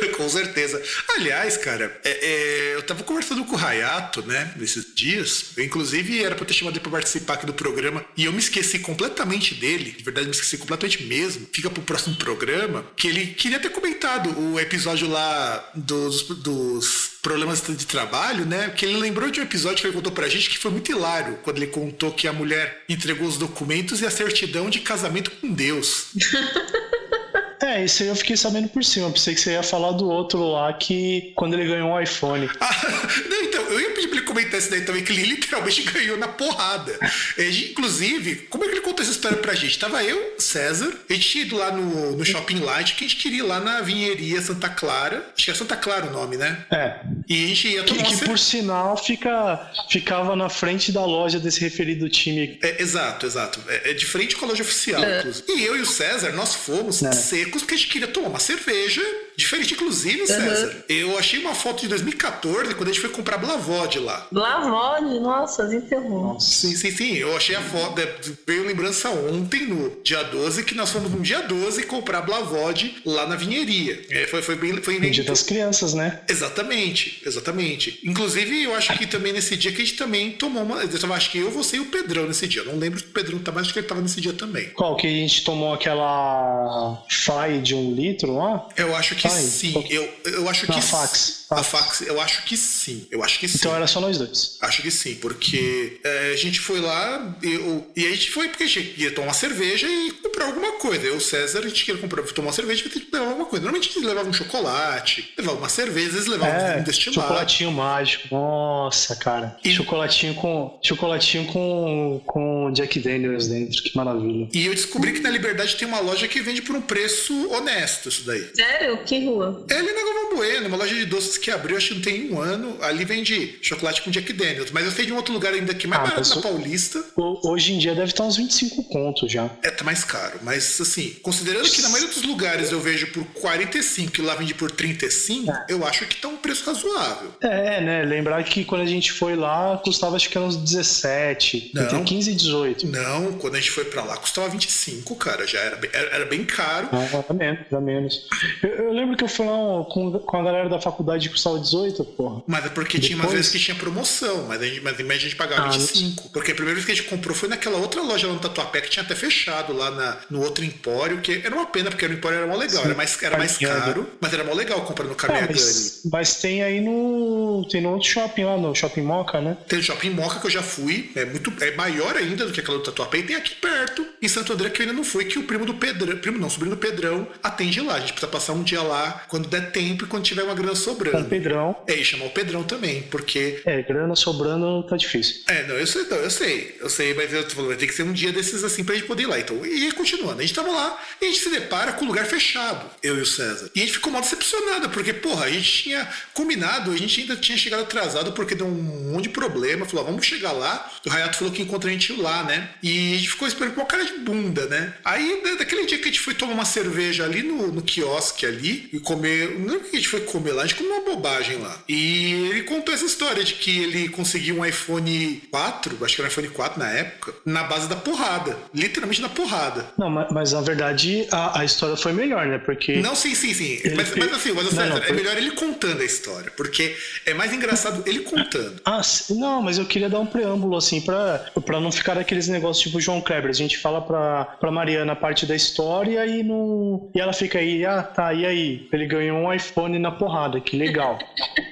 [0.16, 0.80] Com certeza.
[1.16, 5.46] Aliás, cara, é, é, eu tava conversando com o Rayato, né, nesses dias.
[5.56, 8.04] Eu, inclusive, era pra ter chamado ele pra participar aqui do programa.
[8.16, 9.92] E eu me esqueci completamente dele.
[9.92, 11.48] De verdade, me esqueci completamente mesmo.
[11.52, 12.84] Fica pro próximo programa.
[12.96, 18.70] Que ele queria ter comentado o episódio lá dos, dos problemas de trabalho, né?
[18.70, 21.38] Que ele lembrou de um episódio que ele contou pra gente que foi muito hilário,
[21.42, 25.52] quando ele contou que a mulher entregou os documentos e a certidão de casamento com
[25.52, 26.08] Deus.
[27.62, 29.10] É, isso aí eu fiquei sabendo por cima.
[29.10, 32.48] Pensei que você ia falar do outro lá que quando ele ganhou um iPhone.
[32.60, 35.82] Ah, não, então, eu ia pedir pra ele comentar isso daí também, que ele literalmente
[35.90, 36.98] ganhou na porrada.
[37.36, 39.78] É, inclusive, como é que ele contou essa história pra gente?
[39.78, 43.20] Tava eu, César, a gente tinha ido lá no, no Shopping Light, que a gente
[43.20, 45.26] queria ir lá na Vinheria Santa Clara.
[45.36, 46.64] Acho que é Santa Clara o nome, né?
[46.70, 47.00] É.
[47.28, 51.38] E a gente ia tomar Que, que por sinal fica, ficava na frente da loja
[51.38, 52.58] desse referido time.
[52.62, 53.60] É, exato, exato.
[53.68, 55.18] É, é de frente com a loja oficial, É.
[55.20, 55.44] inclusive.
[55.52, 57.12] E eu e o César, nós fomos É.
[57.12, 59.02] secos porque a gente queria tomar uma cerveja.
[59.36, 60.84] Diferente, inclusive, César.
[60.88, 64.26] Eu achei uma foto de 2014, quando a gente foi comprar Blavod lá.
[64.32, 66.38] Lavode, nossa, desenterrou.
[66.40, 67.14] Sim, sim, sim.
[67.16, 68.00] Eu achei a foto.
[68.00, 68.14] é,
[68.46, 73.26] Veio lembrança ontem, no dia 12, que nós fomos no dia 12 comprar Blavod lá
[73.26, 74.02] na vinheria.
[74.10, 74.72] É, foi, foi bem.
[74.82, 76.20] Foi bem dia das crianças, né?
[76.28, 78.00] Exatamente, exatamente.
[78.04, 80.82] Inclusive, eu acho que também nesse dia que a gente também tomou uma.
[80.82, 82.62] Eu acho que eu, você e o Pedrão nesse dia.
[82.62, 84.70] Eu não lembro se o Pedrão tá, mas acho que ele tava nesse dia também.
[84.70, 84.96] Qual?
[84.96, 88.68] Que a gente tomou aquela FAI de um litro lá?
[88.76, 89.72] Eu acho que Ai, sim.
[89.72, 91.41] tô- Eu, eu acho Na que fax.
[91.58, 93.06] A fax, eu acho que sim.
[93.10, 93.58] Eu acho que sim.
[93.58, 94.56] Então era só nós dois.
[94.60, 98.64] Acho que sim, porque é, a gente foi lá eu, e a gente foi porque
[98.64, 101.06] a gente ia tomar uma cerveja e comprar alguma coisa.
[101.06, 103.46] Eu e César, a gente queria comprar, tomar uma cerveja e ter que levar alguma
[103.46, 103.62] coisa.
[103.64, 107.20] Normalmente a gente levava um chocolate, levava uma cerveja, às vezes levava É, um destilado.
[107.22, 108.28] chocolatinho mágico.
[108.34, 109.56] Nossa, cara.
[109.64, 113.82] E- Chocolatinho com chocolatinho com, com Jack Daniels dentro.
[113.82, 114.48] Que maravilha.
[114.52, 118.08] E eu descobri que na Liberdade tem uma loja que vende por um preço honesto
[118.08, 118.48] isso daí.
[118.54, 118.98] Sério?
[119.04, 119.64] Que rua?
[119.68, 122.30] É ali na Galvão Bueno, uma loja de doces que abriu, acho que não tem
[122.32, 122.76] um ano.
[122.80, 124.70] Ali vende chocolate com Jack Daniels.
[124.70, 126.42] Mas eu sei de um outro lugar ainda que é mais Ah, barato mas na
[126.42, 127.04] Paulista.
[127.16, 129.50] Ho- Hoje em dia deve estar uns 25 contos já.
[129.62, 130.38] É, tá mais caro.
[130.42, 134.54] Mas, assim, considerando que na maioria dos lugares eu vejo por 45 e lá vende
[134.54, 135.66] por 35, É.
[135.68, 137.32] eu acho que tá um preço razoável.
[137.42, 138.02] É, né?
[138.04, 141.82] Lembrar que quando a gente foi lá, custava acho que era uns 17, Não.
[141.84, 142.86] entre 15 e 18.
[142.86, 145.46] Não, quando a gente foi pra lá custava 25, cara.
[145.46, 146.88] Já era, bem- era, era bem caro.
[146.92, 148.26] Não, era menos, era menos.
[148.62, 152.04] Eu, eu lembro que eu fui lá com, com a galera da faculdade custava 18,
[152.04, 152.42] porra.
[152.46, 155.02] Mas é porque tinha umas Depois- vezes que tinha promoção, mas, a gente, mas em
[155.02, 156.30] média a gente pagava Ah, 25.
[156.30, 158.80] Porque a primeira vez que a gente comprou foi naquela outra loja lá no Tatuapé
[158.80, 162.12] que tinha até fechado lá na, no outro empório, que era uma pena, porque o
[162.12, 165.12] empório era mó legal, era mais, era mais caro, mas era mó legal comprar no
[165.12, 165.52] Ah, Caminhagani.
[165.52, 167.66] mas, mas tem aí no.
[167.70, 169.56] Tem no outro shopping lá, no Shopping Moca, né?
[169.68, 172.60] Tem o Shopping Moca que eu já fui, é muito é maior ainda do que
[172.60, 175.24] aquela do Tatuapé, e tem aqui perto, em Santo André, que eu ainda não fui,
[175.24, 177.94] que o primo do Pedrão, primo não, sobrinho do Pedrão, atende lá.
[177.94, 180.72] A gente precisa passar um dia lá quando der tempo e quando tiver uma grana
[180.72, 181.28] Com o.
[181.28, 181.76] Pedrão.
[181.86, 185.42] É, e chamar o Pedrão também, porque É, grana sobrando tá difícil.
[185.48, 187.86] É, não, eu sei, não, eu sei, eu sei, mas eu tô falando, vai ter
[187.86, 189.38] que ser um dia desses assim pra gente poder ir lá.
[189.38, 192.26] Então, e continuando, a gente tava lá e a gente se depara com o lugar
[192.26, 193.70] fechado, eu e o César.
[193.74, 197.36] E a gente ficou mal decepcionado, porque, porra, a gente tinha combinado, a gente ainda
[197.36, 199.84] tinha chegado atrasado porque deu um monte de problema.
[199.86, 200.90] Falou, ah, vamos chegar lá.
[201.06, 202.70] O Rayato falou que encontra a gente lá, né?
[202.82, 204.94] E a gente ficou esperando com uma cara de bunda, né?
[205.04, 208.46] Aí, da- daquele dia que a gente foi tomar uma cerveja ali no, no quiosque
[208.46, 209.58] ali e comer.
[209.58, 211.76] Não o que a gente foi comer lá, a gente comeu uma bobagem lá.
[211.88, 216.28] E ele contou essa história de que ele conseguiu um iPhone 4, acho que era
[216.28, 218.56] um iPhone 4 na época, na base da porrada.
[218.74, 219.86] Literalmente na porrada.
[219.98, 222.58] Não, mas, mas na verdade a, a história foi melhor, né?
[222.58, 222.96] Porque.
[222.96, 223.80] Não, sim, sim, sim.
[223.96, 226.94] Mas, fe- mas assim, mas, Não, César, não, é melhor ele contando a história, porque
[227.26, 228.80] é mais engraçado ele contando.
[228.84, 229.00] Ah,
[229.30, 233.00] não, mas eu queria dar um preâmbulo, assim, pra, pra não ficar aqueles negócios tipo
[233.00, 233.50] João Kleber.
[233.50, 237.58] A gente fala pra, pra Mariana a parte da história e, não, e ela fica
[237.58, 238.88] aí, ah, tá, e aí?
[238.92, 240.91] Ele ganhou um iPhone na porrada, que legal.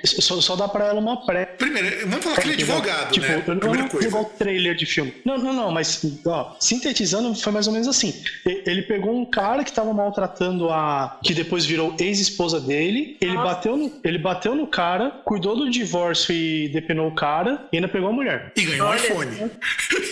[0.05, 1.50] Só, só dá pra ela uma pré.
[1.61, 3.45] Primeiro, vamos falar que ele é advogado, tipo, né?
[3.47, 4.09] Eu não Primeira coisa.
[4.09, 5.15] igual trailer de filme.
[5.25, 8.15] Não, não, não, mas, ó, sintetizando, foi mais ou menos assim.
[8.45, 11.19] Ele pegou um cara que tava maltratando a.
[11.23, 13.17] que depois virou ex-esposa dele.
[13.21, 17.77] Ele bateu, no, ele bateu no cara, cuidou do divórcio e depenou o cara, e
[17.77, 18.53] ainda pegou a mulher.
[18.57, 18.99] E ganhou um Olha.
[18.99, 19.31] iPhone.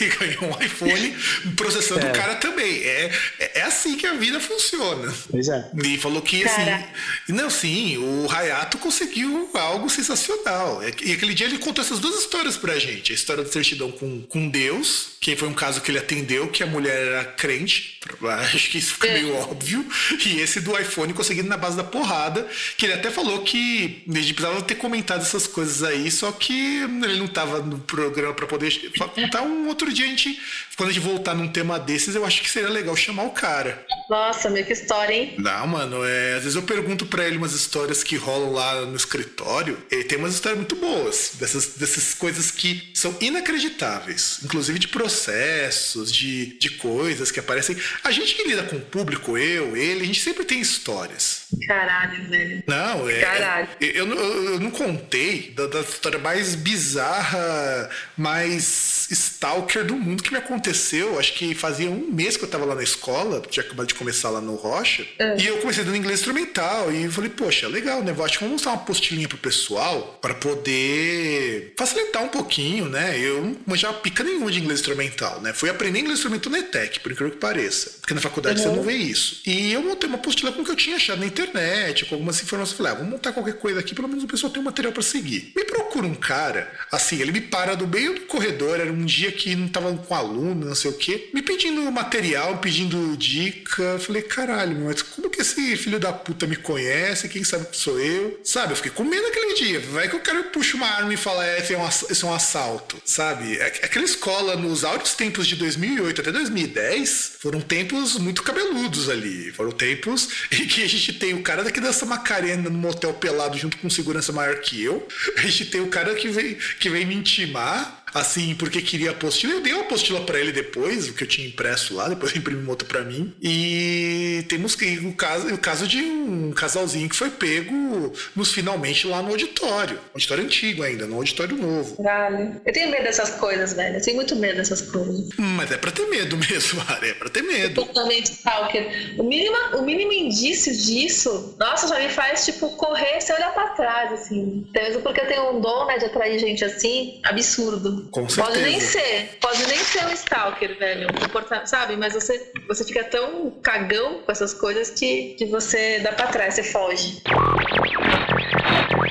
[0.01, 1.17] e ganhou um iPhone
[1.57, 2.11] processando É.
[2.11, 2.83] o cara também.
[2.85, 3.11] É,
[3.55, 5.11] é assim que a vida funciona.
[5.31, 5.71] Pois é.
[5.83, 6.65] E falou que assim.
[6.65, 6.85] Cara.
[7.29, 10.83] Não, sim, o Hayato conseguiu algo sensacional.
[10.83, 13.13] É E aquele dia ele contou essas duas histórias pra gente.
[13.13, 16.65] A história da certidão com, com Deus, que foi um caso que ele atendeu, que
[16.65, 18.01] a mulher era crente.
[18.43, 19.87] Acho que isso fica meio óbvio.
[20.27, 24.35] E esse do iPhone conseguindo na base da porrada, que ele até falou que ele
[24.35, 28.73] precisava ter comentado essas coisas aí, só que ele não tava no programa para poder
[29.15, 30.41] contar um outro dia a gente
[30.79, 33.85] quando a gente voltar num tema desses, eu acho que seria legal chamar o cara.
[34.09, 35.35] Nossa, meu, que história, hein?
[35.37, 38.95] Não, mano, é, às vezes eu pergunto para ele umas histórias que rolam lá no
[38.95, 39.77] escritório.
[39.91, 46.13] Ele tem umas histórias muito boas, dessas, dessas coisas que são inacreditáveis, inclusive de processos,
[46.13, 47.77] de, de coisas que aparecem.
[48.05, 51.43] A gente que lida com o público, eu, ele, a gente sempre tem histórias.
[51.67, 52.63] Caralho, velho.
[52.67, 53.21] Não, é.
[53.21, 53.69] Caralho.
[53.81, 60.31] Eu, eu, eu, não contei da, da história mais bizarra, mais stalker do mundo que
[60.31, 61.19] me aconteceu.
[61.19, 64.31] Acho que fazia um mês que eu tava lá na escola, tinha acabado de começar
[64.31, 65.07] lá no Rocha.
[65.19, 65.39] É.
[65.39, 66.93] E eu comecei dando inglês instrumental.
[66.93, 68.15] E falei, poxa, legal, né?
[68.19, 73.19] Acho que vamos mostrar uma postilinha pro pessoal para poder facilitar um pouquinho, né?
[73.19, 75.53] Eu não manjava pica nenhuma de inglês instrumental, né?
[75.53, 77.99] Fui aprender inglês instrumental na ETEC, por incrível que pareça.
[78.01, 79.41] Porque na faculdade você não vê isso.
[79.47, 82.43] E eu montei uma apostila com o que eu tinha achado na internet, com algumas
[82.43, 82.77] informações.
[82.77, 85.03] Falei, ah, vamos montar qualquer coisa aqui, pelo menos o pessoal tem um material para
[85.03, 85.53] seguir.
[85.57, 89.31] Me procura um cara, assim, ele me para do meio do corredor, era um dia
[89.33, 93.99] que não tava com aluno, não sei o quê, me pedindo material, pedindo dica.
[93.99, 97.29] Falei, caralho, mas como que esse filho da puta me conhece?
[97.29, 98.41] Quem sabe que sou eu?
[98.45, 99.81] Sabe, eu fiquei com medo aquele dia.
[99.81, 102.35] Vai que o cara puxa uma arma e fala, é, esse é um, é um
[102.35, 103.57] assalto, sabe?
[103.59, 109.53] É- Aquela escola, nos áureos tempos de 2008 até 2010, foram tempos muito cabeludos ali.
[109.53, 113.57] Foram tempos em que a gente tem o cara daqui dança Macarena no motel pelado
[113.57, 115.07] junto com segurança maior que eu.
[115.37, 117.98] A gente tem o cara que vem, que vem me intimar.
[118.15, 119.55] Assim, porque queria apostila.
[119.55, 122.39] Eu dei uma apostila pra ele depois, o que eu tinha impresso lá, depois eu
[122.39, 123.33] imprimi uma outra pra mim.
[123.43, 129.07] E temos que o caso, o caso de um casalzinho que foi pego nos finalmente
[129.07, 129.99] lá no auditório.
[130.15, 132.03] Auditório antigo ainda, no auditório novo.
[132.03, 132.61] Caralho.
[132.65, 133.97] Eu tenho medo dessas coisas, velho.
[133.97, 135.29] Eu tenho muito medo dessas coisas.
[135.37, 137.85] Mas é pra ter medo mesmo, Mara, é pra ter medo.
[137.85, 139.15] Totalmente stalker.
[139.19, 143.69] O mínimo, o mínimo indício disso, nossa, já me faz, tipo, correr sem olhar pra
[143.71, 144.67] trás, assim.
[144.75, 147.98] Mesmo porque eu tenho um dom, né, de atrair gente assim, absurdo.
[148.11, 149.07] Com Pode nem certeza.
[149.07, 151.09] ser, pode nem ser um stalker, velho.
[151.09, 151.97] um Sabe?
[151.97, 156.55] Mas você, você fica tão cagão com essas coisas que, que você dá pra trás,
[156.55, 157.23] você foge.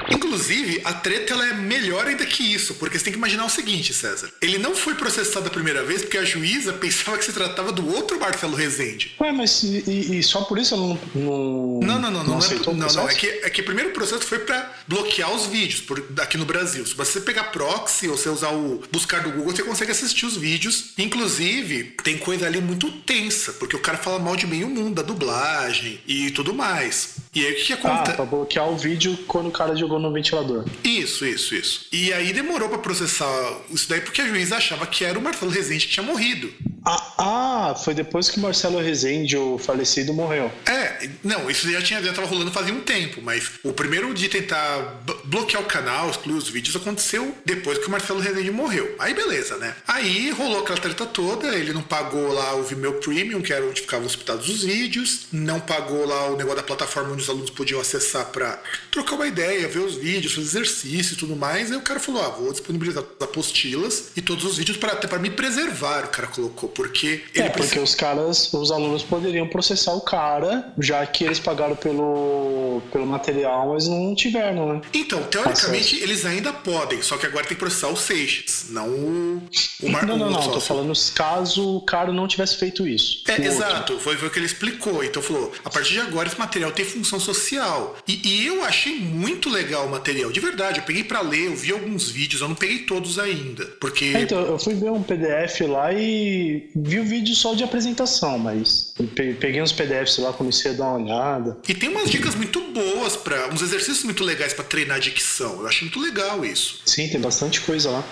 [0.10, 3.50] Inclusive, a treta ela é melhor ainda que isso, porque você tem que imaginar o
[3.50, 4.30] seguinte, César.
[4.42, 7.88] Ele não foi processado a primeira vez porque a juíza pensava que se tratava do
[7.94, 9.16] outro Marcelo Rezende.
[9.20, 11.00] Ué, mas e, e- e só por isso ela não.
[11.16, 13.92] Não, Não, não, não, não, não, é, não, não, é que, é que o primeiro
[13.92, 16.86] processo foi pra bloquear os vídeos por, aqui no Brasil.
[16.86, 20.38] Se você pegar proxy ou você usar o buscar do Google, você consegue assistir os
[20.38, 20.92] vídeos.
[20.98, 25.02] Inclusive, tem coisa ali muito tensa, porque o cara fala mal de meio mundo, da
[25.02, 27.16] dublagem e tudo mais.
[27.34, 28.16] E aí o que, que Ah, acontece?
[28.16, 30.66] pra bloquear o vídeo quando o cara jogou no ventilador.
[30.84, 31.86] Isso, isso, isso.
[31.92, 33.28] E aí demorou pra processar
[33.70, 36.54] isso daí porque a juíza achava que era o Marcelo Rezende que tinha morrido.
[36.90, 40.50] Ah, ah, foi depois que o Marcelo Rezende, o falecido, morreu.
[40.66, 44.30] É, não, isso já tinha já tava rolando fazia um tempo, mas o primeiro de
[44.30, 48.96] tentar bloquear o canal, excluir os vídeos, aconteceu depois que o Marcelo Rezende morreu.
[49.00, 49.76] Aí beleza, né?
[49.86, 53.82] Aí rolou aquela treta toda, ele não pagou lá o Vimeo Premium, que era onde
[53.82, 57.82] ficavam hospitados os vídeos, não pagou lá o negócio da plataforma onde os alunos podiam
[57.82, 58.62] acessar pra
[58.92, 61.72] trocar uma ideia, ver os vídeos, fazer exercício e tudo mais.
[61.72, 65.08] Aí o cara falou: ah, vou disponibilizar as apostilas e todos os vídeos para até
[65.08, 69.48] para me preservar, o cara colocou, porque ele é, porque os caras, os alunos poderiam
[69.48, 74.82] processar o cara, já que eles pagaram pelo, pelo material, mas não tiveram, né?
[74.94, 79.44] Então, teoricamente, eles ainda podem, só que agora tem que processar o Seixas, não o,
[79.82, 80.06] o Mar...
[80.06, 83.24] Não, não, não, tô falando caso o cara não tivesse feito isso.
[83.28, 83.46] É, outro.
[83.46, 85.04] exato, foi, foi o que ele explicou.
[85.04, 87.96] Então falou: a partir de agora esse material tem função social.
[88.08, 89.17] E, e eu achei muito
[89.50, 90.80] legal o material, de verdade.
[90.80, 93.66] Eu peguei pra ler, eu vi alguns vídeos, eu não peguei todos ainda.
[93.80, 94.06] Porque.
[94.16, 98.38] É, Então, eu fui ver um PDF lá e vi o vídeo só de apresentação,
[98.38, 101.58] mas peguei uns PDFs lá, comecei a dar uma olhada.
[101.68, 105.62] E tem umas dicas muito boas para uns exercícios muito legais pra treinar dicção.
[105.62, 106.82] Eu achei muito legal isso.
[106.86, 108.04] Sim, tem bastante coisa lá.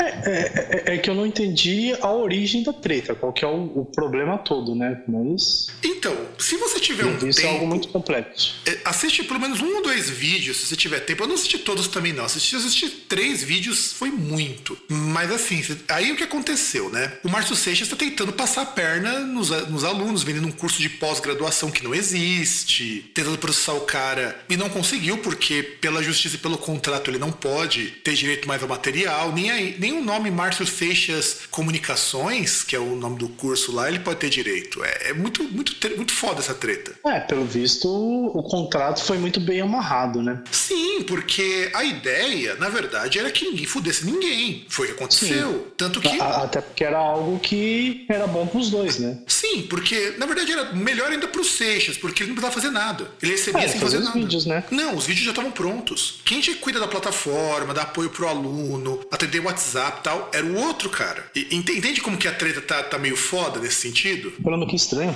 [0.00, 3.48] É, é- é- é que eu não entendi a origem da treta, qual que é
[3.48, 5.02] o, o problema todo, né?
[5.08, 8.56] Mas Então, se você tiver um isso tempo, é algo muito complexo.
[8.66, 11.22] É, Assiste pelo menos um ou dois vídeos, se você tiver tempo.
[11.22, 12.24] Eu não assisti todos também, não.
[12.24, 14.76] Assisti, assisti três vídeos, foi muito.
[14.88, 17.18] Mas assim, aí o que aconteceu, né?
[17.22, 20.80] O Márcio Seixas está tentando passar a perna nos, nos alunos alunos, vendendo um curso
[20.80, 26.36] de pós-graduação que não existe, tentando processar o cara e não conseguiu, porque pela justiça
[26.36, 30.02] e pelo contrato ele não pode ter direito mais ao material, nem, aí, nem o
[30.02, 34.82] nome Márcio Seixas Comunicações, que é o nome do curso lá, ele pode ter direito.
[34.82, 36.94] É, é muito, muito, muito foda essa treta.
[37.06, 40.42] É, pelo visto, o contrato foi muito bem amarrado, né?
[40.50, 44.66] Sim, porque a ideia, na verdade, era que ninguém fudesse ninguém.
[44.68, 45.52] Foi o que aconteceu.
[45.52, 45.72] Sim.
[45.76, 46.20] Tanto que.
[46.20, 49.18] Até porque era algo que era bom pros dois, né?
[49.26, 53.10] Sim, porque na verdade era melhor ainda pros Seixas, porque ele não precisava fazer nada.
[53.22, 54.18] Ele recebia é, sem fazer nada.
[54.18, 54.64] Vídeos, né?
[54.70, 56.20] Não, os vídeos já estavam prontos.
[56.24, 60.44] Quem te cuida da plataforma, dá apoio pro aluno, atender o WhatsApp e tal, era
[60.44, 61.24] o outro cara.
[61.34, 64.32] E, entende como que a treta tá, tá meio foda nesse sentido?
[64.42, 65.14] Falando que estranho.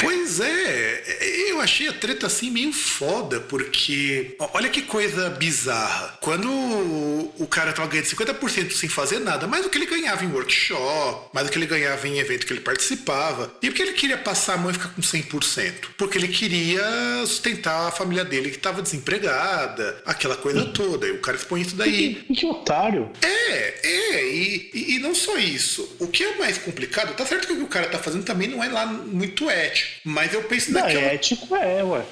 [0.00, 6.18] Pois é, eu achei a treta assim meio foda, porque olha que coisa bizarra.
[6.20, 10.32] Quando o cara tava ganhando 50% sem fazer nada, mais do que ele ganhava em
[10.32, 14.18] workshop, mais do que ele ganhava em evento que ele participava, e porque ele queria
[14.18, 15.72] passar a mão e ficar com 100%?
[15.96, 16.84] Porque ele queria
[17.26, 21.06] sustentar a família dele que tava desempregada, aquela coisa toda.
[21.06, 22.14] E o cara expõe isso daí.
[22.26, 23.10] Que, que otário.
[23.22, 25.96] É, é, e, e, e, não só isso.
[25.98, 28.48] O que é mais complicado, tá certo que o que o cara tá fazendo também
[28.48, 31.06] não é lá muito ético, mas eu penso não, naquela...
[31.06, 32.02] ético é, ué.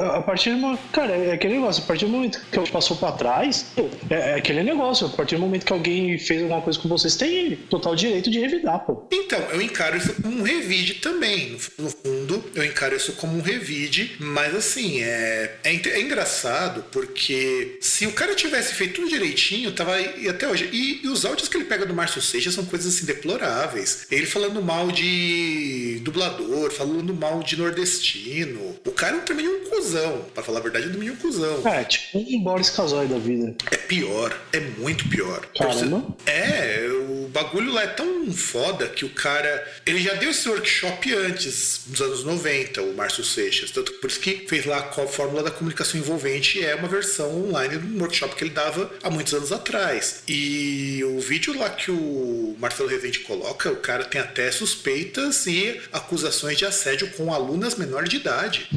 [0.00, 3.12] A partir do momento, cara, é aquele negócio, a partir do momento que passou pra
[3.12, 3.66] trás,
[4.10, 7.16] é, é, aquele negócio, a partir do momento que alguém fez alguma coisa com vocês,
[7.16, 9.06] tem total direito de revidar, pô.
[9.10, 11.56] Então, eu encaro isso como um revide também.
[11.78, 17.78] No, fundo, eu encaro isso como um revide, mas assim, é, é, é engraçado porque
[17.80, 20.68] se o cara tivesse feito tudo direitinho, tava aí até hoje.
[20.72, 24.06] E, e, os áudios que ele pega do Márcio Seixas são coisas assim deploráveis.
[24.10, 28.76] Ele falando mal de dublador, falando mal de nordestino.
[28.86, 30.26] O cara é também um cuzão.
[30.34, 31.37] Pra falar a verdade, é um cuzão.
[31.64, 33.54] É, tipo um Boris Casoy da vida.
[33.70, 35.46] É pior, é muito pior.
[35.56, 36.06] Caramba.
[36.26, 39.66] É, o bagulho lá é tão foda que o cara.
[39.86, 43.70] Ele já deu esse workshop antes, nos anos 90, o Márcio Seixas.
[43.70, 47.78] Tanto por isso que fez lá a fórmula da comunicação envolvente é uma versão online
[47.78, 50.22] do workshop que ele dava há muitos anos atrás.
[50.26, 55.80] E o vídeo lá que o Marcelo Rezende coloca, o cara tem até suspeitas e
[55.92, 58.68] acusações de assédio com alunas menores de idade.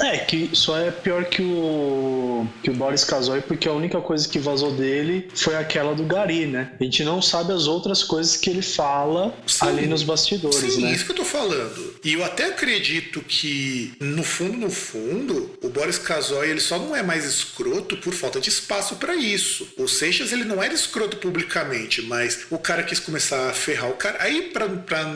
[0.00, 2.27] É, que só é pior que o,
[2.62, 6.46] que o Boris Casoy, porque a única coisa que vazou dele foi aquela do Gari,
[6.46, 6.72] né?
[6.78, 10.82] A gente não sabe as outras coisas que ele fala sim, ali nos bastidores, sim,
[10.82, 10.92] né?
[10.92, 11.94] isso que eu tô falando.
[12.04, 16.94] E eu até acredito que, no fundo, no fundo, o Boris Casoy, ele só não
[16.94, 19.68] é mais escroto por falta de espaço para isso.
[19.76, 23.94] O Seixas, ele não era escroto publicamente, mas o cara quis começar a ferrar o
[23.94, 24.18] cara.
[24.20, 25.06] Aí, pra, pra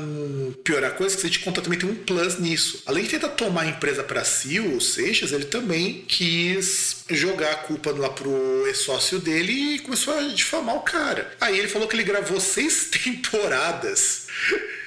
[0.65, 2.82] piorar a coisa, que a gente conta também tem um plus nisso.
[2.86, 7.56] Além de tentar tomar a empresa para si, o Seixas, ele também quis jogar a
[7.56, 11.32] culpa lá pro ex-sócio dele e começou a difamar o cara.
[11.40, 14.26] Aí ele falou que ele gravou seis temporadas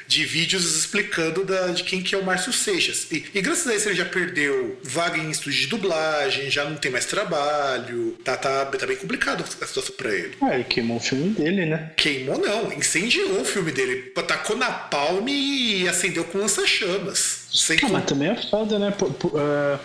[0.08, 3.08] de vídeos explicando da, de quem que é o Márcio Seixas.
[3.12, 6.76] E, e, graças a isso ele já perdeu vaga em estúdio de dublagem, já não
[6.76, 8.18] tem mais trabalho.
[8.24, 10.36] Tá, tá, tá bem complicado a situação pra ele.
[10.42, 11.92] Ah, ele queimou o filme dele, né?
[11.98, 14.14] Queimou não, incendiou o filme dele.
[14.28, 17.45] Tacou na palme e acendeu com lança-chamas.
[17.56, 18.94] Sem ah, mas também é foda, né?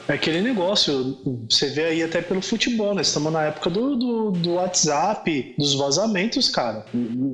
[0.08, 1.18] É aquele negócio,
[1.48, 3.02] você vê aí até pelo futebol, né?
[3.02, 6.84] Estamos na época do, do, do, WhatsApp, dos vazamentos, cara.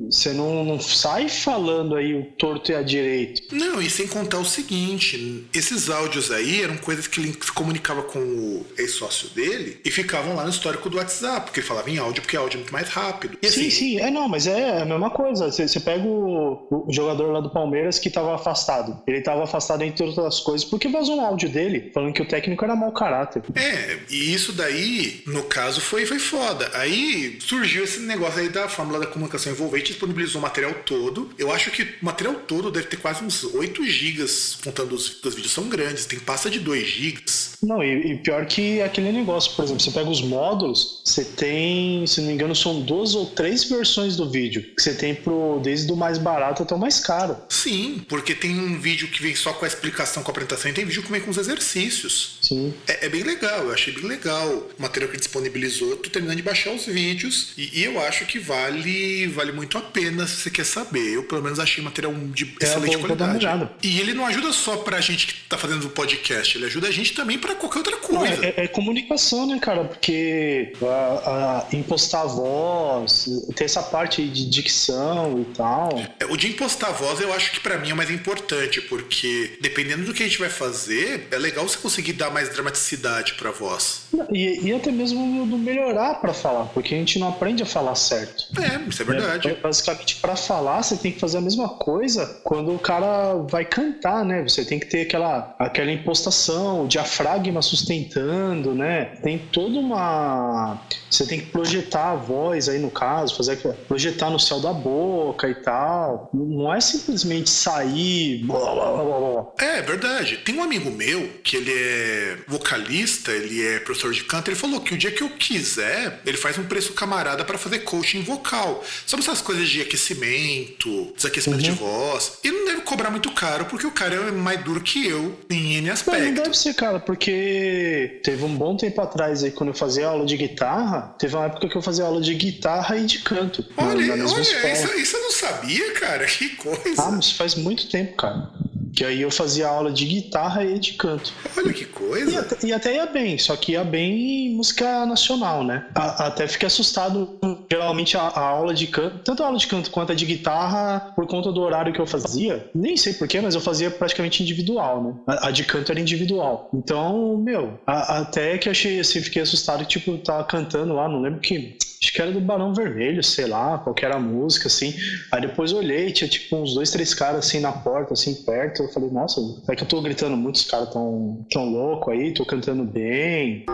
[0.09, 3.55] Você não, não sai falando aí o torto e a direito.
[3.55, 8.03] Não, e sem contar o seguinte: esses áudios aí eram coisas que ele se comunicava
[8.03, 11.97] com o ex-sócio dele e ficavam lá no histórico do WhatsApp, porque ele falava em
[11.97, 13.37] áudio, porque áudio é muito mais rápido.
[13.41, 15.51] E, sim, assim, sim, é não, mas é a mesma coisa.
[15.51, 19.01] Você, você pega o, o jogador lá do Palmeiras que estava afastado.
[19.07, 22.27] Ele estava afastado entre outras das coisas, porque vazou um áudio dele falando que o
[22.27, 23.41] técnico era mau caráter.
[23.55, 26.69] É, e isso daí, no caso, foi, foi foda.
[26.73, 31.29] Aí surgiu esse negócio aí da fórmula da comunicação envolvente, disponibilizou o material todo.
[31.37, 35.35] Eu acho que o material todo deve ter quase uns 8 gigas, contando os, os
[35.35, 37.57] vídeos são grandes, tem passa de 2 gigas.
[37.63, 42.05] Não, e, e, pior que aquele negócio, por exemplo, você pega os módulos, você tem,
[42.05, 44.63] se não me engano, são duas ou três versões do vídeo.
[44.75, 47.37] Que você tem pro, desde o mais barato até o mais caro.
[47.49, 50.73] Sim, porque tem um vídeo que vem só com a explicação, com a apresentação, e
[50.73, 52.37] tem vídeo vem com os exercícios.
[52.47, 52.73] Sim.
[52.87, 55.97] É, é bem legal, eu achei bem legal o material que disponibilizou.
[55.97, 59.81] Tô terminando de baixar os vídeos e, e, eu acho que vale, vale muito a
[59.81, 61.15] pena se você quer saber.
[61.15, 63.45] Eu, pelo menos, achei material de é, excelente qualidade.
[63.83, 66.91] E ele não ajuda só pra gente que tá fazendo o podcast, ele ajuda a
[66.91, 68.35] gente também pra qualquer outra coisa.
[68.37, 69.83] Não, é, é, comunicação, né, cara?
[69.83, 75.89] Porque a, a, impostar a voz, ter essa parte de dicção e tal.
[76.19, 78.81] É, o de impostar a voz eu acho que para mim é o mais importante,
[78.81, 83.33] porque dependendo do que a gente vai fazer, é legal você conseguir dar mais dramaticidade
[83.33, 84.03] pra voz.
[84.31, 87.95] E, e até mesmo do melhorar para falar, porque a gente não aprende a falar
[87.95, 88.43] certo.
[88.61, 89.47] É, isso é verdade.
[89.49, 93.65] É, basicamente, para falar, você tem que fazer a mesma coisa quando o cara vai
[93.65, 94.43] cantar, né?
[94.43, 99.05] Você tem que ter aquela, aquela impostação, o diafragma sustentando, né?
[99.23, 100.79] Tem toda uma.
[101.09, 103.57] Você tem que projetar a voz aí no caso, fazer
[103.87, 106.29] projetar no céu da boca e tal.
[106.31, 108.43] Não é simplesmente sair.
[108.45, 110.37] Blá, blá, blá, é, verdade.
[110.37, 114.81] Tem um amigo meu que ele é vocalista, ele é professor de canto, ele falou
[114.81, 118.83] que o dia que eu quiser, ele faz um preço camarada para fazer coaching vocal.
[119.05, 121.71] Sabe essas coisas de aquecimento, desaquecimento uhum.
[121.71, 122.39] de voz?
[122.43, 125.75] E não deve cobrar muito caro, porque o cara é mais duro que eu em
[125.75, 126.23] N aspectos.
[126.23, 130.07] Não, não deve ser, cara, porque teve um bom tempo atrás aí, quando eu fazia
[130.07, 133.65] aula de guitarra, teve uma época que eu fazia aula de guitarra e de canto.
[133.75, 136.25] Olha, olha isso, isso eu não sabia, cara.
[136.37, 137.01] Que coisa.
[137.01, 138.51] Ah, mas faz muito tempo, cara.
[138.97, 141.31] Que aí eu fazia aula de guitarra e de canto.
[141.55, 142.31] Olha que coisa.
[142.31, 145.85] E até, e até ia bem, só que ia bem música nacional, né?
[145.93, 147.37] A, até fiquei assustado.
[147.71, 151.13] Geralmente a, a, aula de canto, tanto a aula de canto quanto a de guitarra,
[151.15, 155.03] por conta do horário que eu fazia, nem sei porquê, mas eu fazia praticamente individual,
[155.03, 155.13] né?
[155.27, 156.67] A, a de canto era individual.
[156.73, 161.77] Então, meu, até que achei assim, fiquei assustado, tipo, tava cantando lá, não lembro que
[162.01, 164.93] acho que era do Barão Vermelho, sei lá, qual era a música, assim.
[165.31, 168.83] Aí depois eu olhei, tinha tipo uns dois, três caras assim na porta, assim, perto.
[168.83, 172.33] Eu falei, nossa, é que eu tô gritando muito, os caras tão, tão louco aí,
[172.33, 173.65] tô cantando bem.